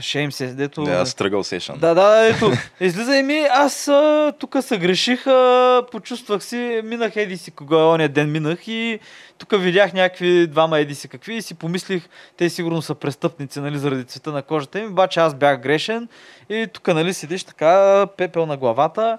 шейм 0.00 0.32
се, 0.32 0.46
дето... 0.46 0.82
Да, 0.82 1.06
struggle 1.06 1.58
session. 1.58 1.76
Да, 1.78 1.94
да, 1.94 2.26
ето. 2.26 2.52
Излиза 2.80 3.16
и 3.16 3.22
ми, 3.22 3.46
аз 3.50 3.90
тук 4.38 4.56
се 4.60 4.78
греших, 4.78 5.26
а, 5.26 5.82
почувствах 5.92 6.44
си, 6.44 6.80
минах 6.84 7.16
еди 7.16 7.36
си 7.36 7.50
кога 7.50 7.76
ония 7.76 8.08
ден 8.08 8.32
минах 8.32 8.68
и 8.68 8.98
тук 9.38 9.62
видях 9.62 9.92
някакви 9.92 10.46
двама 10.46 10.78
еди 10.78 10.94
си 10.94 11.08
какви 11.08 11.34
и 11.34 11.42
си 11.42 11.54
помислих, 11.54 12.08
те 12.36 12.50
сигурно 12.50 12.82
са 12.82 12.94
престъпници, 12.94 13.60
нали, 13.60 13.78
заради 13.78 14.04
цвета 14.04 14.32
на 14.32 14.42
кожата 14.42 14.78
им, 14.78 14.90
обаче 14.90 15.20
аз 15.20 15.34
бях 15.34 15.60
грешен 15.60 16.08
и 16.48 16.66
тук, 16.72 16.88
нали, 16.88 17.14
седиш 17.14 17.44
така, 17.44 18.06
пепел 18.16 18.46
на 18.46 18.56
главата 18.56 19.18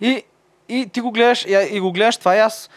и, 0.00 0.22
и 0.68 0.86
ти 0.92 1.00
го 1.00 1.10
гледаш, 1.10 1.44
и, 1.44 1.68
и 1.70 1.80
го 1.80 1.92
гледаш 1.92 2.16
това 2.16 2.36
и 2.36 2.38
аз 2.38 2.70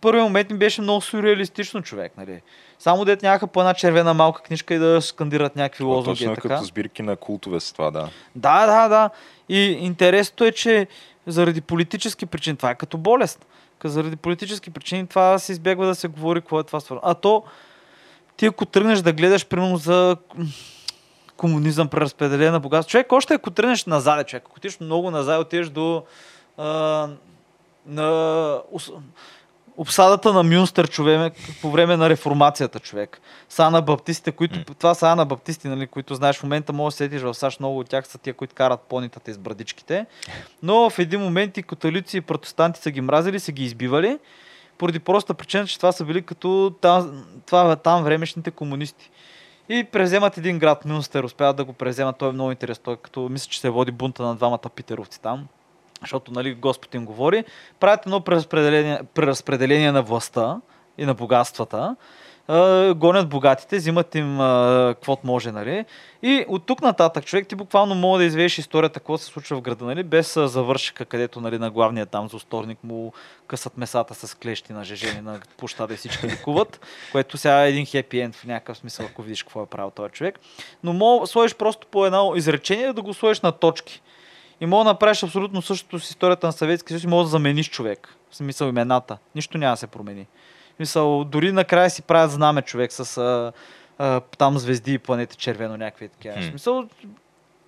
първият 0.00 0.24
момент 0.24 0.50
ми 0.50 0.58
беше 0.58 0.82
много 0.82 1.00
сюрреалистично 1.00 1.82
човек, 1.82 2.12
нали. 2.18 2.42
Само 2.78 3.04
дет 3.04 3.22
нямаха 3.22 3.46
по 3.46 3.60
една 3.60 3.74
червена 3.74 4.14
малка 4.14 4.42
книжка 4.42 4.74
и 4.74 4.78
да 4.78 5.02
скандират 5.02 5.56
някакви 5.56 5.84
лозунги. 5.84 6.18
Точно 6.18 6.32
е 6.32 6.34
така. 6.34 6.48
като 6.48 6.64
сбирки 6.64 7.02
на 7.02 7.16
култове 7.16 7.60
с 7.60 7.72
това, 7.72 7.90
да. 7.90 8.08
Да, 8.36 8.66
да, 8.66 8.88
да. 8.88 9.10
И 9.48 9.60
интересното 9.60 10.44
е, 10.44 10.52
че 10.52 10.86
заради 11.26 11.60
политически 11.60 12.26
причини, 12.26 12.56
това 12.56 12.70
е 12.70 12.74
като 12.74 12.98
болест. 12.98 13.46
Ка 13.78 13.88
Заради 13.88 14.16
политически 14.16 14.70
причини 14.70 15.06
това 15.06 15.38
се 15.38 15.52
избягва 15.52 15.86
да 15.86 15.94
се 15.94 16.08
говори 16.08 16.40
какво 16.40 16.60
е 16.60 16.64
това 16.64 16.80
свързано. 16.80 17.00
А 17.04 17.14
то, 17.14 17.42
ти 18.36 18.46
ако 18.46 18.66
тръгнеш 18.66 18.98
да 18.98 19.12
гледаш, 19.12 19.46
примерно, 19.46 19.76
за 19.76 20.16
комунизъм, 21.36 21.88
преразпределение 21.88 22.50
на 22.50 22.60
богатство. 22.60 22.90
Човек, 22.90 23.12
още 23.12 23.34
ако 23.34 23.50
тръгнеш 23.50 23.84
назад, 23.84 24.28
човек, 24.28 24.42
ако 24.46 24.56
отидеш 24.56 24.80
много 24.80 25.10
назад, 25.10 25.40
отидеш 25.40 25.68
до 25.68 26.04
а, 26.56 27.08
на 27.86 28.60
обсадата 29.76 30.32
на 30.32 30.42
Мюнстър, 30.42 30.88
човек, 30.88 31.32
по 31.62 31.70
време 31.70 31.96
на 31.96 32.10
реформацията, 32.10 32.80
човек. 32.80 33.20
Са 33.48 33.70
на 33.70 33.82
баптистите, 33.82 34.32
които, 34.32 34.58
М. 34.58 34.64
това 34.78 34.94
са 34.94 35.16
на 35.16 35.26
баптисти, 35.26 35.68
нали, 35.68 35.86
които 35.86 36.14
знаеш 36.14 36.36
в 36.36 36.42
момента, 36.42 36.72
може 36.72 36.94
да 36.94 36.96
сетиш 36.96 37.22
в 37.22 37.34
САЩ, 37.34 37.60
много 37.60 37.78
от 37.78 37.88
тях 37.88 38.06
са 38.06 38.18
тия, 38.18 38.34
които 38.34 38.54
карат 38.54 38.80
понитата 38.80 39.30
из 39.30 39.38
брадичките. 39.38 40.06
Но 40.62 40.90
в 40.90 40.98
един 40.98 41.20
момент 41.20 41.56
и 41.56 41.62
католици 41.62 42.16
и 42.16 42.20
протестанти 42.20 42.80
са 42.80 42.90
ги 42.90 43.00
мразили, 43.00 43.40
са 43.40 43.52
ги 43.52 43.64
избивали, 43.64 44.18
поради 44.78 44.98
проста 44.98 45.34
причина, 45.34 45.66
че 45.66 45.76
това 45.76 45.92
са 45.92 46.04
били 46.04 46.22
като 46.22 46.74
там, 46.80 47.24
това, 47.46 47.76
там 47.76 48.04
времешните 48.04 48.50
комунисти. 48.50 49.10
И 49.68 49.84
преземат 49.84 50.38
един 50.38 50.58
град, 50.58 50.84
Мюнстер, 50.84 51.24
успяват 51.24 51.56
да 51.56 51.64
го 51.64 51.72
преземат, 51.72 52.18
той 52.18 52.28
е 52.28 52.32
много 52.32 52.50
интересен, 52.50 52.82
той 52.84 52.96
като 52.96 53.20
мисля, 53.20 53.50
че 53.50 53.60
се 53.60 53.70
води 53.70 53.92
бунта 53.92 54.22
на 54.22 54.34
двамата 54.34 54.68
питеровци 54.76 55.20
там, 55.20 55.46
защото 56.02 56.32
нали, 56.32 56.54
Господ 56.54 56.94
им 56.94 57.04
говори, 57.04 57.44
правят 57.80 58.06
едно 58.06 58.20
преразпределение, 58.20 59.00
преразпределение 59.14 59.92
на 59.92 60.02
властта 60.02 60.60
и 60.98 61.04
на 61.04 61.14
богатствата, 61.14 61.96
гонят 62.94 63.28
богатите, 63.28 63.76
взимат 63.76 64.14
им 64.14 64.38
каквото 64.88 65.26
може, 65.26 65.52
нали? 65.52 65.84
И 66.22 66.44
от 66.48 66.66
тук 66.66 66.80
нататък 66.80 67.24
човек 67.24 67.48
ти 67.48 67.54
буквално 67.54 67.94
мога 67.94 68.18
да 68.18 68.24
извееш 68.24 68.58
историята, 68.58 69.00
какво 69.00 69.18
се 69.18 69.24
случва 69.24 69.56
в 69.56 69.60
града, 69.60 69.84
нали? 69.84 70.02
Без 70.02 70.36
а, 70.36 70.48
завършика, 70.48 71.04
където 71.04 71.40
нали, 71.40 71.58
на 71.58 71.70
главния 71.70 72.06
там 72.06 72.28
за 72.28 72.36
усторник 72.36 72.78
му 72.84 73.12
късат 73.46 73.76
месата 73.76 74.14
с 74.14 74.34
клещи 74.34 74.72
на 74.72 74.84
жежени 74.84 75.20
на 75.20 75.40
площада 75.56 75.94
и 75.94 75.96
всички 75.96 76.26
ликуват, 76.26 76.86
което 77.12 77.38
сега 77.38 77.64
е 77.64 77.68
един 77.68 77.86
хепи 77.86 78.20
енд 78.20 78.34
в 78.36 78.44
някакъв 78.44 78.76
смисъл, 78.76 79.06
ако 79.06 79.22
видиш 79.22 79.42
какво 79.42 79.62
е 79.62 79.66
правил 79.66 79.90
този 79.90 80.12
човек. 80.12 80.40
Но 80.84 80.92
мога 80.92 81.26
сложиш 81.26 81.54
просто 81.54 81.86
по 81.86 82.06
едно 82.06 82.32
изречение 82.36 82.92
да 82.92 83.02
го 83.02 83.14
сложиш 83.14 83.40
на 83.40 83.52
точки. 83.52 84.02
И 84.62 84.66
мога 84.66 84.84
да 84.84 84.90
направиш 84.90 85.22
абсолютно 85.22 85.62
същото 85.62 85.98
с 85.98 86.10
историята 86.10 86.46
на 86.46 86.52
Съветския 86.52 86.94
съюз 86.94 87.04
и 87.04 87.06
мога 87.06 87.22
да 87.22 87.28
замениш 87.28 87.70
човек. 87.70 88.16
В 88.30 88.36
смисъл 88.36 88.68
имената. 88.68 89.18
Нищо 89.34 89.58
няма 89.58 89.72
да 89.72 89.76
се 89.76 89.86
промени. 89.86 90.26
В 90.72 90.76
смисъл, 90.76 91.24
дори 91.24 91.52
накрая 91.52 91.90
си 91.90 92.02
правят 92.02 92.30
знаме 92.30 92.62
човек 92.62 92.92
с 92.92 93.18
а, 93.18 93.52
а, 93.98 94.20
там 94.20 94.58
звезди 94.58 94.94
и 94.94 94.98
планети 94.98 95.36
червено 95.36 95.76
някакви 95.76 96.08
такива. 96.08 96.34
В 96.34 96.38
Хм. 96.38 96.48
смисъл, 96.48 96.88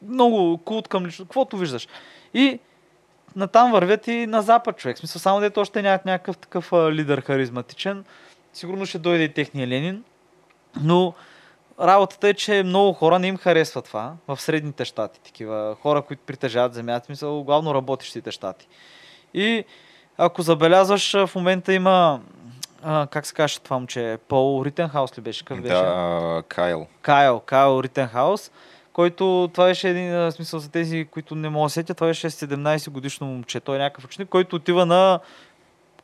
много 0.08 0.58
култ 0.58 0.88
към 0.88 1.06
лично. 1.06 1.24
Каквото 1.24 1.56
виждаш. 1.56 1.88
И 2.34 2.58
натам 3.36 3.72
вървят 3.72 4.08
и 4.08 4.26
на 4.26 4.42
запад 4.42 4.76
човек. 4.76 4.96
В 4.96 5.00
смисъл, 5.00 5.20
само 5.20 5.40
дето 5.40 5.60
още 5.60 5.82
нямат 5.82 6.04
някакъв 6.04 6.38
такъв 6.38 6.72
а, 6.72 6.92
лидер 6.92 7.20
харизматичен. 7.20 8.04
Сигурно 8.52 8.86
ще 8.86 8.98
дойде 8.98 9.24
и 9.24 9.32
техния 9.32 9.68
Ленин. 9.68 10.04
Но 10.82 11.14
работата 11.80 12.28
е, 12.28 12.34
че 12.34 12.62
много 12.62 12.92
хора 12.92 13.18
не 13.18 13.26
им 13.26 13.36
харесва 13.36 13.82
това 13.82 14.12
в 14.28 14.40
средните 14.40 14.84
щати. 14.84 15.20
Такива 15.20 15.76
хора, 15.82 16.02
които 16.02 16.22
притежават 16.26 16.74
земята, 16.74 17.04
в 17.04 17.06
смисъл, 17.06 17.42
главно 17.42 17.74
работещите 17.74 18.30
щати. 18.30 18.68
И 19.34 19.64
ако 20.18 20.42
забелязваш, 20.42 21.12
в 21.12 21.30
момента 21.34 21.72
има, 21.72 22.20
а, 22.82 23.06
как 23.10 23.26
се 23.26 23.34
каже 23.34 23.60
това 23.60 23.76
момче, 23.78 24.18
Пол 24.28 24.64
Ритенхаус 24.64 25.18
ли 25.18 25.22
беше? 25.22 25.44
Какъв 25.44 25.62
беше? 25.62 25.74
Да, 25.74 26.42
Кайл. 26.48 26.86
Кайл, 27.02 27.40
Кайл 27.40 27.80
Ритенхаус, 27.82 28.50
който 28.92 29.50
това 29.52 29.64
беше 29.64 29.88
един 29.88 30.32
смисъл 30.32 30.60
за 30.60 30.70
тези, 30.70 31.04
които 31.10 31.34
не 31.34 31.48
могат 31.48 31.66
да 31.66 31.70
сетят, 31.70 31.96
това 31.96 32.06
беше 32.06 32.30
17 32.30 32.90
годишно 32.90 33.26
момче. 33.26 33.60
Той 33.60 33.76
е 33.76 33.78
някакъв 33.78 34.04
ученик, 34.04 34.28
който 34.28 34.56
отива 34.56 34.86
на 34.86 35.20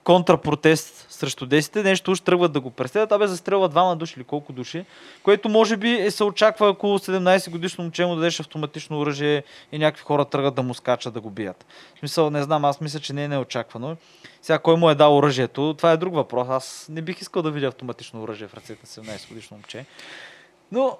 контрапротест 0.04 1.06
срещу 1.10 1.46
10 1.46 1.82
нещо 1.84 2.10
уж 2.10 2.20
тръгват 2.20 2.52
да 2.52 2.60
го 2.60 2.70
преследват, 2.70 3.12
абе 3.12 3.26
застрелва 3.26 3.68
двама 3.68 3.96
души 3.96 4.14
или 4.16 4.24
колко 4.24 4.52
души, 4.52 4.84
което 5.22 5.48
може 5.48 5.76
би 5.76 5.90
е, 5.90 6.10
се 6.10 6.24
очаква, 6.24 6.68
ако 6.68 6.86
17 6.86 7.50
годишно 7.50 7.84
момче 7.84 8.06
му 8.06 8.14
дадеш 8.14 8.40
автоматично 8.40 9.00
оръжие 9.00 9.42
и 9.72 9.78
някакви 9.78 10.04
хора 10.04 10.24
тръгват 10.24 10.54
да 10.54 10.62
му 10.62 10.74
скачат 10.74 11.14
да 11.14 11.20
го 11.20 11.30
бият. 11.30 11.66
В 11.96 11.98
смисъл, 11.98 12.30
не 12.30 12.42
знам, 12.42 12.64
аз 12.64 12.80
мисля, 12.80 13.00
че 13.00 13.12
не 13.12 13.24
е 13.24 13.28
неочаквано. 13.28 13.96
Сега 14.42 14.58
кой 14.58 14.76
му 14.76 14.90
е 14.90 14.94
дал 14.94 15.16
оръжието, 15.16 15.74
това 15.74 15.92
е 15.92 15.96
друг 15.96 16.14
въпрос. 16.14 16.48
Аз 16.50 16.86
не 16.90 17.02
бих 17.02 17.20
искал 17.20 17.42
да 17.42 17.50
видя 17.50 17.66
автоматично 17.66 18.22
оръжие 18.22 18.48
в 18.48 18.54
ръцете 18.54 19.00
на 19.00 19.04
17 19.04 19.28
годишно 19.28 19.56
момче. 19.56 19.86
Но 20.72 20.98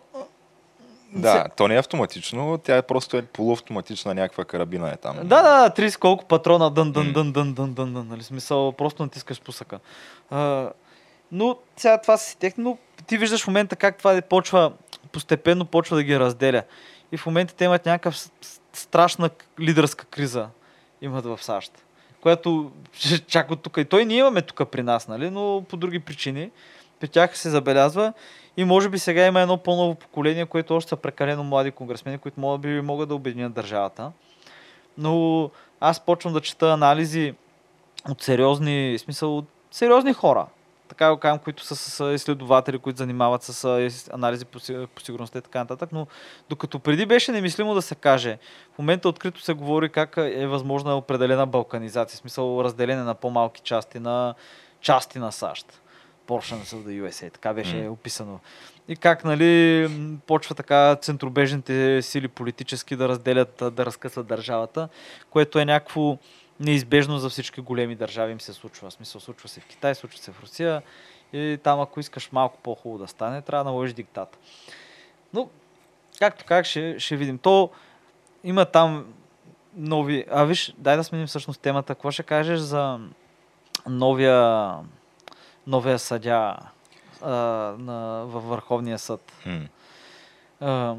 Да, 1.13 1.49
то 1.57 1.69
не 1.69 1.75
е 1.75 1.79
автоматично, 1.79 2.59
тя 2.59 2.77
е 2.77 2.83
просто 2.83 3.17
е 3.17 3.23
полуавтоматична 3.23 4.15
някаква 4.15 4.45
карабина 4.45 4.91
е 4.91 4.97
там. 4.97 5.17
Да, 5.17 5.43
да, 5.43 5.71
30 5.71 5.99
колко 5.99 6.25
патрона, 6.25 6.71
дън, 6.71 6.93
дън, 6.93 7.13
дън, 7.13 7.33
дън, 7.33 7.53
дън, 7.53 7.73
дън, 7.75 7.95
дън, 7.95 8.09
нали, 8.09 8.23
смисъл, 8.23 8.73
просто 8.73 9.03
натискаш 9.03 9.41
пусъка. 9.41 9.79
А, 10.31 10.71
но 11.33 11.57
сега 11.77 12.01
това 12.01 12.17
си 12.17 12.39
тех, 12.39 12.55
но 12.59 12.79
ти 13.07 13.19
виждаш 13.19 13.45
в 13.45 13.47
момента 13.47 13.77
как 13.77 13.99
това 13.99 14.13
е 14.17 14.23
почва, 14.23 14.73
постепенно 15.13 15.65
почва 15.65 15.97
да 15.97 16.03
ги 16.03 16.19
разделя. 16.19 16.63
И 17.13 17.17
в 17.17 17.27
момента 17.27 17.55
те 17.55 17.65
имат 17.65 17.89
с- 18.13 18.31
страшна 18.73 19.31
лидерска 19.61 20.05
криза, 20.05 20.49
имат 21.03 21.25
в 21.25 21.39
САЩ. 21.43 21.73
Която 22.21 22.71
чак 23.27 23.51
от 23.51 23.63
тук. 23.63 23.77
И 23.77 23.85
той 23.85 24.05
ние 24.05 24.19
имаме 24.19 24.43
тук 24.43 24.71
при 24.71 24.83
нас, 24.83 25.09
нали, 25.09 25.31
но 25.31 25.65
по 25.69 25.77
други 25.77 25.99
причини. 25.99 26.51
При 27.01 27.09
тях 27.09 27.39
се 27.39 27.51
забелязва 27.51 28.13
и 28.57 28.65
може 28.65 28.89
би 28.89 28.99
сега 28.99 29.27
има 29.27 29.41
едно 29.41 29.57
по-ново 29.57 29.95
поколение, 29.95 30.47
което 30.47 30.77
още 30.77 30.89
са 30.89 30.97
прекалено 30.97 31.45
млади 31.45 31.71
конгресмени, 31.71 32.19
които 32.19 32.41
може 32.41 32.61
би 32.61 32.81
могат 32.81 33.09
да 33.09 33.15
обединят 33.15 33.53
държавата. 33.53 34.13
Но 34.99 35.51
аз 35.81 36.01
почвам 36.01 36.33
да 36.33 36.41
чета 36.41 36.71
анализи 36.71 37.35
от 38.09 38.23
сериозни, 38.23 38.97
смисъл, 38.99 39.39
от 39.39 39.47
сериозни 39.71 40.13
хора. 40.13 40.47
Така 40.89 41.11
го 41.11 41.17
кажем, 41.17 41.39
които 41.39 41.65
са 41.65 41.77
с 41.77 42.15
изследователи, 42.15 42.79
които 42.79 42.99
занимават 42.99 43.43
с 43.43 43.65
анализи 44.13 44.45
по, 44.45 44.59
по 44.95 45.01
сигурността 45.01 45.39
и 45.39 45.43
така 45.43 45.59
нататък. 45.59 45.89
Но 45.93 46.07
докато 46.49 46.79
преди 46.79 47.07
беше 47.07 47.33
немислимо 47.33 47.75
да 47.75 47.83
се 47.83 47.95
каже, 47.95 48.39
в 48.75 48.79
момента 48.79 49.09
открито 49.09 49.41
се 49.41 49.53
говори 49.53 49.89
как 49.89 50.15
е 50.17 50.47
възможна 50.47 50.97
определена 50.97 51.47
балканизация, 51.47 52.19
смисъл 52.19 52.61
разделение 52.65 53.05
на 53.05 53.15
по-малки 53.15 53.61
части 53.61 53.99
на 53.99 54.35
части 54.81 55.19
на 55.19 55.33
САЩ. 55.33 55.81
Portions 56.31 56.63
of 56.63 56.87
the 56.87 57.03
USA, 57.03 57.33
така 57.33 57.55
беше 57.55 57.77
М. 57.77 57.91
описано. 57.91 58.41
И 58.89 58.97
как, 58.97 59.25
нали, 59.25 59.89
почва 60.27 60.55
така 60.55 60.97
центробежните 60.97 62.03
сили 62.03 62.29
политически 62.29 62.97
да 62.97 63.09
разделят, 63.09 63.63
да 63.73 63.87
разкъсват 63.87 64.27
държавата, 64.27 64.89
което 65.31 65.59
е 65.59 65.65
някакво 65.65 66.19
неизбежно 66.61 67.19
за 67.19 67.29
всички 67.29 67.61
големи 67.61 67.95
държави 67.95 68.33
им 68.33 68.41
се 68.41 68.53
случва. 68.53 68.91
В 68.91 68.93
смисъл, 68.93 69.21
случва 69.21 69.49
се 69.49 69.61
в 69.61 69.67
Китай, 69.67 69.95
случва 69.95 70.19
се 70.19 70.33
в 70.33 70.43
Русия 70.43 70.83
и 71.33 71.59
там, 71.63 71.81
ако 71.81 72.01
искаш 72.01 72.33
малко 72.33 72.59
по-хубаво 72.63 72.99
да 72.99 73.09
стане, 73.09 73.43
трябва 73.43 73.65
да 73.65 73.71
наложиш 73.71 73.95
диктата. 73.95 74.39
Но 75.35 75.49
както 76.19 76.45
как 76.45 76.67
ще, 76.67 76.99
ще 76.99 77.17
видим. 77.17 77.39
То 77.39 77.71
има 78.45 78.65
там 78.65 79.07
нови... 79.77 80.25
А 80.31 80.45
виж, 80.45 80.75
дай 80.79 80.97
да 80.97 81.05
сменим 81.05 81.27
всъщност 81.27 81.61
темата. 81.61 81.95
Какво 81.95 82.11
ще 82.11 82.23
кажеш 82.23 82.59
за 82.59 83.01
новия, 83.87 84.75
новия 85.67 85.99
съдя 85.99 86.57
а, 87.23 87.31
на, 87.79 88.25
във 88.27 88.49
Върховния 88.49 88.99
съд? 88.99 89.33
Хм. 89.43 89.63
А, 90.61 90.95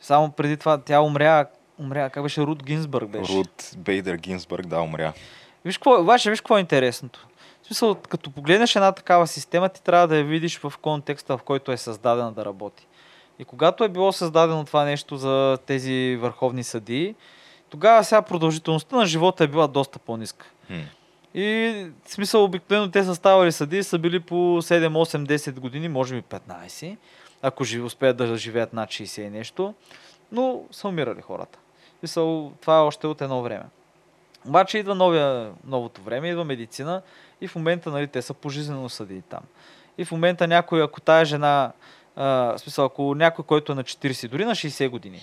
само 0.00 0.30
преди 0.30 0.56
това 0.56 0.78
тя 0.78 1.00
умря, 1.00 1.46
умря 1.78 2.10
как 2.10 2.22
беше, 2.22 2.40
Рут 2.40 2.64
Гинсбърг 2.64 3.08
беше. 3.08 3.32
Рут 3.32 3.70
Бейдер 3.76 4.16
Гинсбърг, 4.16 4.66
да, 4.66 4.80
умря. 4.80 5.12
Виж 5.64 5.78
какво, 5.78 6.00
обаче, 6.00 6.30
виж 6.30 6.40
какво 6.40 6.56
е 6.56 6.60
интересното. 6.60 7.26
В 7.62 7.66
смисъл, 7.66 7.94
като 7.94 8.30
погледнеш 8.30 8.76
една 8.76 8.92
такава 8.92 9.26
система, 9.26 9.68
ти 9.68 9.82
трябва 9.82 10.08
да 10.08 10.16
я 10.16 10.24
видиш 10.24 10.58
в 10.58 10.72
контекста, 10.82 11.38
в 11.38 11.42
който 11.42 11.72
е 11.72 11.76
създадена 11.76 12.32
да 12.32 12.44
работи. 12.44 12.86
И 13.38 13.44
когато 13.44 13.84
е 13.84 13.88
било 13.88 14.12
създадено 14.12 14.64
това 14.64 14.84
нещо 14.84 15.16
за 15.16 15.58
тези 15.66 16.18
върховни 16.20 16.64
съдии, 16.64 17.14
тогава 17.68 18.04
сега 18.04 18.22
продължителността 18.22 18.96
на 18.96 19.06
живота 19.06 19.44
е 19.44 19.46
била 19.46 19.66
доста 19.66 19.98
по-ниска. 19.98 20.46
Хм. 20.66 20.80
И 21.34 21.86
в 22.04 22.12
смисъл 22.12 22.44
обикновено 22.44 22.90
те 22.90 23.04
са 23.04 23.14
ставали 23.14 23.52
съдии, 23.52 23.82
са 23.82 23.98
били 23.98 24.20
по 24.20 24.34
7, 24.34 24.88
8, 24.88 25.26
10 25.26 25.60
години, 25.60 25.88
може 25.88 26.14
би 26.14 26.22
15, 26.22 26.96
ако 27.42 27.64
жив, 27.64 27.84
успеят 27.84 28.16
да 28.16 28.36
живеят 28.36 28.72
над 28.72 28.88
60 28.88 29.20
и 29.26 29.30
нещо, 29.30 29.74
но 30.32 30.62
са 30.70 30.88
умирали 30.88 31.20
хората. 31.20 31.58
В 31.96 31.98
Смисъл, 31.98 32.52
това 32.60 32.76
е 32.76 32.80
още 32.80 33.06
от 33.06 33.20
едно 33.20 33.42
време. 33.42 33.64
Обаче 34.46 34.78
идва 34.78 34.94
новия, 34.94 35.52
новото 35.64 36.02
време, 36.02 36.28
идва 36.28 36.44
медицина 36.44 37.02
и 37.40 37.48
в 37.48 37.54
момента 37.54 37.90
нали, 37.90 38.06
те 38.06 38.22
са 38.22 38.34
пожизнено 38.34 38.88
съдии 38.88 39.22
там. 39.22 39.42
И 39.98 40.04
в 40.04 40.12
момента 40.12 40.48
някой, 40.48 40.82
ако 40.82 41.00
тая 41.00 41.24
жена, 41.24 41.72
а, 42.16 42.58
смисъл, 42.58 42.84
ако 42.84 43.14
някой, 43.14 43.44
който 43.44 43.72
е 43.72 43.74
на 43.74 43.84
40, 43.84 44.28
дори 44.28 44.44
на 44.44 44.54
60 44.54 44.88
години, 44.88 45.22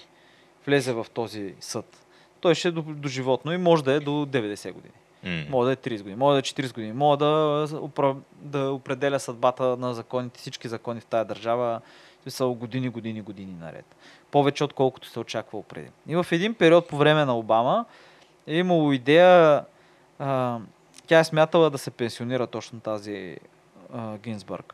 влезе 0.68 0.93
в 0.93 1.05
този 1.14 1.55
съд, 1.60 2.05
той 2.39 2.55
ще 2.55 2.68
е 2.68 2.72
до, 2.72 2.82
до 2.82 3.08
животно 3.08 3.53
и 3.53 3.58
може 3.58 3.84
да 3.84 3.93
е 3.93 3.99
до 3.99 4.12
90 4.12 4.72
години. 4.72 4.93
М. 5.24 5.43
Може 5.49 5.65
да 5.65 5.72
е 5.72 5.76
30 5.76 5.97
години, 5.97 6.15
може 6.15 6.34
да 6.34 6.39
е 6.39 6.65
40 6.65 6.74
години, 6.74 6.93
може 6.93 7.20
да, 7.20 7.68
да 8.41 8.72
определя 8.72 9.20
съдбата 9.20 9.78
на 9.78 9.93
законите, 9.93 10.39
всички 10.39 10.68
закони 10.68 10.99
в 10.99 11.05
тая 11.05 11.26
държава, 11.26 11.82
смисъл 12.22 12.53
години, 12.53 12.89
години, 12.89 13.22
години 13.22 13.53
наред. 13.59 13.95
Повече 14.32 14.63
отколкото 14.63 15.07
се 15.07 15.20
очаквало 15.20 15.63
преди. 15.63 15.89
И 16.07 16.15
в 16.15 16.26
един 16.32 16.53
период 16.53 16.88
по 16.88 16.97
време 16.97 17.26
на 17.26 17.38
Обама 17.38 17.86
е 18.47 18.57
имало 18.57 18.93
идея, 18.93 19.65
а, 20.20 20.59
тя 21.07 21.20
е 21.20 21.24
смятала 21.24 21.70
да 21.70 21.78
се 21.78 21.91
пенсионира 21.91 22.47
точно 22.47 22.80
тази 22.80 23.38
а, 23.93 24.18
Гинсбърг. 24.18 24.74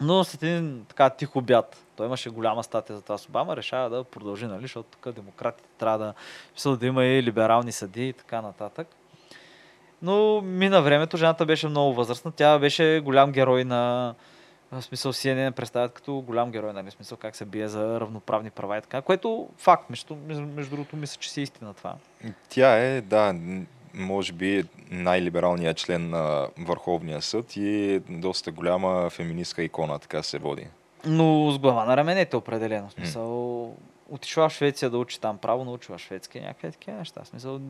Но 0.00 0.24
след 0.24 0.42
един 0.42 0.84
така 0.88 1.10
тих 1.10 1.36
обяд, 1.36 1.86
той 1.96 2.06
имаше 2.06 2.30
голяма 2.30 2.64
статия 2.64 2.96
за 2.96 3.02
това 3.02 3.18
с 3.18 3.28
Обама, 3.28 3.56
решава 3.56 3.90
да 3.90 4.04
продължи, 4.04 4.46
нали, 4.46 4.62
защото 4.62 4.88
тук 4.88 5.14
демократите 5.14 5.68
трябва 5.78 6.14
да, 6.64 6.76
да 6.76 6.86
има 6.86 7.04
и 7.04 7.22
либерални 7.22 7.72
съдии 7.72 8.08
и 8.08 8.12
така 8.12 8.42
нататък. 8.42 8.88
Но 10.02 10.40
мина 10.40 10.82
времето, 10.82 11.16
жената 11.16 11.46
беше 11.46 11.68
много 11.68 11.94
възрастна. 11.94 12.32
Тя 12.32 12.58
беше 12.58 13.00
голям 13.04 13.32
герой 13.32 13.64
на 13.64 14.14
в 14.72 14.82
смисъл 14.82 15.12
CNN 15.12 15.50
представят 15.50 15.92
като 15.92 16.14
голям 16.14 16.50
герой, 16.50 16.72
нали, 16.72 16.90
в 16.90 16.92
смисъл 16.92 17.18
как 17.18 17.36
се 17.36 17.44
бие 17.44 17.68
за 17.68 18.00
равноправни 18.00 18.50
права 18.50 18.78
и 18.78 18.80
така, 18.80 19.02
което 19.02 19.48
факт, 19.58 19.90
между, 19.90 20.16
между, 20.26 20.70
другото, 20.70 20.96
мисля, 20.96 21.16
че 21.20 21.30
си 21.30 21.42
истина 21.42 21.74
това. 21.74 21.94
Тя 22.48 22.78
е, 22.78 23.00
да, 23.00 23.34
може 23.94 24.32
би 24.32 24.64
най-либералният 24.90 25.76
член 25.76 26.10
на 26.10 26.48
Върховния 26.58 27.22
съд 27.22 27.56
и 27.56 27.94
е 27.94 28.00
доста 28.08 28.52
голяма 28.52 29.10
феминистка 29.10 29.62
икона, 29.62 29.98
така 29.98 30.22
се 30.22 30.38
води. 30.38 30.66
Но 31.04 31.50
с 31.50 31.58
глава 31.58 31.84
на 31.84 31.96
раменете 31.96 32.36
определено. 32.36 32.90
Смисъл, 32.90 33.76
отишла 34.08 34.48
в 34.48 34.52
Швеция 34.52 34.90
да 34.90 34.98
учи 34.98 35.20
там 35.20 35.38
право, 35.38 35.64
научила 35.64 35.98
шведски, 35.98 36.40
някакви 36.40 36.70
такива 36.70 36.96
неща. 36.96 37.24
Смисъл, 37.24 37.60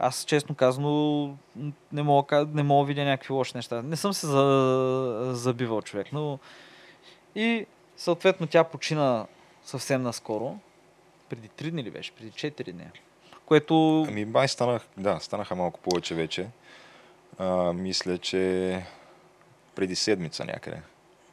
аз 0.00 0.24
честно 0.24 0.54
казано 0.54 1.36
не 1.92 2.02
мога, 2.02 2.46
не 2.54 2.62
мога 2.62 2.84
да 2.84 2.88
видя 2.88 3.04
някакви 3.04 3.32
лоши 3.32 3.52
неща. 3.54 3.82
Не 3.82 3.96
съм 3.96 4.12
се 4.12 4.26
за, 4.26 5.30
забивал 5.34 5.82
човек, 5.82 6.06
но 6.12 6.38
и 7.34 7.66
съответно 7.96 8.46
тя 8.46 8.64
почина 8.64 9.26
съвсем 9.64 10.02
наскоро. 10.02 10.58
Преди 11.28 11.48
3 11.48 11.70
дни 11.70 11.84
ли 11.84 11.90
беше? 11.90 12.12
Преди 12.12 12.30
4 12.30 12.72
дни. 12.72 12.84
Което 13.46 14.04
Ами 14.08 14.24
май 14.24 14.48
станах, 14.48 14.82
да, 14.96 15.20
станаха 15.20 15.56
малко 15.56 15.80
повече 15.80 16.14
вече. 16.14 16.48
А, 17.38 17.72
мисля, 17.72 18.18
че 18.18 18.84
преди 19.74 19.96
седмица 19.96 20.44
някъде. 20.44 20.82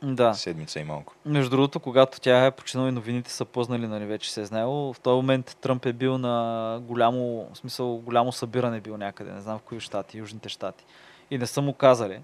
Да. 0.03 0.33
Седмица 0.33 0.79
и 0.79 0.83
малко. 0.83 1.13
Между 1.25 1.49
другото, 1.49 1.79
когато 1.79 2.19
тя 2.19 2.45
е 2.45 2.51
починала 2.51 2.89
и 2.89 2.91
новините 2.91 3.31
са 3.31 3.45
познали, 3.45 3.87
нали, 3.87 4.05
вече 4.05 4.33
се 4.33 4.41
е 4.41 4.45
знаело, 4.45 4.93
в 4.93 4.99
този 4.99 5.15
момент 5.15 5.57
Тръмп 5.61 5.85
е 5.85 5.93
бил 5.93 6.17
на 6.17 6.79
голямо, 6.83 7.49
в 7.53 7.57
смисъл, 7.57 7.97
голямо 7.97 8.31
събиране 8.31 8.79
бил 8.79 8.97
някъде, 8.97 9.31
не 9.31 9.41
знам 9.41 9.59
в 9.59 9.61
кои 9.61 9.79
щати, 9.79 10.17
южните 10.17 10.49
щати. 10.49 10.85
И 11.31 11.37
не 11.37 11.47
са 11.47 11.61
му 11.61 11.73
казали, 11.73 12.19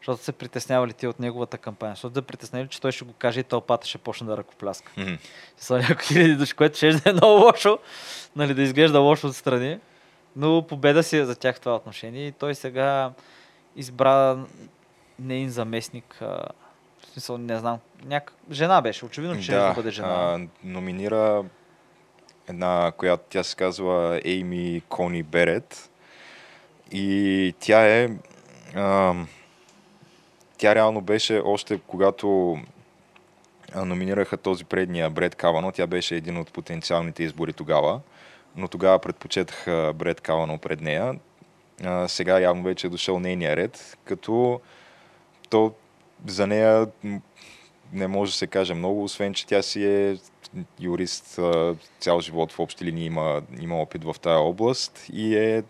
защото 0.00 0.22
се 0.22 0.32
притеснявали 0.32 0.92
те 0.92 1.08
от 1.08 1.20
неговата 1.20 1.58
кампания. 1.58 1.94
Защото 1.94 2.14
да 2.14 2.22
притеснили, 2.22 2.68
че 2.68 2.80
той 2.80 2.92
ще 2.92 3.04
го 3.04 3.12
каже 3.12 3.40
и 3.40 3.44
тълпата 3.44 3.86
ще 3.86 3.98
почне 3.98 4.26
да 4.26 4.36
ръкопляска. 4.36 4.92
Мгм. 4.96 5.14
Са 5.56 5.78
няколко 5.78 6.02
хиляди 6.02 6.34
души, 6.34 6.54
което 6.54 6.76
ще 6.76 6.88
е 6.88 7.12
много 7.12 7.44
лошо, 7.44 7.78
нали, 8.36 8.54
да 8.54 8.62
изглежда 8.62 9.00
лошо 9.00 9.26
отстрани. 9.26 9.78
Но 10.36 10.66
победа 10.66 11.02
си 11.02 11.16
е 11.16 11.24
за 11.24 11.36
тях 11.36 11.56
в 11.56 11.60
това 11.60 11.76
отношение 11.76 12.26
и 12.26 12.32
той 12.32 12.54
сега 12.54 13.12
избра 13.76 14.38
нейн 15.18 15.50
заместник, 15.50 16.22
смисъл, 17.16 17.38
не 17.38 17.58
знам, 17.58 17.78
няк... 18.04 18.32
жена 18.50 18.82
беше, 18.82 19.04
очевидно, 19.04 19.36
че 19.36 19.42
ще 19.42 19.52
да 19.52 19.72
бъде 19.74 19.90
жена. 19.90 20.08
а, 20.08 20.40
номинира 20.64 21.44
една, 22.48 22.92
която 22.96 23.24
тя 23.28 23.42
се 23.42 23.56
казва 23.56 24.20
Ейми 24.24 24.82
Кони 24.88 25.22
Берет. 25.22 25.90
И 26.92 27.54
тя 27.60 27.86
е... 27.86 28.08
А, 28.74 29.14
тя 30.58 30.74
реално 30.74 31.00
беше 31.00 31.42
още 31.44 31.80
когато 31.86 32.58
номинираха 33.74 34.36
този 34.36 34.64
предния 34.64 35.10
Бред 35.10 35.34
Кавано, 35.34 35.72
тя 35.72 35.86
беше 35.86 36.16
един 36.16 36.36
от 36.36 36.52
потенциалните 36.52 37.22
избори 37.22 37.52
тогава, 37.52 38.00
но 38.56 38.68
тогава 38.68 38.98
предпочетах 38.98 39.64
Бред 39.94 40.20
Кавано 40.20 40.58
пред 40.58 40.80
нея. 40.80 41.14
А, 41.84 42.08
сега 42.08 42.40
явно 42.40 42.62
вече 42.62 42.86
е 42.86 42.90
дошъл 42.90 43.18
нейния 43.18 43.56
ред, 43.56 43.98
като 44.04 44.60
то 45.50 45.74
за 46.26 46.46
нея 46.46 46.86
не 47.92 48.06
може 48.06 48.32
да 48.32 48.36
се 48.36 48.46
каже 48.46 48.74
много, 48.74 49.04
освен 49.04 49.34
че 49.34 49.46
тя 49.46 49.62
си 49.62 49.84
е 49.84 50.16
юрист 50.80 51.40
цял 52.00 52.20
живот 52.20 52.52
в 52.52 52.60
общи 52.60 52.84
линии 52.84 53.06
има, 53.06 53.42
има 53.60 53.80
опит 53.80 54.04
в 54.04 54.16
тая 54.22 54.38
област 54.38 55.06
и 55.12 55.36
е 55.36 55.62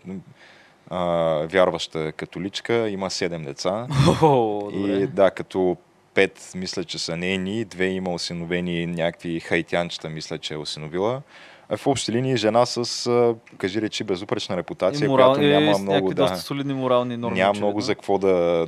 а, 0.89 1.03
вярваща 1.47 2.11
католичка, 2.11 2.89
има 2.89 3.11
седем 3.11 3.43
деца. 3.43 3.87
Добре. 4.21 4.77
И 4.77 5.07
да, 5.07 5.31
като 5.31 5.77
пет 6.13 6.51
мисля, 6.55 6.83
че 6.83 6.99
са 6.99 7.17
нейни, 7.17 7.65
две 7.65 7.85
има 7.85 8.13
осиновени 8.13 8.85
някакви 8.85 9.39
хайтянчета, 9.39 10.09
мисля, 10.09 10.37
че 10.37 10.53
е 10.53 10.57
осиновила. 10.57 11.21
А 11.69 11.77
в 11.77 11.87
общи 11.87 12.11
линии 12.11 12.37
жена 12.37 12.65
с, 12.65 13.35
кажи 13.57 13.81
речи, 13.81 14.03
безупречна 14.03 14.57
репутация, 14.57 15.05
и 15.05 15.07
морал, 15.07 15.33
която 15.33 15.47
няма 15.47 15.71
е, 15.71 15.81
много 15.81 16.13
да... 16.13 16.15
доста 16.15 16.37
солидни 16.37 16.73
морални 16.73 17.17
норми. 17.17 17.39
Няма 17.39 17.51
очевидно. 17.51 17.67
много 17.67 17.81
за 17.81 17.95
какво 17.95 18.17
да, 18.17 18.67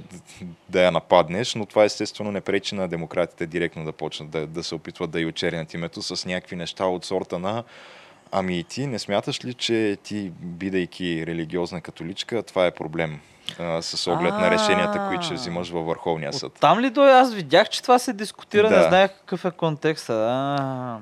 да 0.69 0.81
я 0.81 0.91
нападнеш, 0.91 1.55
но 1.55 1.65
това 1.65 1.83
естествено 1.83 2.31
не 2.31 2.41
пречи 2.41 2.75
на 2.75 2.87
демократите 2.87 3.45
директно 3.45 3.85
да 3.85 3.91
почнат 3.91 4.29
да, 4.29 4.47
да 4.47 4.63
се 4.63 4.75
опитват 4.75 5.11
да 5.11 5.19
й 5.19 5.25
очернят 5.25 5.73
името 5.73 6.01
с 6.01 6.25
някакви 6.25 6.55
неща 6.55 6.85
от 6.85 7.05
сорта 7.05 7.39
на 7.39 7.63
Ами 8.31 8.59
и 8.59 8.63
ти 8.63 8.87
не 8.87 8.99
смяташ 8.99 9.45
ли, 9.45 9.53
че 9.53 9.97
ти, 10.03 10.31
бидейки 10.39 11.25
религиозна 11.27 11.81
католичка, 11.81 12.43
това 12.43 12.65
е 12.65 12.71
проблем 12.71 13.19
а, 13.59 13.81
с 13.81 14.11
оглед 14.11 14.33
на 14.33 14.51
решенията, 14.51 15.05
които 15.09 15.25
ще 15.25 15.33
взимаш 15.33 15.69
във 15.69 15.85
Върховния 15.85 16.33
съд? 16.33 16.51
Там 16.59 16.79
ли 16.79 16.89
дой? 16.89 17.11
Аз 17.11 17.33
видях, 17.33 17.69
че 17.69 17.81
това 17.81 17.99
се 17.99 18.13
дискутира, 18.13 18.69
не 18.69 18.75
Да. 18.75 18.87
знаех 18.87 19.11
какъв 19.11 19.45
е 19.45 19.51
контекста. 19.51 20.13
А, 20.13 20.99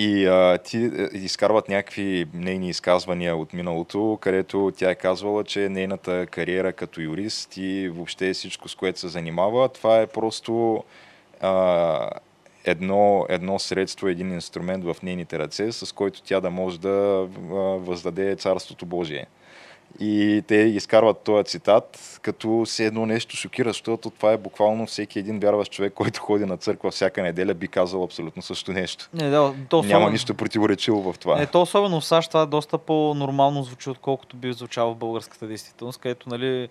И 0.00 0.26
а, 0.26 0.58
ти 0.58 0.76
е, 0.84 1.08
изкарват 1.12 1.68
някакви 1.68 2.26
нейни 2.34 2.68
изказвания 2.68 3.36
от 3.36 3.52
миналото, 3.52 4.18
където 4.20 4.72
тя 4.76 4.90
е 4.90 4.94
казвала, 4.94 5.44
че 5.44 5.68
нейната 5.68 6.26
кариера 6.26 6.72
като 6.72 7.00
юрист 7.00 7.56
и 7.56 7.88
въобще 7.88 8.32
всичко, 8.32 8.68
с 8.68 8.74
което 8.74 9.00
се 9.00 9.08
занимава, 9.08 9.68
това 9.68 10.00
е 10.00 10.06
просто 10.06 10.84
а, 11.40 12.10
едно, 12.64 13.26
едно 13.28 13.58
средство, 13.58 14.08
един 14.08 14.32
инструмент 14.32 14.84
в 14.84 14.96
нейните 15.02 15.38
ръце, 15.38 15.72
с 15.72 15.94
който 15.94 16.22
тя 16.22 16.40
да 16.40 16.50
може 16.50 16.80
да 16.80 16.88
а, 16.88 17.54
въздаде 17.56 18.36
Царството 18.36 18.86
Божие. 18.86 19.26
И 20.00 20.42
те 20.46 20.54
изкарват 20.54 21.18
този 21.18 21.44
цитат, 21.44 22.18
като 22.22 22.66
се 22.66 22.86
едно 22.86 23.06
нещо 23.06 23.36
шокира, 23.36 23.70
защото 23.70 24.10
това 24.10 24.32
е 24.32 24.36
буквално 24.36 24.86
всеки 24.86 25.18
един 25.18 25.40
вярващ 25.40 25.72
човек, 25.72 25.92
който 25.92 26.20
ходи 26.20 26.44
на 26.44 26.56
църква 26.56 26.90
всяка 26.90 27.22
неделя, 27.22 27.54
би 27.54 27.68
казал 27.68 28.04
абсолютно 28.04 28.42
също 28.42 28.72
нещо. 28.72 29.08
не, 29.14 29.30
да, 29.30 29.54
то 29.68 29.78
особено, 29.78 29.98
Няма 29.98 30.10
нищо 30.10 30.34
противоречиво 30.34 31.12
в 31.12 31.18
това. 31.18 31.36
Не, 31.36 31.46
то 31.46 31.62
особено 31.62 32.00
в 32.00 32.04
САЩ 32.04 32.30
това 32.30 32.46
доста 32.46 32.78
по-нормално 32.78 33.62
звучи, 33.62 33.90
отколкото 33.90 34.36
би 34.36 34.52
звучало 34.52 34.94
в 34.94 34.98
българската 34.98 35.46
действителност, 35.46 36.00
където 36.00 36.28
нали, 36.28 36.68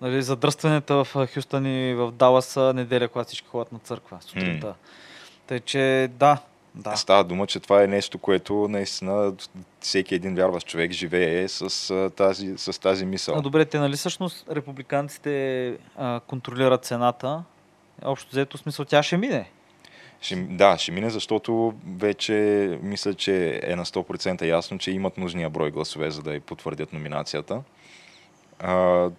нали, 0.00 0.22
задръстванията 0.22 1.04
в 1.04 1.28
Хюстън 1.34 1.66
и 1.66 1.94
в 1.94 2.12
Далас 2.12 2.46
са 2.46 2.72
неделя, 2.74 3.08
когато 3.08 3.26
всички 3.26 3.48
ходят 3.48 3.72
на 3.72 3.78
църква 3.78 4.18
сутринта. 4.20 4.74
Тъй, 5.46 5.60
че 5.60 6.08
да, 6.18 6.38
Да. 6.78 6.96
Става 6.96 7.24
дума, 7.24 7.46
че 7.46 7.60
това 7.60 7.82
е 7.82 7.86
нещо, 7.86 8.18
което 8.18 8.68
наистина 8.68 9.34
всеки 9.80 10.14
един 10.14 10.34
вярващ 10.34 10.66
човек 10.66 10.92
живее 10.92 11.48
с, 11.48 12.10
тази, 12.16 12.54
с 12.56 12.80
тази 12.80 13.06
мисъл. 13.06 13.38
А, 13.38 13.42
добре, 13.42 13.64
те 13.64 13.78
нали 13.78 13.96
всъщност 13.96 14.46
републиканците 14.50 15.76
а, 15.96 16.20
контролират 16.20 16.84
цената? 16.84 17.42
Общо 18.04 18.30
взето 18.30 18.58
смисъл 18.58 18.84
тя 18.84 19.02
ще 19.02 19.16
мине. 19.16 19.50
Ще, 20.20 20.36
да, 20.36 20.78
ще 20.78 20.92
мине, 20.92 21.10
защото 21.10 21.74
вече 21.98 22.34
мисля, 22.82 23.14
че 23.14 23.60
е 23.62 23.76
на 23.76 23.84
100% 23.84 24.44
ясно, 24.44 24.78
че 24.78 24.90
имат 24.90 25.18
нужния 25.18 25.50
брой 25.50 25.70
гласове, 25.70 26.10
за 26.10 26.22
да 26.22 26.34
я 26.34 26.40
потвърдят 26.40 26.92
номинацията. 26.92 27.62
А, 28.58 29.10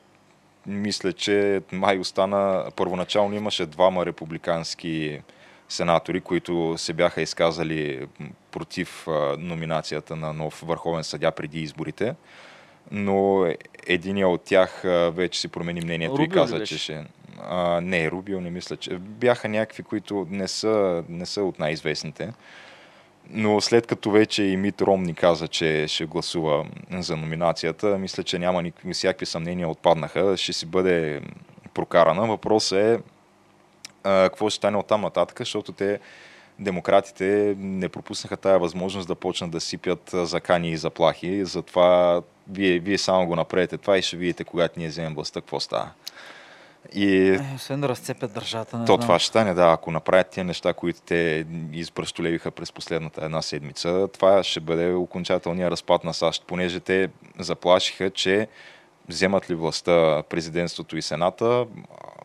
мисля, 0.67 1.13
че 1.13 1.61
май 1.71 1.99
остана, 1.99 2.71
първоначално 2.75 3.35
имаше 3.35 3.65
двама 3.65 4.05
републикански 4.05 5.21
сенатори, 5.69 6.21
които 6.21 6.75
се 6.77 6.93
бяха 6.93 7.21
изказали 7.21 8.07
против 8.51 9.07
номинацията 9.37 10.15
на 10.15 10.33
нов 10.33 10.63
върховен 10.65 11.03
съдя 11.03 11.31
преди 11.31 11.61
изборите. 11.61 12.15
Но 12.91 13.47
единия 13.87 14.27
от 14.27 14.43
тях 14.43 14.81
вече 15.11 15.39
си 15.39 15.47
промени 15.47 15.81
мнението 15.81 16.17
Рубио 16.17 16.25
и 16.25 16.29
каза, 16.29 16.63
че 16.63 16.77
ще... 16.77 17.05
А, 17.41 17.81
не, 17.81 18.11
Рубио 18.11 18.41
не 18.41 18.49
мисля, 18.49 18.77
че... 18.77 18.97
Бяха 18.97 19.49
някакви, 19.49 19.83
които 19.83 20.27
не 20.29 20.47
са, 20.47 21.03
не 21.09 21.25
са 21.25 21.43
от 21.43 21.59
най-известните. 21.59 22.33
Но 23.29 23.61
след 23.61 23.87
като 23.87 24.11
вече 24.11 24.43
и 24.43 24.57
Мит 24.57 24.81
Ромни 24.81 25.13
каза, 25.13 25.47
че 25.47 25.87
ще 25.87 26.05
гласува 26.05 26.65
за 26.91 27.17
номинацията, 27.17 27.97
мисля, 27.97 28.23
че 28.23 28.39
няма 28.39 28.63
никакви 28.63 28.93
всякакви 28.93 29.25
съмнения 29.25 29.69
отпаднаха. 29.69 30.37
Ще 30.37 30.53
си 30.53 30.65
бъде 30.65 31.21
прокарана. 31.73 32.27
Въпросът 32.27 32.79
е 32.79 32.99
а, 34.03 34.23
какво 34.23 34.49
ще 34.49 34.57
стане 34.57 34.77
от 34.77 34.87
там 34.87 35.01
нататък, 35.01 35.39
защото 35.39 35.71
те 35.71 35.99
демократите 36.59 37.55
не 37.57 37.89
пропуснаха 37.89 38.37
тая 38.37 38.59
възможност 38.59 39.07
да 39.07 39.15
почнат 39.15 39.51
да 39.51 39.61
сипят 39.61 40.09
закани 40.13 40.71
и 40.71 40.77
заплахи. 40.77 41.45
Затова 41.45 42.21
вие, 42.49 42.79
вие 42.79 42.97
само 42.97 43.25
го 43.27 43.35
направете 43.35 43.77
това 43.77 43.97
и 43.97 44.01
ще 44.01 44.17
видите, 44.17 44.43
когато 44.43 44.79
ние 44.79 44.87
вземем 44.87 45.15
властта, 45.15 45.41
какво 45.41 45.59
става. 45.59 45.89
И 46.93 47.29
Е, 47.29 47.41
освен 47.55 47.81
да 47.81 47.89
разцепят 47.89 48.33
държавата, 48.33 48.77
не 48.77 48.85
то 48.85 48.93
знам. 48.93 49.01
това 49.01 49.19
ще 49.19 49.27
стане, 49.27 49.53
да, 49.53 49.71
ако 49.71 49.91
направят 49.91 50.29
тия 50.29 50.43
неща, 50.43 50.73
които 50.73 51.01
те 51.01 51.45
изпръщолевиха 51.73 52.51
през 52.51 52.71
последната 52.71 53.25
една 53.25 53.41
седмица, 53.41 54.07
това 54.13 54.43
ще 54.43 54.59
бъде 54.59 54.93
окончателният 54.93 55.71
разпад 55.71 56.03
на 56.03 56.13
САЩ, 56.13 56.43
понеже 56.47 56.79
те 56.79 57.09
заплашиха, 57.39 58.09
че 58.09 58.47
вземат 59.09 59.49
ли 59.49 59.55
властта 59.55 60.23
президентството 60.29 60.97
и 60.97 61.01
сената, 61.01 61.65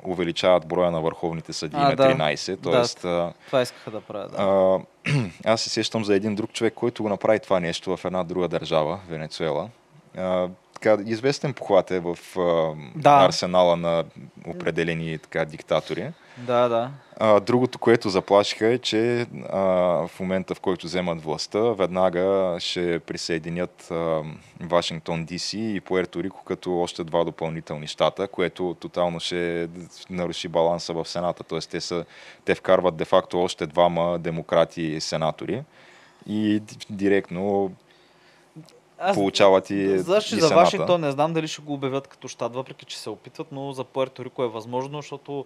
увеличават 0.05 0.66
броя 0.66 0.91
на 0.91 1.01
върховните 1.01 1.53
съдии 1.53 1.80
на 1.80 1.97
да. 1.97 2.14
13, 2.14 2.62
т.е. 2.62 3.09
а, 3.09 3.32
Това 3.47 3.62
искаха 3.62 3.91
да 3.91 4.01
правят. 4.01 4.32
Да. 4.32 4.80
аз 5.45 5.62
се 5.62 5.70
сещам 5.70 6.05
за 6.05 6.14
един 6.14 6.35
друг 6.35 6.53
човек, 6.53 6.74
който 6.74 7.03
го 7.03 7.09
направи 7.09 7.41
това 7.41 7.61
нещо 7.61 7.97
в 7.97 8.05
една 8.05 8.24
друга 8.24 8.49
държава, 8.49 9.01
Венецуела. 9.09 9.68
А, 10.16 10.49
така, 10.74 10.99
известен 11.07 11.53
похват 11.55 11.91
е 11.91 12.01
в 12.01 12.18
а, 12.39 12.74
Да. 12.97 13.24
арсенала 13.24 13.76
на 13.76 14.05
определени 14.47 15.18
така, 15.18 15.45
диктатори. 15.45 16.12
Да, 16.39 16.68
да. 16.68 16.91
А, 17.16 17.41
другото, 17.41 17.78
което 17.78 18.11
заплашиха 18.11 18.66
е, 18.66 18.78
че 18.78 19.26
а, 19.53 19.59
в 20.09 20.20
момента, 20.20 20.55
в 20.55 20.61
който 20.61 20.87
вземат 20.87 21.22
властта, 21.22 21.61
веднага 21.61 22.57
ще 22.59 22.99
присъединят 22.99 23.91
а, 23.91 24.22
Вашингтон 24.61 25.24
ДС 25.24 25.59
и 25.59 25.80
Пуерто 25.80 26.22
Рико 26.22 26.45
като 26.45 26.80
още 26.80 27.05
два 27.05 27.24
допълнителни 27.24 27.87
щата, 27.87 28.28
което 28.28 28.76
тотално 28.80 29.20
ще 29.20 29.68
наруши 30.11 30.49
баланса 30.49 30.93
в 30.93 31.09
Сената. 31.09 31.45
Тоест 31.45 31.70
те, 31.70 31.80
са, 31.80 32.05
те 32.45 32.55
вкарват 32.55 32.97
де-факто 32.97 33.43
още 33.43 33.66
двама 33.66 34.18
демократи 34.18 35.01
сенатори 35.01 35.62
и 36.26 36.62
директно 36.91 37.72
Аз, 38.99 39.14
получават 39.14 39.70
и, 39.70 39.74
и 39.74 39.99
за. 39.99 40.20
Вашингтон 40.55 41.01
не 41.01 41.11
знам 41.11 41.32
дали 41.32 41.49
ще 41.49 41.62
го 41.62 41.72
обявят 41.74 42.09
като 42.09 42.28
щат, 42.28 42.55
въпреки 42.55 42.85
че 42.85 42.99
се 42.99 43.11
опитват, 43.11 43.47
но 43.53 43.72
за 43.72 43.85
Пуерто 43.85 44.24
Рико 44.24 44.45
е 44.45 44.49
възможно, 44.49 44.99
защото 44.99 45.45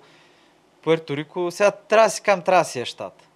Пуерто 0.82 1.16
Рико, 1.16 1.50
сега 1.50 1.70
трябва 1.70 2.06
да 2.06 2.10
си 2.10 2.22
кам, 2.22 2.42
трябва 2.42 2.60
да 2.60 2.68
си 2.68 2.80
е 2.80 2.84
щат. 2.84 3.28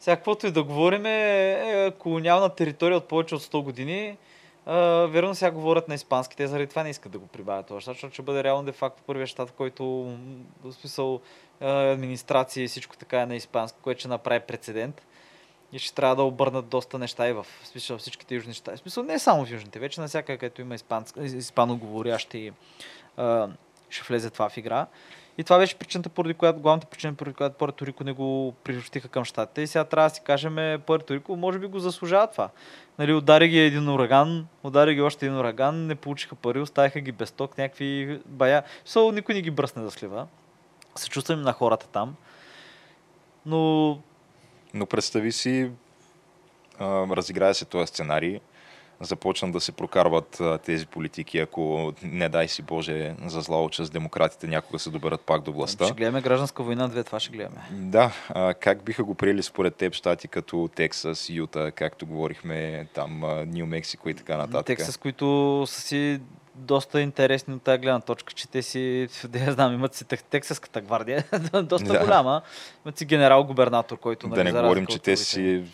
Сега, 0.00 0.16
каквото 0.16 0.46
и 0.46 0.50
да 0.50 0.62
говорим, 0.62 1.06
е, 1.06 1.50
е 1.86 1.90
колониална 1.90 2.48
територия 2.48 2.96
от 2.96 3.08
повече 3.08 3.34
от 3.34 3.42
100 3.42 3.62
години. 3.62 4.16
А, 4.66 4.76
верно 5.06 5.34
сега 5.34 5.50
говорят 5.50 5.88
на 5.88 5.94
испански, 5.94 6.36
те 6.36 6.46
заради 6.46 6.66
това 6.66 6.82
не 6.82 6.90
искат 6.90 7.12
да 7.12 7.18
го 7.18 7.26
прибавят 7.26 7.66
това, 7.66 7.80
защото 7.80 8.12
ще 8.12 8.22
бъде 8.22 8.44
реално 8.44 8.64
де 8.64 8.72
факто 8.72 9.02
първият 9.06 9.28
щат, 9.28 9.50
който 9.50 9.84
в 10.64 10.72
смисъл 10.72 11.20
а, 11.60 11.92
администрация 11.92 12.64
и 12.64 12.68
всичко 12.68 12.96
така 12.96 13.20
е 13.20 13.26
на 13.26 13.36
испански, 13.36 13.78
което 13.82 13.98
ще 14.00 14.08
направи 14.08 14.40
прецедент. 14.40 15.02
И 15.72 15.78
ще 15.78 15.94
трябва 15.94 16.16
да 16.16 16.22
обърнат 16.22 16.68
доста 16.68 16.98
неща 16.98 17.28
и 17.28 17.32
в 17.32 17.46
смисъл, 17.64 17.98
всичките 17.98 18.34
южни 18.34 18.54
щати. 18.54 18.76
В 18.76 18.80
смисъл 18.80 19.04
не 19.04 19.18
само 19.18 19.46
в 19.46 19.50
южните, 19.50 19.78
вече 19.78 20.00
навсякъде, 20.00 20.38
където 20.38 20.60
има 20.60 20.74
испанск, 20.74 21.16
испаноговорящи, 21.22 22.52
а, 23.16 23.48
ще 23.90 24.04
влезе 24.08 24.30
това 24.30 24.48
в 24.48 24.56
игра. 24.56 24.86
И 25.38 25.44
това 25.44 25.58
беше 25.58 25.78
причината, 25.78 26.08
поради 26.08 26.34
която, 26.34 26.60
главната 26.60 26.86
причина, 26.86 27.14
поради 27.14 27.34
която 27.34 27.56
Пуерто 27.56 27.86
Рико 27.86 28.04
не 28.04 28.12
го 28.12 28.54
приобщиха 28.64 29.08
към 29.08 29.24
щатите. 29.24 29.62
И 29.62 29.66
сега 29.66 29.84
трябва 29.84 30.08
да 30.08 30.14
си 30.14 30.20
кажем, 30.24 30.80
Пуерто 30.86 31.14
Рико 31.14 31.36
може 31.36 31.58
би 31.58 31.66
го 31.66 31.78
заслужава 31.78 32.26
това. 32.26 32.48
Нали, 32.98 33.14
удари 33.14 33.48
ги 33.48 33.58
един 33.58 33.88
ураган, 33.88 34.46
удари 34.62 34.94
ги 34.94 35.00
още 35.00 35.26
един 35.26 35.38
ураган, 35.38 35.86
не 35.86 35.94
получиха 35.94 36.34
пари, 36.34 36.60
оставиха 36.60 37.00
ги 37.00 37.12
без 37.12 37.30
ток, 37.30 37.58
някакви 37.58 38.20
бая. 38.26 38.62
Со, 38.84 39.12
никой 39.12 39.34
не 39.34 39.42
ги 39.42 39.50
бръсне 39.50 39.82
да 39.82 39.90
слива. 39.90 40.26
Съчувствам 40.96 41.42
на 41.42 41.52
хората 41.52 41.86
там. 41.88 42.16
Но 43.46 43.98
Но 44.74 44.86
представи 44.86 45.32
си, 45.32 45.70
а, 46.78 47.06
разиграе 47.16 47.54
се 47.54 47.64
този 47.64 47.86
сценарий, 47.86 48.40
започнат 49.02 49.52
да 49.52 49.60
се 49.60 49.72
прокарват 49.72 50.40
а, 50.40 50.58
тези 50.58 50.86
политики, 50.86 51.38
ако 51.38 51.92
не 52.02 52.28
дай 52.28 52.48
си 52.48 52.62
Боже 52.62 53.14
за 53.26 53.40
зла 53.40 53.68
с 53.72 53.90
демократите 53.90 54.46
някога 54.46 54.78
се 54.78 54.90
доберат 54.90 55.20
пак 55.20 55.42
до 55.42 55.52
властта. 55.52 55.84
ще 55.84 55.94
гледаме 55.94 56.20
гражданска 56.20 56.62
война, 56.62 56.88
две, 56.88 57.04
това 57.04 57.20
ще 57.20 57.30
гледаме. 57.30 57.60
Да, 57.70 58.12
а, 58.28 58.54
как 58.54 58.82
биха 58.82 59.04
го 59.04 59.14
приели 59.14 59.42
според 59.42 59.76
теб 59.76 59.94
щати 59.94 60.28
като 60.28 60.68
Тексас, 60.74 61.30
Юта, 61.30 61.72
както 61.72 62.06
говорихме 62.06 62.86
там, 62.94 63.22
Нью 63.46 63.66
Мексико 63.66 64.08
и 64.08 64.14
така 64.14 64.36
нататък? 64.36 64.66
Тексас, 64.66 64.96
които 64.96 65.64
са 65.66 65.80
си 65.80 66.20
доста 66.54 67.00
интересни 67.00 67.54
от 67.54 67.62
тази 67.62 67.78
гледна 67.78 68.00
точка, 68.00 68.32
че 68.32 68.48
те 68.48 68.62
си, 68.62 69.08
да 69.28 69.38
я 69.38 69.52
знам, 69.52 69.74
имат 69.74 69.94
си 69.94 70.04
Тексаската 70.04 70.80
гвардия, 70.80 71.24
доста 71.62 71.92
Да. 71.92 71.98
голяма. 71.98 72.42
Имат 72.86 72.98
си 72.98 73.04
генерал-губернатор, 73.04 73.98
който... 73.98 74.28
Да 74.28 74.36
нали, 74.36 74.52
не 74.52 74.62
говорим, 74.62 74.86
че 74.86 74.98
те 74.98 75.16
си 75.16 75.64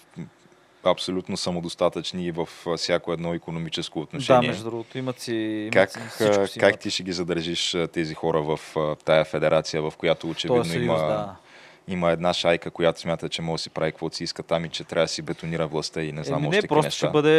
абсолютно 0.91 1.37
самодостатъчни 1.37 2.31
в 2.31 2.49
а, 2.67 2.77
всяко 2.77 3.13
едно 3.13 3.35
економическо 3.35 3.99
Да, 3.99 4.03
отношение. 4.03 4.49
между 4.49 4.65
другото, 4.65 4.99
имат 4.99 5.21
си... 5.21 5.35
Имат 5.35 5.73
Как, 5.73 5.91
си, 5.91 6.01
си 6.53 6.59
как 6.61 6.71
имат. 6.71 6.81
ти 6.81 6.91
ще 6.91 7.03
ги 7.03 7.13
задържиш 7.13 7.77
тези 7.93 8.15
хора 8.15 8.43
в 8.43 8.61
тая 9.05 9.25
федерация, 9.25 9.83
в 9.83 9.93
която 9.99 10.31
очевидно 10.31 10.57
Този 10.63 10.71
съюз, 10.71 10.85
има, 10.85 10.97
да. 10.99 11.37
има 11.89 12.11
една 12.11 12.35
шайка, 12.35 12.71
която 12.71 13.01
смята, 13.01 13.29
че 13.29 13.43
може 13.43 13.61
да 13.61 13.63
си 13.63 13.71
прави 13.71 13.93
каквото 13.93 14.17
си 14.17 14.25
иска 14.25 14.43
там 14.43 14.65
и 14.65 14.69
че 14.69 14.85
трябва 14.85 15.05
да 15.05 15.09
си 15.09 15.23
бетонира 15.23 15.67
властта 15.67 16.03
и 16.03 16.13
не 16.13 16.25
знам 16.25 16.39
Еми, 16.39 16.49
още 16.49 16.63
не, 16.63 16.69
просто 16.69 16.87
неща. 16.87 16.97
ще 17.07 17.13
бъде, 17.13 17.33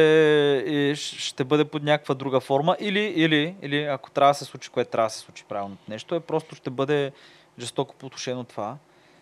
и 0.68 0.96
ще 0.96 1.44
бъде 1.44 1.66
под 1.66 1.84
някаква 1.84 2.16
друга 2.16 2.40
форма 2.40 2.78
или, 2.80 3.00
или, 3.00 3.56
или 3.62 3.84
ако 3.84 4.12
трябва 4.12 4.32
да 4.32 4.36
се 4.36 4.46
случи, 4.46 4.70
което 4.70 4.92
трябва 4.92 5.08
да 5.08 5.14
се 5.14 5.20
случи 5.20 5.44
правилното 5.50 5.84
нещо, 5.88 6.16
е 6.16 6.20
просто 6.20 6.56
ще 6.56 6.70
бъде 6.70 7.12
жестоко 7.60 7.96
по 7.96 8.06
отношение 8.06 8.42
от 8.42 8.48
това. 8.48 8.78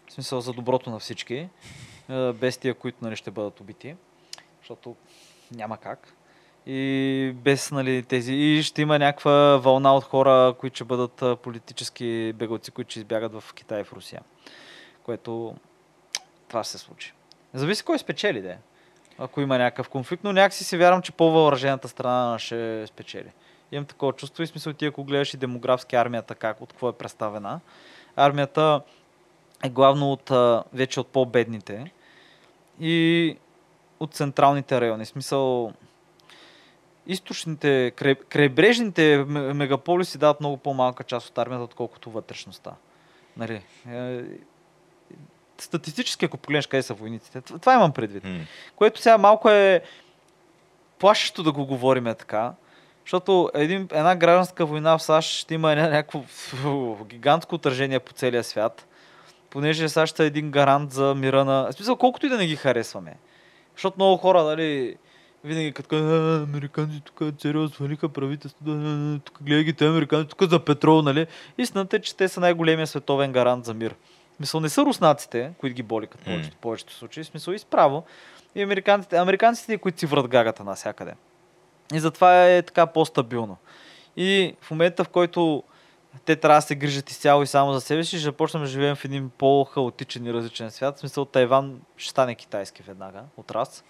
В 0.08 0.14
смисъл 0.14 0.42
за 0.42 0.54
доброто 0.54 0.90
на 0.90 1.00
всички, 1.00 1.48
е, 2.10 2.32
без 2.34 2.58
тия, 2.58 2.74
които 2.74 2.98
нали, 3.02 3.16
ще 3.16 3.32
бъдат 3.32 3.60
убити, 3.60 3.96
защото 4.68 4.96
няма 5.52 5.78
как. 5.78 6.14
И 6.66 7.32
без 7.36 7.72
нали, 7.72 8.04
тези. 8.04 8.34
И 8.34 8.64
ще 8.64 8.82
има 8.82 9.00
някаква 9.00 9.58
вълна 9.58 9.96
от 9.96 10.04
хора, 10.04 10.56
които 10.60 10.76
ще 10.76 10.84
бъдат 10.84 11.42
политически 11.42 12.34
бегалци, 12.36 12.72
които 12.72 12.92
ще 12.92 13.00
избягат 13.00 13.34
в 13.34 13.54
Китай 13.54 13.82
и 13.82 13.84
в 13.84 13.94
Русия. 13.94 14.22
Което 15.04 15.56
това 16.48 16.64
ще 16.64 16.72
се 16.72 16.78
случи. 16.78 17.14
Зависи 17.54 17.84
кой 17.84 18.00
спечели, 18.00 18.42
де. 18.42 18.58
Ако 19.18 19.42
има 19.42 19.58
някакъв 19.58 19.90
конфликт, 19.90 20.24
но 20.24 20.34
някакси 20.34 20.64
се 20.64 20.78
вярвам, 20.78 21.02
че 21.02 21.12
по-въоръжената 21.12 21.88
страна 21.88 22.40
ще 22.40 22.88
спечели. 22.88 23.32
Имам 23.72 23.86
такова 23.86 24.14
чувство 24.14 24.44
и 24.44 24.48
смисъл 24.48 24.74
ти, 24.74 24.86
ако 24.86 25.04
гледаш 25.04 25.34
и 25.34 25.38
демографски 25.38 25.96
армията, 25.96 26.36
как, 26.36 26.62
от 26.62 26.74
какво 26.74 26.90
е 26.90 26.94
представена. 26.94 27.60
Армията 28.16 28.82
е 29.64 29.70
главно 29.70 30.12
от, 30.12 30.32
вече 30.74 31.00
от 31.00 31.08
по-бедните 31.08 31.92
и 32.80 33.38
от 34.00 34.14
централните 34.14 34.82
райони. 34.82 35.06
В 35.06 35.08
смисъл, 35.08 35.74
източните, 37.08 37.92
край- 37.96 38.16
крайбрежните 38.16 39.26
ме- 39.28 39.54
мегаполиси 39.54 40.18
дават 40.18 40.40
много 40.40 40.58
по-малка 40.58 41.04
част 41.04 41.30
от 41.30 41.38
армията, 41.38 41.64
отколкото 41.64 42.10
вътрешността. 42.12 42.72
Нали? 43.38 43.62
Е, 43.92 44.24
статистически, 45.58 46.26
ако 46.26 46.38
погледнеш 46.38 46.68
къде 46.68 46.84
са 46.84 46.94
войниците, 46.94 47.42
това 47.42 47.74
имам 47.74 47.92
предвид. 47.92 48.24
М. 48.24 48.40
Което 48.76 49.02
сега 49.02 49.18
малко 49.18 49.50
е 49.50 49.82
плашещо 51.00 51.44
да 51.44 51.52
го 51.52 51.66
говориме 51.66 52.16
така, 52.16 52.54
защото 53.06 53.52
един, 53.54 53.88
една 53.92 54.16
гражданска 54.16 54.66
война 54.66 54.98
в 54.98 55.04
САЩ 55.04 55.30
ще 55.30 55.54
има 55.54 55.68
ня- 55.68 55.92
някакво 55.92 56.24
гигантско 57.06 57.56
отражение 57.56 58.00
по 58.00 58.14
целия 58.14 58.44
свят, 58.44 58.88
понеже 59.50 59.90
САЩ 59.90 60.20
е 60.20 60.26
един 60.26 60.52
гарант 60.52 60.92
за 60.92 61.16
мира 61.16 61.46
на... 61.46 61.68
В 61.72 61.74
смисъл, 61.74 61.96
колкото 61.96 62.26
и 62.26 62.30
да 62.30 62.38
не 62.38 62.48
ги 62.48 62.56
харесваме. 62.56 63.16
Защото 63.78 63.96
много 63.98 64.18
хора, 64.18 64.44
нали, 64.44 64.96
винаги 65.44 65.72
като 65.72 65.90
кажат, 65.90 66.06
«А, 66.06 66.44
американци 66.44 67.02
тук 67.06 67.22
сериозно 67.42 67.76
свалиха 67.76 68.10
правителството, 68.10 69.20
тук 69.26 69.44
гледай 69.44 69.64
ги 69.64 69.74
те 69.74 69.86
американци, 69.86 70.30
тук 70.30 70.50
за 70.50 70.60
петрол, 70.60 71.02
нали? 71.02 71.28
Истината 71.58 71.96
е, 71.96 72.00
че 72.00 72.16
те 72.16 72.28
са 72.28 72.40
най-големия 72.40 72.88
световен 72.88 73.32
гарант 73.32 73.66
за 73.66 73.74
мир. 73.74 73.96
В 74.34 74.38
Смисъл, 74.38 74.60
не 74.60 74.70
са 74.70 74.82
руснаците, 74.86 75.52
които 75.58 75.76
ги 75.76 75.84
боли 75.84 76.08
като 76.08 76.24
повечето, 76.24 76.58
повечето 76.62 76.94
случаи, 76.94 77.24
смисъл 77.24 77.54
и 77.54 77.60
справо. 77.60 78.04
И 78.56 78.62
американците, 78.62 79.18
американците, 79.18 79.78
които 79.78 80.00
си 80.00 80.06
врат 80.06 80.28
гагата 80.28 80.64
навсякъде. 80.64 81.14
И 81.94 82.00
затова 82.00 82.50
е 82.50 82.62
така 82.62 82.86
по-стабилно. 82.86 83.58
И 84.18 84.56
в 84.62 84.72
момента, 84.72 85.04
в 85.04 85.10
който 85.10 85.64
те 86.26 86.36
трябва 86.36 86.58
да 86.58 86.62
се 86.62 86.76
грижат 86.76 87.10
изцяло 87.10 87.44
и 87.44 87.48
само 87.48 87.74
за 87.74 87.82
себе 87.82 88.04
си, 88.04 88.10
ще 88.10 88.18
започнем 88.18 88.64
да 88.64 88.70
живеем 88.70 88.96
в 88.96 89.06
един 89.06 89.30
по-хаотичен 89.38 90.26
и 90.26 90.34
различен 90.34 90.72
свят. 90.72 90.98
В 90.98 91.00
смисъл 91.00 91.26
Тайван 91.26 91.82
ще 91.98 92.10
стане 92.10 92.36
китайски 92.36 92.84
веднага, 92.84 93.24
от 93.38 93.52
раз. 93.52 93.84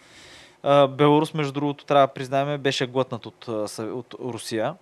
Беларус, 0.90 1.34
между 1.34 1.54
другото, 1.54 1.86
трябва 1.86 2.08
да 2.08 2.14
признаем, 2.14 2.62
беше 2.62 2.88
глътнат 2.88 3.26
от, 3.26 3.48
от 3.80 4.16
Русия. 4.20 4.76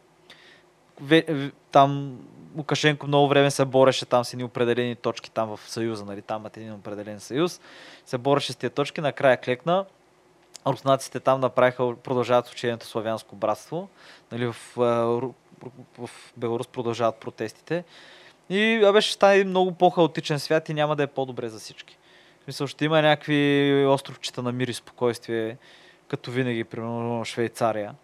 Там 1.71 2.19
Лукашенко 2.57 3.07
много 3.07 3.27
време 3.27 3.51
се 3.51 3.65
бореше 3.65 4.05
там 4.05 4.25
с 4.25 4.33
едни 4.33 4.43
определени 4.43 4.95
точки 4.95 5.31
там 5.31 5.57
в 5.57 5.59
Съюза, 5.69 6.05
нали, 6.05 6.21
там 6.21 6.41
имат 6.41 6.57
един 6.57 6.73
определен 6.73 7.19
съюз. 7.19 7.61
Се 8.05 8.17
бореше 8.17 8.53
с 8.53 8.55
тия 8.55 8.69
точки, 8.69 9.01
накрая 9.01 9.37
клекна. 9.37 9.85
Руснаците 10.67 11.19
там 11.19 11.39
направиха, 11.39 11.95
продължават 12.03 12.49
учението 12.49 12.85
славянско 12.85 13.35
братство. 13.35 13.89
Нали, 14.31 14.45
в, 14.45 14.55
а, 14.77 14.81
в 15.97 16.09
Беларус 16.37 16.67
продължават 16.67 17.15
протестите. 17.15 17.83
И 18.49 18.83
абе, 18.85 19.01
ще 19.01 19.13
стане 19.13 19.43
много 19.43 19.71
по-хаотичен 19.71 20.39
свят 20.39 20.69
и 20.69 20.73
няма 20.73 20.95
да 20.95 21.03
е 21.03 21.07
по-добре 21.07 21.49
за 21.49 21.59
всички. 21.59 21.97
В 22.41 22.43
смисъл, 22.43 22.67
ще 22.67 22.85
има 22.85 23.01
някакви 23.01 23.85
островчета 23.87 24.43
на 24.43 24.51
мир 24.51 24.67
и 24.67 24.73
спокойствие, 24.73 25.57
като 26.07 26.31
винаги, 26.31 26.63
примерно 26.63 27.25
Швейцария. 27.25 27.95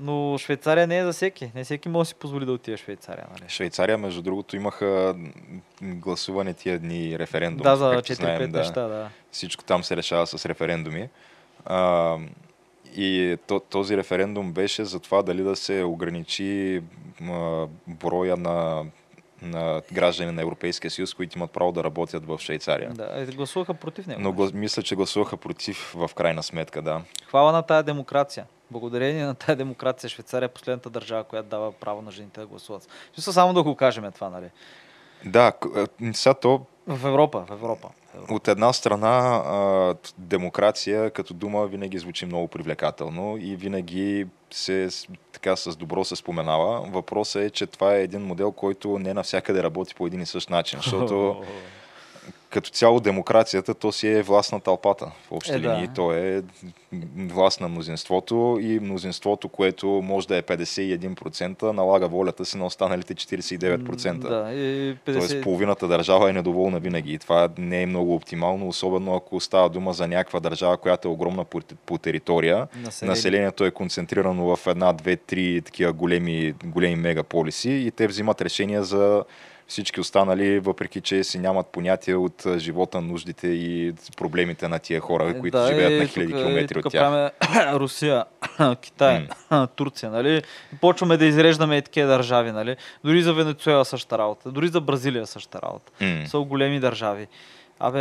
Но 0.00 0.38
Швейцария 0.38 0.86
не 0.86 0.98
е 0.98 1.04
за 1.04 1.12
всеки. 1.12 1.50
Не 1.54 1.64
всеки 1.64 1.88
може 1.88 2.06
да 2.06 2.08
си 2.08 2.14
позволи 2.14 2.46
да 2.46 2.52
отиде 2.52 2.76
в 2.76 2.80
Швейцария. 2.80 3.26
Нали? 3.30 3.50
Швейцария, 3.50 3.98
между 3.98 4.22
другото, 4.22 4.56
имаха 4.56 5.16
гласуване 5.82 6.54
тия 6.54 6.78
дни 6.78 7.18
референдум. 7.18 7.62
да, 7.62 7.76
за 7.76 7.90
както 7.94 8.12
4-5 8.12 8.14
знаем, 8.14 8.50
да. 8.50 8.58
неща, 8.58 8.88
да. 8.88 9.10
Всичко 9.30 9.64
там 9.64 9.84
се 9.84 9.96
решава 9.96 10.26
с 10.26 10.46
референдуми. 10.46 11.08
А, 11.64 12.16
и 12.96 13.36
то, 13.46 13.60
този 13.60 13.96
референдум 13.96 14.52
беше 14.52 14.84
за 14.84 15.00
това 15.00 15.22
дали 15.22 15.42
да 15.42 15.56
се 15.56 15.84
ограничи 15.84 16.82
а, 17.22 17.66
броя 17.86 18.36
на, 18.36 18.84
на 19.42 19.82
граждани 19.92 20.32
на 20.32 20.42
Европейския 20.42 20.90
съюз, 20.90 21.14
които 21.14 21.38
имат 21.38 21.50
право 21.50 21.72
да 21.72 21.84
работят 21.84 22.26
в 22.26 22.38
Швейцария. 22.38 22.90
да. 22.90 23.10
е, 23.14 23.26
Гласуваха 23.26 23.74
против 23.74 24.06
него. 24.06 24.20
Но 24.20 24.32
глас, 24.32 24.52
мисля, 24.52 24.82
че 24.82 24.96
гласуваха 24.96 25.36
против 25.36 25.94
в 25.96 26.10
крайна 26.14 26.42
сметка, 26.42 26.82
да. 26.82 27.02
Хвала 27.26 27.52
на 27.52 27.62
тая 27.62 27.82
демокрация. 27.82 28.46
Благодарение 28.70 29.26
на 29.26 29.34
тая 29.34 29.56
демокрация 29.56 30.10
Швейцария 30.10 30.46
е 30.46 30.48
последната 30.48 30.90
държава, 30.90 31.24
която 31.24 31.48
дава 31.48 31.72
право 31.72 32.02
на 32.02 32.10
жените 32.10 32.40
да 32.40 32.46
гласуват. 32.46 32.88
Смисъл 33.14 33.32
само 33.32 33.52
да 33.52 33.62
го 33.62 33.74
кажем 33.74 34.12
това, 34.12 34.30
нали? 34.30 34.46
Да, 35.24 35.52
сега 36.12 36.34
то 36.34 36.66
В 36.86 37.08
Европа, 37.08 37.44
в 37.48 37.52
Европа. 37.52 37.88
От 38.30 38.48
една 38.48 38.72
страна, 38.72 39.42
а, 39.46 39.94
демокрация 40.18 41.10
като 41.10 41.34
дума 41.34 41.66
винаги 41.66 41.98
звучи 41.98 42.26
много 42.26 42.48
привлекателно 42.48 43.36
и 43.40 43.56
винаги 43.56 44.26
се 44.50 44.88
така 45.32 45.56
с 45.56 45.76
добро 45.76 46.04
се 46.04 46.16
споменава. 46.16 46.80
Въпросът 46.80 47.42
е, 47.42 47.50
че 47.50 47.66
това 47.66 47.96
е 47.96 48.02
един 48.02 48.20
модел, 48.20 48.52
който 48.52 48.98
не 48.98 49.14
навсякъде 49.14 49.62
работи 49.62 49.94
по 49.94 50.06
един 50.06 50.20
и 50.20 50.26
същ 50.26 50.50
начин, 50.50 50.78
защото 50.82 51.42
като 52.50 52.70
цяло 52.70 53.00
демокрацията, 53.00 53.74
то 53.74 53.92
си 53.92 54.08
е 54.08 54.22
власт 54.22 54.52
на 54.52 54.60
тълпата. 54.60 55.10
В 55.28 55.32
общи 55.32 55.52
Е, 55.52 55.58
да. 55.58 55.74
линии 55.74 55.88
то 55.94 56.12
е 56.12 56.42
власт 57.16 57.60
на 57.60 57.68
мнозинството 57.68 58.58
и 58.60 58.80
мнозинството, 58.80 59.48
което 59.48 59.86
може 59.86 60.28
да 60.28 60.36
е 60.36 60.42
51%, 60.42 61.62
налага 61.62 62.08
волята 62.08 62.44
си 62.44 62.58
на 62.58 62.66
останалите 62.66 63.14
49%. 63.14 64.18
Да, 64.18 64.52
и 64.52 64.96
50... 65.06 65.18
Тоест 65.18 65.42
половината 65.42 65.88
държава 65.88 66.30
е 66.30 66.32
недоволна 66.32 66.80
винаги 66.80 67.12
и 67.12 67.18
това 67.18 67.48
не 67.58 67.82
е 67.82 67.86
много 67.86 68.14
оптимално, 68.14 68.68
особено 68.68 69.14
ако 69.14 69.40
става 69.40 69.68
дума 69.68 69.92
за 69.92 70.08
някаква 70.08 70.40
държава, 70.40 70.76
която 70.76 71.08
е 71.08 71.10
огромна 71.10 71.44
по, 71.44 71.60
по 71.86 71.98
територия. 71.98 72.68
Население. 72.84 73.10
Населението 73.10 73.64
е 73.64 73.70
концентрирано 73.70 74.56
в 74.56 74.66
една, 74.66 74.92
две, 74.92 75.16
три 75.16 75.62
такива 75.62 75.92
големи, 75.92 76.54
големи 76.64 76.96
мегаполиси 76.96 77.70
и 77.70 77.90
те 77.90 78.06
взимат 78.06 78.42
решения 78.42 78.84
за 78.84 79.24
всички 79.68 80.00
останали, 80.00 80.60
въпреки 80.60 81.00
че 81.00 81.24
си 81.24 81.38
нямат 81.38 81.66
понятие 81.66 82.14
от 82.14 82.46
живота, 82.56 83.00
нуждите 83.00 83.48
и 83.48 83.94
проблемите 84.16 84.68
на 84.68 84.78
тия 84.78 85.00
хора, 85.00 85.40
които 85.40 85.66
живеят 85.66 85.92
и 85.92 85.98
на 85.98 86.06
хиляди 86.06 86.32
тук- 86.32 86.38
и 86.38 86.42
километри 86.42 86.74
тук 86.74 86.86
от 86.86 86.92
тях. 86.92 87.00
правим 87.02 87.30
Русия, 87.80 88.24
Китай, 88.80 89.28
Турция, 89.76 90.10
нали? 90.10 90.42
Почваме 90.80 91.16
да 91.16 91.24
изреждаме 91.24 91.76
и 91.76 91.82
такива 91.82 92.08
държави, 92.08 92.52
нали? 92.52 92.76
Дори 93.04 93.22
за 93.22 93.34
Венецуела 93.34 93.84
същата 93.84 94.18
работа, 94.18 94.50
дори 94.50 94.68
за 94.68 94.80
Бразилия 94.80 95.26
същата 95.26 95.62
работа. 95.62 95.92
М. 96.00 96.26
Са 96.26 96.38
големи 96.38 96.80
държави. 96.80 97.26
Абе, 97.80 98.00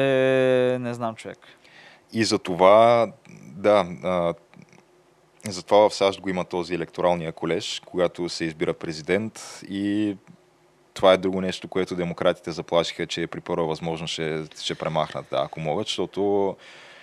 не 0.80 0.94
знам 0.94 1.16
човек. 1.16 1.38
И 2.14 2.24
за 2.24 2.40
това, 2.40 3.08
да, 3.42 3.86
затова 5.48 5.90
в 5.90 5.94
САЩ 5.94 6.22
го 6.22 6.30
има 6.30 6.46
този 6.46 6.74
електоралния 6.74 7.32
колеж, 7.32 7.82
когато 7.86 8.30
се 8.30 8.46
избира 8.46 8.74
президент 8.74 9.62
и 9.70 10.16
това 10.98 11.14
е 11.14 11.18
друго 11.18 11.42
нещо, 11.42 11.68
което 11.68 11.96
демократите 11.96 12.52
заплашиха, 12.52 13.08
че 13.08 13.28
при 13.28 13.42
първа 13.42 13.66
възможност 13.66 14.14
ще, 14.14 14.44
ще 14.62 14.76
премахнат, 14.76 15.26
да, 15.32 15.42
ако 15.46 15.60
могат, 15.60 15.88
защото 15.88 16.56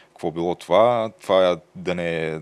какво 0.08 0.30
било 0.30 0.54
това? 0.54 1.10
Това 1.22 1.50
е 1.50 1.56
да 1.74 1.94
не 1.94 2.40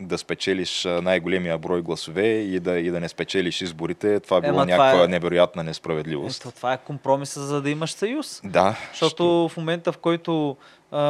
да 0.00 0.18
спечелиш 0.18 0.84
най-големия 1.02 1.58
брой 1.58 1.82
гласове 1.82 2.28
и 2.28 2.60
да, 2.60 2.78
и 2.78 2.90
да 2.90 3.00
не 3.00 3.08
спечелиш 3.08 3.60
изборите. 3.60 4.20
Това 4.20 4.36
е 4.36 4.40
било 4.40 4.52
Ема, 4.52 4.66
това 4.66 4.76
някаква 4.76 5.04
е- 5.04 5.08
невероятна 5.08 5.62
несправедливост. 5.62 6.40
Ето, 6.40 6.54
това 6.54 6.72
е 6.72 6.78
компромиса, 6.78 7.40
за 7.40 7.62
да 7.62 7.70
имаш 7.70 7.92
съюз. 7.92 8.40
Да, 8.44 8.76
Защото 8.90 9.48
в 9.48 9.56
момента, 9.56 9.92
в 9.92 9.98
който 9.98 10.56
а, 10.90 11.02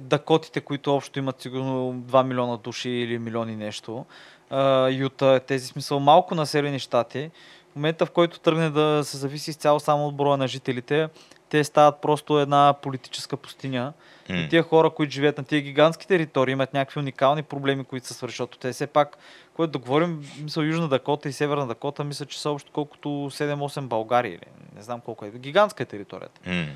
дакотите, 0.00 0.60
които 0.60 0.94
общо 0.94 1.18
имат 1.18 1.42
сигурно 1.42 1.94
2 1.94 2.22
милиона 2.22 2.56
души 2.56 2.90
или 2.90 3.18
милиони 3.18 3.56
нещо, 3.56 4.04
а, 4.50 4.88
Юта, 4.88 5.40
тези 5.46 5.66
смисъл 5.66 6.00
малко 6.00 6.34
населени 6.34 6.78
щати, 6.78 7.30
момента, 7.78 8.06
в 8.06 8.10
който 8.10 8.40
тръгне 8.40 8.70
да 8.70 9.00
се 9.04 9.16
зависи 9.16 9.50
изцяло 9.50 9.80
само 9.80 10.06
от 10.06 10.16
броя 10.16 10.36
на 10.36 10.48
жителите, 10.48 11.08
те 11.48 11.64
стават 11.64 12.00
просто 12.00 12.38
една 12.38 12.74
политическа 12.82 13.36
пустиня. 13.36 13.92
М. 14.28 14.36
И 14.36 14.48
тия 14.48 14.62
хора, 14.62 14.90
които 14.90 15.12
живеят 15.12 15.38
на 15.38 15.44
тия 15.44 15.60
гигантски 15.60 16.06
територии, 16.06 16.52
имат 16.52 16.74
някакви 16.74 17.00
уникални 17.00 17.42
проблеми, 17.42 17.84
които 17.84 18.06
се 18.06 18.14
свършат. 18.14 18.32
Защото 18.32 18.58
те 18.58 18.72
все 18.72 18.86
пак, 18.86 19.18
когато 19.54 19.70
да 19.70 19.78
говорим, 19.78 20.24
мисля, 20.42 20.64
Южна 20.64 20.88
Дакота 20.88 21.28
и 21.28 21.32
Северна 21.32 21.66
Дакота, 21.66 22.04
мисля, 22.04 22.26
че 22.26 22.40
са 22.40 22.50
общо 22.50 22.70
колкото 22.72 23.08
7-8 23.08 23.80
България 23.80 24.30
или 24.34 24.46
не 24.76 24.82
знам 24.82 25.00
колко 25.00 25.24
е. 25.24 25.30
Гигантска 25.30 25.82
е 25.82 25.86
територията 25.86 26.40
М. 26.46 26.66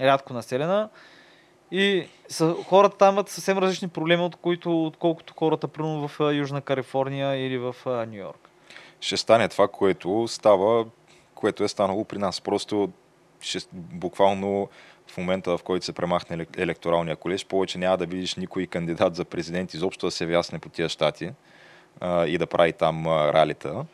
рядко 0.00 0.32
населена. 0.32 0.88
И 1.70 2.06
са, 2.28 2.54
хората 2.66 2.96
там 2.96 3.14
имат 3.14 3.28
съвсем 3.28 3.58
различни 3.58 3.88
проблеми, 3.88 4.22
от 4.22 4.36
които, 4.36 4.86
отколкото 4.86 5.34
хората, 5.34 5.68
примерно 5.68 6.08
в 6.08 6.34
Южна 6.34 6.60
Калифорния 6.60 7.46
или 7.46 7.58
в 7.58 7.74
Нью 7.86 8.18
Йорк. 8.18 8.47
Ще 9.00 9.16
стане 9.16 9.48
това, 9.48 9.68
което 9.68 10.28
става, 10.28 10.86
което 11.34 11.64
е 11.64 11.68
станало 11.68 12.04
при 12.04 12.18
нас. 12.18 12.40
Просто 12.40 12.90
ще, 13.40 13.58
буквално 13.72 14.68
в 15.06 15.16
момента, 15.16 15.58
в 15.58 15.62
който 15.62 15.84
се 15.84 15.92
премахне 15.92 16.36
елек- 16.36 16.58
електоралния 16.58 17.16
колеж, 17.16 17.46
повече 17.46 17.78
няма 17.78 17.96
да 17.96 18.06
видиш 18.06 18.34
никой 18.34 18.66
кандидат 18.66 19.14
за 19.14 19.24
президент 19.24 19.74
изобщо 19.74 20.06
да 20.06 20.10
се 20.10 20.26
вясне 20.26 20.58
по 20.58 20.68
тия 20.68 20.88
щати 20.88 21.30
а, 22.00 22.26
и 22.26 22.38
да 22.38 22.46
прави 22.46 22.72
там 22.72 23.06
а, 23.06 23.32
ралита. 23.32 23.84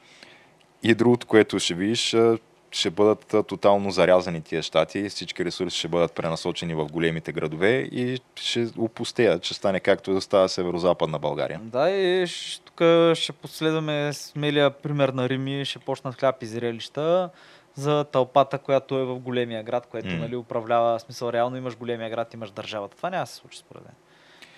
И 0.83 0.95
другото, 0.95 1.27
което 1.27 1.59
ще 1.59 1.75
видиш, 1.75 2.15
а, 2.15 2.39
ще 2.75 2.91
бъдат 2.91 3.35
тотално 3.49 3.91
зарязани 3.91 4.43
тия 4.43 4.63
щати, 4.63 5.09
всички 5.09 5.45
ресурси 5.45 5.79
ще 5.79 5.89
бъдат 5.89 6.13
пренасочени 6.13 6.75
в 6.75 6.87
големите 6.87 7.33
градове 7.33 7.71
и 7.79 8.19
ще 8.37 8.69
опустеят, 8.79 9.45
ще 9.45 9.55
стане 9.55 9.81
както 9.81 10.15
да 10.15 10.21
става 10.21 10.49
северо-западна 10.49 11.19
България. 11.19 11.61
Да, 11.63 11.91
и 11.91 12.27
тук 12.65 12.75
ще 13.15 13.33
последваме 13.33 14.13
смелия 14.13 14.71
пример 14.71 15.09
на 15.09 15.29
Рими, 15.29 15.65
ще 15.65 15.79
почнат 15.79 16.15
хляб 16.15 16.43
и 16.43 16.47
зрелища 16.47 17.31
за 17.75 18.05
тълпата, 18.05 18.59
която 18.59 18.99
е 18.99 19.05
в 19.05 19.19
големия 19.19 19.63
град, 19.63 19.87
което 19.91 20.09
М. 20.09 20.17
нали, 20.17 20.37
управлява, 20.37 21.01
смисъл 21.01 21.31
реално 21.31 21.57
имаш 21.57 21.77
големия 21.77 22.11
град, 22.11 22.35
имаш 22.35 22.51
държавата. 22.51 22.97
Това 22.97 23.11
няма 23.11 23.23
да 23.23 23.27
се 23.27 23.35
случи 23.35 23.59
според 23.59 23.83
мен. 23.85 23.95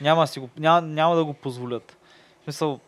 Няма, 0.00 0.26
си 0.26 0.40
го, 0.40 0.48
няма, 0.58 0.80
няма 0.80 1.16
да 1.16 1.24
го 1.24 1.32
позволят. 1.32 1.96
В 2.40 2.44
смисъл, 2.44 2.80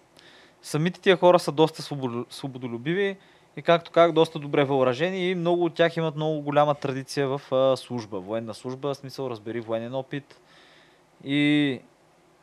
самите 0.62 1.00
тия 1.00 1.16
хора 1.16 1.38
са 1.38 1.52
доста 1.52 1.82
свободо- 1.82 2.26
свободолюбиви 2.30 3.16
и 3.58 3.62
както 3.62 3.90
как 3.90 4.12
доста 4.12 4.38
добре 4.38 4.64
въоръжени 4.64 5.30
и 5.30 5.34
много 5.34 5.64
от 5.64 5.74
тях 5.74 5.96
имат 5.96 6.16
много 6.16 6.40
голяма 6.40 6.74
традиция 6.74 7.28
в 7.28 7.42
а, 7.52 7.76
служба, 7.76 8.20
военна 8.20 8.54
служба, 8.54 8.94
смисъл 8.94 9.30
разбери 9.30 9.60
военен 9.60 9.94
опит. 9.94 10.40
И 11.24 11.80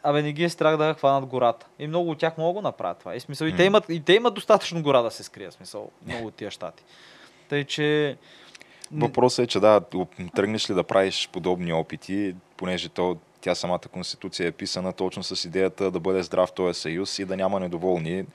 Абе, 0.04 0.22
не 0.22 0.34
ги 0.34 0.44
е 0.44 0.50
страх 0.50 0.78
да 0.78 0.94
хванат 0.94 1.26
гората. 1.26 1.68
И 1.80 1.88
много 1.88 2.12
от 2.12 2.18
тях 2.18 2.38
могат 2.38 2.56
да 2.56 2.62
го 2.62 2.68
направят 2.68 3.00
това. 3.00 3.16
И, 3.16 3.20
смисъл, 3.20 3.46
и, 3.46 3.56
те 3.56 3.64
имат, 3.64 3.86
и 3.90 4.00
те 4.00 4.14
имат 4.14 4.34
достатъчно 4.34 4.84
гора 4.84 5.02
да 5.02 5.12
се 5.12 5.24
скрият, 5.24 5.54
смисъл, 5.54 5.92
много 6.06 6.28
от 6.28 6.36
тия 6.36 6.52
щати. 6.52 6.84
Тъй, 7.50 7.64
че... 7.64 8.18
Въпросът 8.92 9.44
е, 9.44 9.48
че 9.48 9.60
да, 9.60 9.82
тръгнеш 10.36 10.70
ли 10.70 10.74
да 10.74 10.84
правиш 10.84 11.30
подобни 11.34 11.74
опити, 11.74 12.36
понеже 12.58 12.90
то 12.90 13.18
тя 13.42 13.56
самата 13.56 13.80
конституция 13.80 14.48
е 14.48 14.52
писана 14.52 14.94
точно 14.94 15.24
с 15.24 15.46
идеята 15.46 15.92
да 15.92 16.00
бъде 16.00 16.24
здрав 16.24 16.52
този 16.52 16.80
съюз 16.80 17.20
и 17.20 17.26
да 17.26 17.38
няма 17.38 17.60
недоволни. 17.60 18.26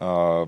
А, 0.00 0.44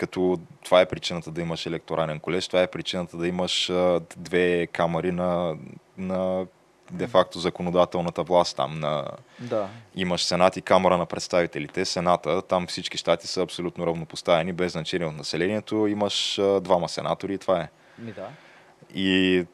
като 0.00 0.38
това 0.64 0.80
е 0.80 0.86
причината 0.86 1.30
да 1.30 1.40
имаш 1.40 1.66
електорален 1.66 2.20
колеж, 2.20 2.48
това 2.48 2.62
е 2.62 2.66
причината 2.66 3.16
да 3.16 3.28
имаш 3.28 3.72
две 4.16 4.66
камери 4.66 5.12
на, 5.12 5.56
на 5.98 6.46
де-факто 6.92 7.38
законодателната 7.38 8.22
власт 8.22 8.56
там. 8.56 8.80
На... 8.80 9.04
Да. 9.40 9.68
Имаш 9.96 10.24
Сенат 10.24 10.56
и 10.56 10.62
Камера 10.62 10.96
на 10.96 11.06
представителите. 11.06 11.84
Сената, 11.84 12.42
там 12.42 12.66
всички 12.66 12.98
щати 12.98 13.26
са 13.26 13.42
абсолютно 13.42 13.86
равнопоставени, 13.86 14.52
без 14.52 14.72
значение 14.72 15.06
от 15.06 15.16
населението. 15.16 15.86
Имаш 15.86 16.40
двама 16.60 16.88
сенатори 16.88 17.34
и 17.34 17.38
това 17.38 17.60
е. 17.60 17.68
Ми 17.98 18.12
да. 18.12 18.28
И 18.94 19.44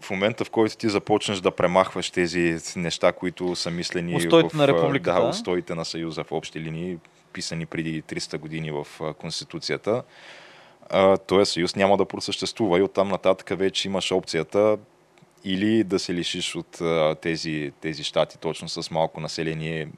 в 0.00 0.10
момента, 0.10 0.44
в 0.44 0.50
който 0.50 0.76
ти 0.76 0.88
започнеш 0.88 1.40
да 1.40 1.50
премахваш 1.50 2.10
тези 2.10 2.58
неща, 2.76 3.12
които 3.12 3.56
са 3.56 3.70
мислени 3.70 4.16
Устоите 4.16 4.48
в, 4.48 4.54
на 4.54 4.68
републиката. 4.68 5.22
Да, 5.22 5.28
устоите 5.28 5.74
на 5.74 5.84
Съюза 5.84 6.24
в 6.24 6.32
общи 6.32 6.60
линии, 6.60 6.98
писани 7.34 7.66
преди 7.66 8.02
300 8.02 8.38
години 8.38 8.70
в 8.70 8.86
Конституцията, 9.18 10.02
този 11.26 11.52
съюз 11.52 11.76
няма 11.76 11.96
да 11.96 12.04
просъществува 12.04 12.78
и 12.78 12.82
оттам 12.82 13.08
нататък 13.08 13.58
вече 13.58 13.88
имаш 13.88 14.12
опцията 14.12 14.78
или 15.44 15.84
да 15.84 15.98
се 15.98 16.14
лишиш 16.14 16.56
от 16.56 16.80
тези, 17.20 17.72
тези 17.80 18.04
щати, 18.04 18.38
точно 18.38 18.68
с 18.68 18.90
малко 18.90 19.20
население, 19.20 19.88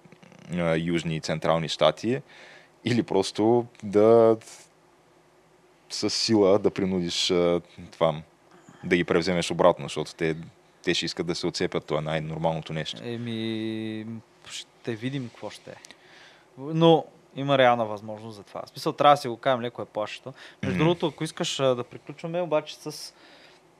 южни 0.76 1.16
и 1.16 1.20
централни 1.20 1.68
щати, 1.68 2.22
или 2.84 3.02
просто 3.02 3.66
да 3.82 4.36
с 5.90 6.10
сила 6.10 6.58
да 6.58 6.70
принудиш 6.70 7.26
това, 7.90 8.22
да 8.84 8.96
ги 8.96 9.04
превземеш 9.04 9.50
обратно, 9.50 9.84
защото 9.84 10.14
те, 10.14 10.36
те 10.82 10.94
ще 10.94 11.06
искат 11.06 11.26
да 11.26 11.34
се 11.34 11.46
отцепят. 11.46 11.84
Това 11.84 12.00
е 12.00 12.02
най-нормалното 12.02 12.72
нещо. 12.72 13.00
Еми, 13.04 14.06
ще 14.50 14.94
видим 14.94 15.28
какво 15.28 15.50
ще 15.50 15.70
е. 15.70 15.74
Но 16.58 17.04
има 17.36 17.58
реална 17.58 17.86
възможност 17.86 18.36
за 18.36 18.42
това. 18.42 18.62
В 18.66 18.68
смисъл, 18.68 18.92
трябва 18.92 19.12
да 19.12 19.16
си 19.16 19.28
го 19.28 19.36
кажем 19.36 19.60
леко 19.60 19.82
е 19.82 19.84
плашето. 19.84 20.32
Между 20.62 20.78
другото, 20.78 21.06
ако 21.06 21.24
искаш 21.24 21.56
да 21.56 21.84
приключваме, 21.90 22.40
обаче 22.40 22.74
с... 22.74 22.90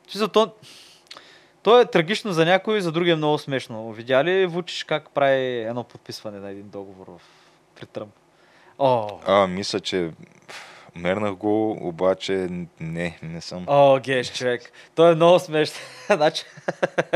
В 0.07 0.13
смисъл, 0.13 0.29
то... 0.29 0.53
То 1.63 1.81
е 1.81 1.85
трагично 1.85 2.33
за 2.33 2.45
някой, 2.45 2.81
за 2.81 2.93
други 2.93 3.11
е 3.11 3.17
много 3.17 3.39
смешно. 3.39 3.93
Видя 3.93 4.25
ли 4.25 4.47
Вучиш 4.47 4.85
как 4.85 5.11
прави 5.11 5.63
едно 5.63 5.85
подписване 5.85 6.39
на 6.39 6.51
един 6.51 6.69
договор 6.69 7.07
в... 7.07 7.21
при 7.75 7.87
Тръмп? 7.87 8.15
О, 8.79 9.19
А, 9.27 9.47
мисля, 9.47 9.81
че 9.81 10.11
мернах 10.95 11.35
го, 11.35 11.79
обаче 11.89 12.49
не, 12.81 13.19
не 13.23 13.41
съм. 13.41 13.65
О, 13.67 14.01
геш, 14.01 14.33
човек. 14.33 14.73
Той 14.95 15.13
е 15.13 15.15
много 15.15 15.39
смешно. 15.39 15.77
значи, 16.11 16.45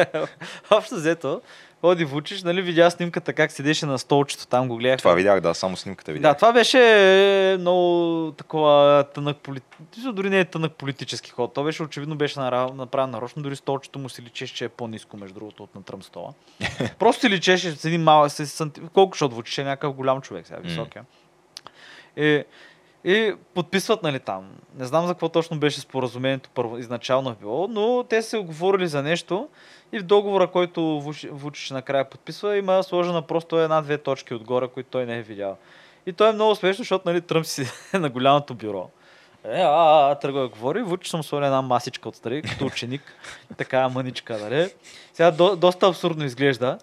общо 0.70 0.94
взето, 0.94 1.42
ходи 1.80 2.04
Вучиш, 2.04 2.42
нали, 2.42 2.62
видя 2.62 2.90
снимката 2.90 3.32
как 3.32 3.52
седеше 3.52 3.86
на 3.86 3.98
столчето, 3.98 4.46
там 4.46 4.68
го 4.68 4.76
гледах. 4.76 4.98
Това 4.98 5.14
видях, 5.14 5.40
да, 5.40 5.54
само 5.54 5.76
снимката 5.76 6.12
видях. 6.12 6.30
Да, 6.30 6.36
това 6.36 6.52
беше 6.52 7.56
много 7.60 8.32
такова 8.36 9.04
тънък 9.14 9.36
политически, 9.36 10.12
дори 10.12 10.30
не 10.30 10.40
е 10.40 10.44
тънък 10.44 10.72
политически 10.72 11.30
ход. 11.30 11.54
То 11.54 11.64
беше 11.64 11.82
очевидно 11.82 12.16
беше 12.16 12.40
направено 12.40 13.12
нарочно, 13.12 13.42
дори 13.42 13.56
столчето 13.56 13.98
му 13.98 14.08
се 14.08 14.22
личеше, 14.22 14.54
че 14.54 14.64
е 14.64 14.68
по-низко, 14.68 15.16
между 15.16 15.34
другото, 15.34 15.62
от 15.62 15.74
на 15.74 15.82
Тръмп 15.82 16.04
стола. 16.04 16.32
Просто 16.98 17.20
се 17.20 17.30
личеше 17.30 17.70
с 17.70 17.84
един 17.84 18.02
малък, 18.02 18.32
с 18.32 18.70
колко 18.94 19.16
ще 19.16 19.24
Вучиш 19.24 19.58
е 19.58 19.64
някакъв 19.64 19.94
голям 19.94 20.20
човек, 20.20 20.46
сега 20.46 20.60
висок 20.60 20.88
е. 20.96 22.44
И, 23.04 23.34
подписват, 23.54 24.02
нали, 24.02 24.18
там. 24.18 24.50
Не 24.78 24.84
знам 24.84 25.06
за 25.06 25.14
какво 25.14 25.28
точно 25.28 25.58
беше 25.58 25.80
споразумението 25.80 26.50
първо, 26.54 26.78
изначално 26.78 27.30
е 27.30 27.34
било, 27.40 27.68
но 27.68 28.04
те 28.08 28.22
се 28.22 28.36
оговорили 28.38 28.88
за 28.88 29.02
нещо 29.02 29.48
и 29.92 29.98
в 29.98 30.02
договора, 30.02 30.46
който 30.46 30.80
Вуч- 30.80 31.30
Вучич 31.32 31.70
накрая 31.70 32.10
подписва, 32.10 32.56
има 32.56 32.82
сложена 32.82 33.22
просто 33.22 33.58
една-две 33.58 33.98
точки 33.98 34.34
отгоре, 34.34 34.68
които 34.68 34.90
той 34.90 35.06
не 35.06 35.18
е 35.18 35.22
видял. 35.22 35.56
И 36.06 36.12
той 36.12 36.28
е 36.28 36.32
много 36.32 36.54
смешно, 36.54 36.82
защото 36.82 37.08
нали, 37.08 37.20
Тръмп 37.20 37.46
си 37.46 37.66
е 37.94 37.98
на 37.98 38.08
голямото 38.08 38.54
бюро. 38.54 38.90
Е, 39.44 39.60
а, 39.60 40.10
а, 40.10 40.14
тръгва 40.14 40.40
да 40.40 40.48
говори, 40.48 40.82
Вучич 40.82 41.10
съм 41.10 41.22
сложил 41.22 41.44
една 41.44 41.62
масичка 41.62 42.08
отстрани, 42.08 42.42
като 42.42 42.66
ученик, 42.66 43.02
така 43.56 43.88
мъничка, 43.88 44.38
нали. 44.38 44.70
Сега 45.14 45.30
до, 45.30 45.56
доста 45.56 45.86
абсурдно 45.88 46.24
изглежда. 46.24 46.78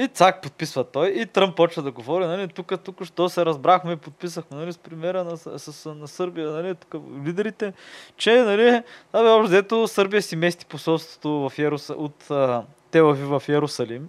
И 0.00 0.08
цак 0.08 0.42
подписва 0.42 0.84
той 0.84 1.08
и 1.08 1.26
Тръмп 1.26 1.56
почва 1.56 1.82
да 1.82 1.90
говори, 1.90 2.26
нали, 2.26 2.48
тук, 2.48 2.72
тук, 2.84 3.04
що 3.04 3.28
се 3.28 3.44
разбрахме 3.46 3.92
и 3.92 3.96
подписахме, 3.96 4.56
нали, 4.56 4.72
с 4.72 4.78
примера 4.78 5.24
на, 5.24 5.36
с, 5.36 5.72
с, 5.72 5.94
на 5.94 6.08
Сърбия, 6.08 6.50
нали, 6.50 6.74
тук 6.74 7.02
лидерите, 7.26 7.72
че, 8.16 8.42
нали, 8.42 8.82
абе, 9.12 9.28
общо 9.28 9.48
взето 9.48 9.88
Сърбия 9.88 10.22
си 10.22 10.36
мести 10.36 10.66
посолството 10.66 11.30
в 11.30 11.58
Ерус... 11.58 11.90
от 11.90 12.30
а, 12.30 12.62
Телави 12.90 13.24
в 13.24 13.42
Иерусалим, 13.48 14.08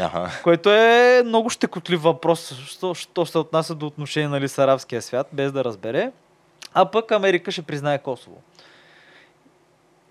Аха. 0.00 0.40
което 0.42 0.70
е 0.70 1.22
много 1.24 1.50
щекотлив 1.50 2.02
въпрос, 2.02 2.54
що, 2.66 2.94
що 2.94 3.26
се 3.26 3.38
отнася 3.38 3.74
до 3.74 3.86
отношение 3.86 4.28
нали, 4.28 4.48
с 4.48 4.58
арабския 4.58 5.02
свят, 5.02 5.26
без 5.32 5.52
да 5.52 5.64
разбере. 5.64 6.12
А 6.74 6.84
пък 6.84 7.12
Америка 7.12 7.50
ще 7.50 7.62
признае 7.62 8.02
Косово. 8.02 8.42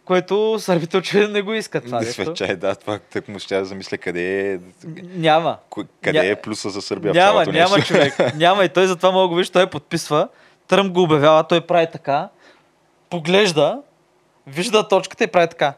Което 0.08 0.60
сърбите 0.60 0.98
очевидно 0.98 1.34
не 1.34 1.42
го 1.42 1.54
искат 1.54 1.86
това 1.86 2.00
нещо. 2.00 2.14
свечай, 2.14 2.56
да, 2.56 2.76
това 2.76 3.00
так 3.00 3.28
му 3.28 3.40
ще 3.40 3.64
замисля 3.66 3.98
къде 3.98 4.52
е, 4.54 4.60
Няма. 5.04 5.58
къде 6.04 6.20
Ня- 6.20 6.32
е 6.32 6.36
плюса 6.36 6.70
за 6.70 6.82
Сърбия 6.82 7.14
в 7.14 7.16
Няма, 7.16 7.32
цялото 7.32 7.52
няма 7.52 7.76
нещо. 7.78 7.94
човек. 7.94 8.14
Няма 8.36 8.64
и 8.64 8.70
той 8.70 8.88
затова 8.88 9.12
мога 9.12 9.28
го 9.28 9.36
виж, 9.36 9.50
той 9.50 9.70
подписва. 9.70 10.28
Тръмп 10.68 10.94
го 10.94 11.02
обявява, 11.02 11.44
той 11.44 11.62
прави 11.62 11.88
така, 11.92 12.30
поглежда, 13.10 13.82
вижда 14.48 14.88
точката 14.88 15.24
и 15.24 15.28
прави 15.28 15.48
така. 15.48 15.74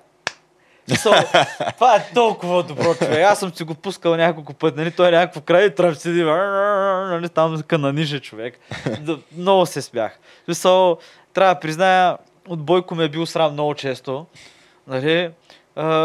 So, 0.89 1.73
това 1.75 1.95
е 1.95 2.05
толкова 2.13 2.63
добро, 2.63 2.95
човек. 2.95 3.25
Аз 3.25 3.39
съм 3.39 3.53
си 3.55 3.63
го 3.63 3.75
пускал 3.75 4.15
няколко 4.15 4.53
пъти, 4.53 4.77
нали? 4.77 4.91
Той 4.91 5.07
е 5.07 5.11
някакво 5.11 5.41
край 5.41 5.65
и 5.65 5.75
Тръмп 5.75 5.97
седи, 5.97 6.23
нали? 6.23 7.29
там 7.29 7.61
кананиже 7.67 8.19
човек. 8.19 8.59
Много 9.37 9.65
се 9.65 9.81
смях. 9.81 10.19
So, 10.49 10.99
трябва 11.33 11.53
да 11.53 11.59
призная, 11.59 12.17
от 12.49 12.63
Бойко 12.63 12.95
ме 12.95 13.03
е 13.03 13.09
бил 13.09 13.25
срам 13.25 13.53
много 13.53 13.75
често. 13.75 14.25
Нали? 14.87 15.31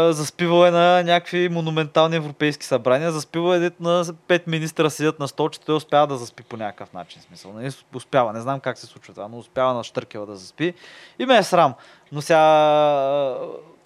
Заспивал 0.09 0.65
е 0.65 0.71
на 0.71 1.03
някакви 1.03 1.49
монументални 1.49 2.15
европейски 2.15 2.65
събрания, 2.65 3.11
заспивал 3.11 3.53
е 3.53 3.71
на 3.79 4.05
пет 4.27 4.47
министра 4.47 4.89
седят 4.89 5.19
на 5.19 5.27
столчето, 5.27 5.65
той 5.65 5.75
успява 5.75 6.07
да 6.07 6.17
заспи 6.17 6.43
по 6.43 6.57
някакъв 6.57 6.93
начин. 6.93 7.21
Смисъл. 7.21 7.53
Нали? 7.53 7.71
Успява, 7.93 8.33
не 8.33 8.41
знам 8.41 8.59
как 8.59 8.77
се 8.77 8.85
случва 8.85 9.13
това, 9.13 9.27
но 9.27 9.37
успява 9.37 9.73
на 9.73 9.83
Штъркела 9.83 10.25
да 10.25 10.35
заспи. 10.35 10.73
И 11.19 11.25
ме 11.25 11.37
е 11.37 11.43
срам. 11.43 11.73
Но 12.11 12.21
сега 12.21 13.37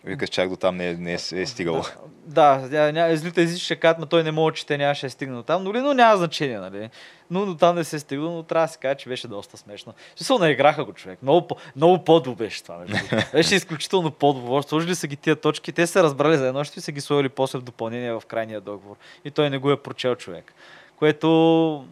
Викаш, 0.03 0.29
чак 0.29 0.49
до 0.49 0.55
там 0.55 0.77
не, 0.77 0.89
е- 0.89 0.93
не 0.93 1.11
е, 1.11 1.17
е 1.33 1.45
стигало. 1.45 1.83
да, 2.25 2.57
да, 2.57 2.91
ня, 2.91 3.17
злите 3.17 3.41
езици 3.41 3.63
ще 3.63 3.75
кажат, 3.75 3.99
ма 3.99 4.05
той 4.05 4.23
не 4.23 4.31
може, 4.31 4.55
че 4.55 4.65
те 4.65 4.77
нямаше 4.77 5.05
да 5.05 5.09
стигне 5.09 5.35
до 5.35 5.43
там, 5.43 5.63
но, 5.63 5.73
но 5.73 5.93
няма 5.93 6.17
значение, 6.17 6.59
нали? 6.59 6.89
Но 7.31 7.45
до 7.45 7.55
там 7.55 7.75
не 7.75 7.83
се 7.83 7.95
е 7.95 7.99
стигнал, 7.99 8.31
но 8.31 8.43
трябва 8.43 8.67
да 8.67 8.73
се 8.73 8.79
каже, 8.79 8.95
че 8.95 9.09
беше 9.09 9.27
доста 9.27 9.57
смешно. 9.57 9.93
Смисъл, 10.15 10.37
наиграха 10.37 10.85
го 10.85 10.93
човек. 10.93 11.19
Много, 11.21 11.47
много 11.75 12.03
подло 12.03 12.35
беше 12.35 12.63
това. 12.63 12.77
Между 12.77 12.97
беше 13.33 13.55
изключително 13.55 14.11
подло. 14.11 14.63
Сложили 14.63 14.95
са 14.95 15.07
ги 15.07 15.15
тия 15.15 15.35
точки, 15.35 15.71
те 15.71 15.87
са 15.87 15.93
се 15.93 16.03
разбрали 16.03 16.37
за 16.37 16.47
едно, 16.47 16.63
ще 16.63 16.81
са 16.81 16.91
ги 16.91 17.01
сложили 17.01 17.29
после 17.29 17.59
в 17.59 17.63
допълнение 17.63 18.13
в 18.13 18.23
крайния 18.27 18.61
договор. 18.61 18.95
И 19.25 19.31
той 19.31 19.49
не 19.49 19.57
го 19.57 19.71
е 19.71 19.81
прочел 19.81 20.15
човек. 20.15 20.53
Което 20.95 21.85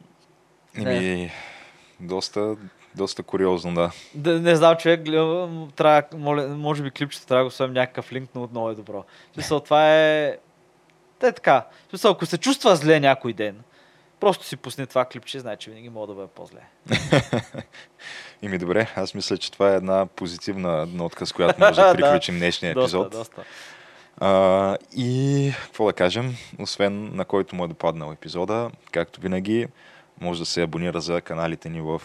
Еми, 0.76 1.32
доста, 2.00 2.56
доста 2.98 3.24
куриозно, 3.24 3.74
да. 3.74 3.92
Да, 4.14 4.40
не 4.40 4.56
знам, 4.56 4.76
човек, 4.76 5.02
трябва, 5.76 6.04
може 6.56 6.84
би 6.84 6.92
клипчето 6.92 7.26
трябва 7.26 7.44
да 7.44 7.48
го 7.48 7.52
сложим 7.52 7.74
някакъв 7.74 8.12
линк, 8.12 8.30
но 8.36 8.44
отново 8.44 8.70
е 8.70 8.76
добро. 8.76 9.04
Смисъл, 9.34 9.60
това 9.60 9.96
е... 9.96 10.38
Те 11.20 11.32
така. 11.32 11.66
Смисъл, 11.90 12.12
ако 12.12 12.26
се 12.26 12.38
чувства 12.38 12.76
зле 12.76 13.00
някой 13.00 13.34
ден, 13.34 13.64
просто 14.20 14.46
си 14.46 14.58
пусни 14.58 14.88
това 14.88 15.06
клипче, 15.06 15.40
знае, 15.40 15.58
че 15.58 15.70
винаги 15.70 15.90
мога 15.90 16.08
да 16.08 16.14
бъде 16.14 16.28
по-зле. 16.28 16.62
Ими 18.42 18.58
добре, 18.58 18.88
аз 18.96 19.14
мисля, 19.14 19.38
че 19.38 19.52
това 19.52 19.74
е 19.74 19.76
една 19.76 20.06
позитивна 20.06 20.86
нотка, 20.86 21.26
с 21.26 21.34
която 21.34 21.60
може 21.60 21.82
да 21.82 21.88
Да, 21.88 21.96
приключим 21.96 22.38
днешния 22.38 22.72
епизод. 22.72 23.12
Доста, 23.12 23.18
доста. 23.18 23.44
А, 24.20 24.78
и 24.96 25.52
какво 25.64 25.86
да 25.86 25.94
кажем, 25.94 26.36
освен 26.60 27.16
на 27.16 27.26
който 27.26 27.56
му 27.56 27.66
е 27.66 27.68
допаднал 27.68 28.12
епизода, 28.12 28.72
както 28.92 29.22
винаги, 29.22 29.68
може 30.22 30.40
да 30.40 30.46
се 30.46 30.62
абонира 30.62 31.02
за 31.02 31.22
каналите 31.22 31.70
ни 31.70 31.82
в 31.82 32.02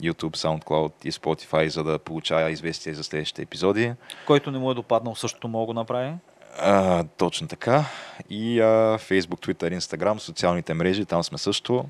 YouTube, 0.00 0.36
SoundCloud 0.36 0.92
и 1.04 1.12
Spotify, 1.12 1.66
за 1.66 1.84
да 1.84 1.98
получава 1.98 2.50
известия 2.50 2.94
за 2.94 3.04
следващите 3.04 3.42
епизоди. 3.42 3.92
Който 4.26 4.50
не 4.50 4.58
му 4.58 4.70
е 4.70 4.74
допаднал, 4.74 5.14
същото 5.14 5.48
мога 5.48 5.74
да 5.74 5.80
направи. 5.80 6.12
А, 6.58 7.04
точно 7.04 7.48
така. 7.48 7.84
И 8.30 8.60
а, 8.60 8.64
Facebook, 8.98 9.46
Twitter, 9.46 9.78
Instagram, 9.78 10.18
социалните 10.18 10.74
мрежи, 10.74 11.04
там 11.04 11.24
сме 11.24 11.38
също. 11.38 11.84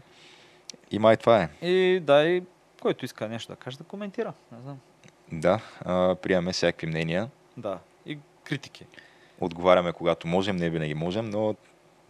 И 0.90 0.98
май 0.98 1.16
това 1.16 1.42
е. 1.42 1.68
И 1.68 2.00
да, 2.00 2.24
и 2.24 2.42
който 2.82 3.04
иска 3.04 3.28
нещо 3.28 3.52
да 3.52 3.56
каже, 3.56 3.78
да 3.78 3.84
коментира. 3.84 4.32
Не 4.52 4.60
знам. 4.60 4.78
Да, 5.32 5.60
а, 5.84 6.14
приемаме 6.14 6.52
всякакви 6.52 6.86
мнения. 6.86 7.28
Да. 7.56 7.78
И 8.06 8.18
критики. 8.44 8.86
Отговаряме 9.40 9.92
когато 9.92 10.28
можем, 10.28 10.56
не 10.56 10.70
винаги 10.70 10.94
можем, 10.94 11.30
но 11.30 11.54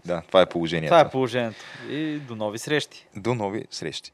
да, 0.05 0.23
това 0.27 0.43
е 0.43 0.47
положението. 0.47 0.91
Това 0.91 1.01
е 1.01 1.11
положението. 1.11 1.61
И 1.91 2.19
до 2.19 2.37
нови 2.37 2.59
срещи. 2.59 3.07
До 3.17 3.35
нови 3.35 3.65
срещи. 3.71 4.13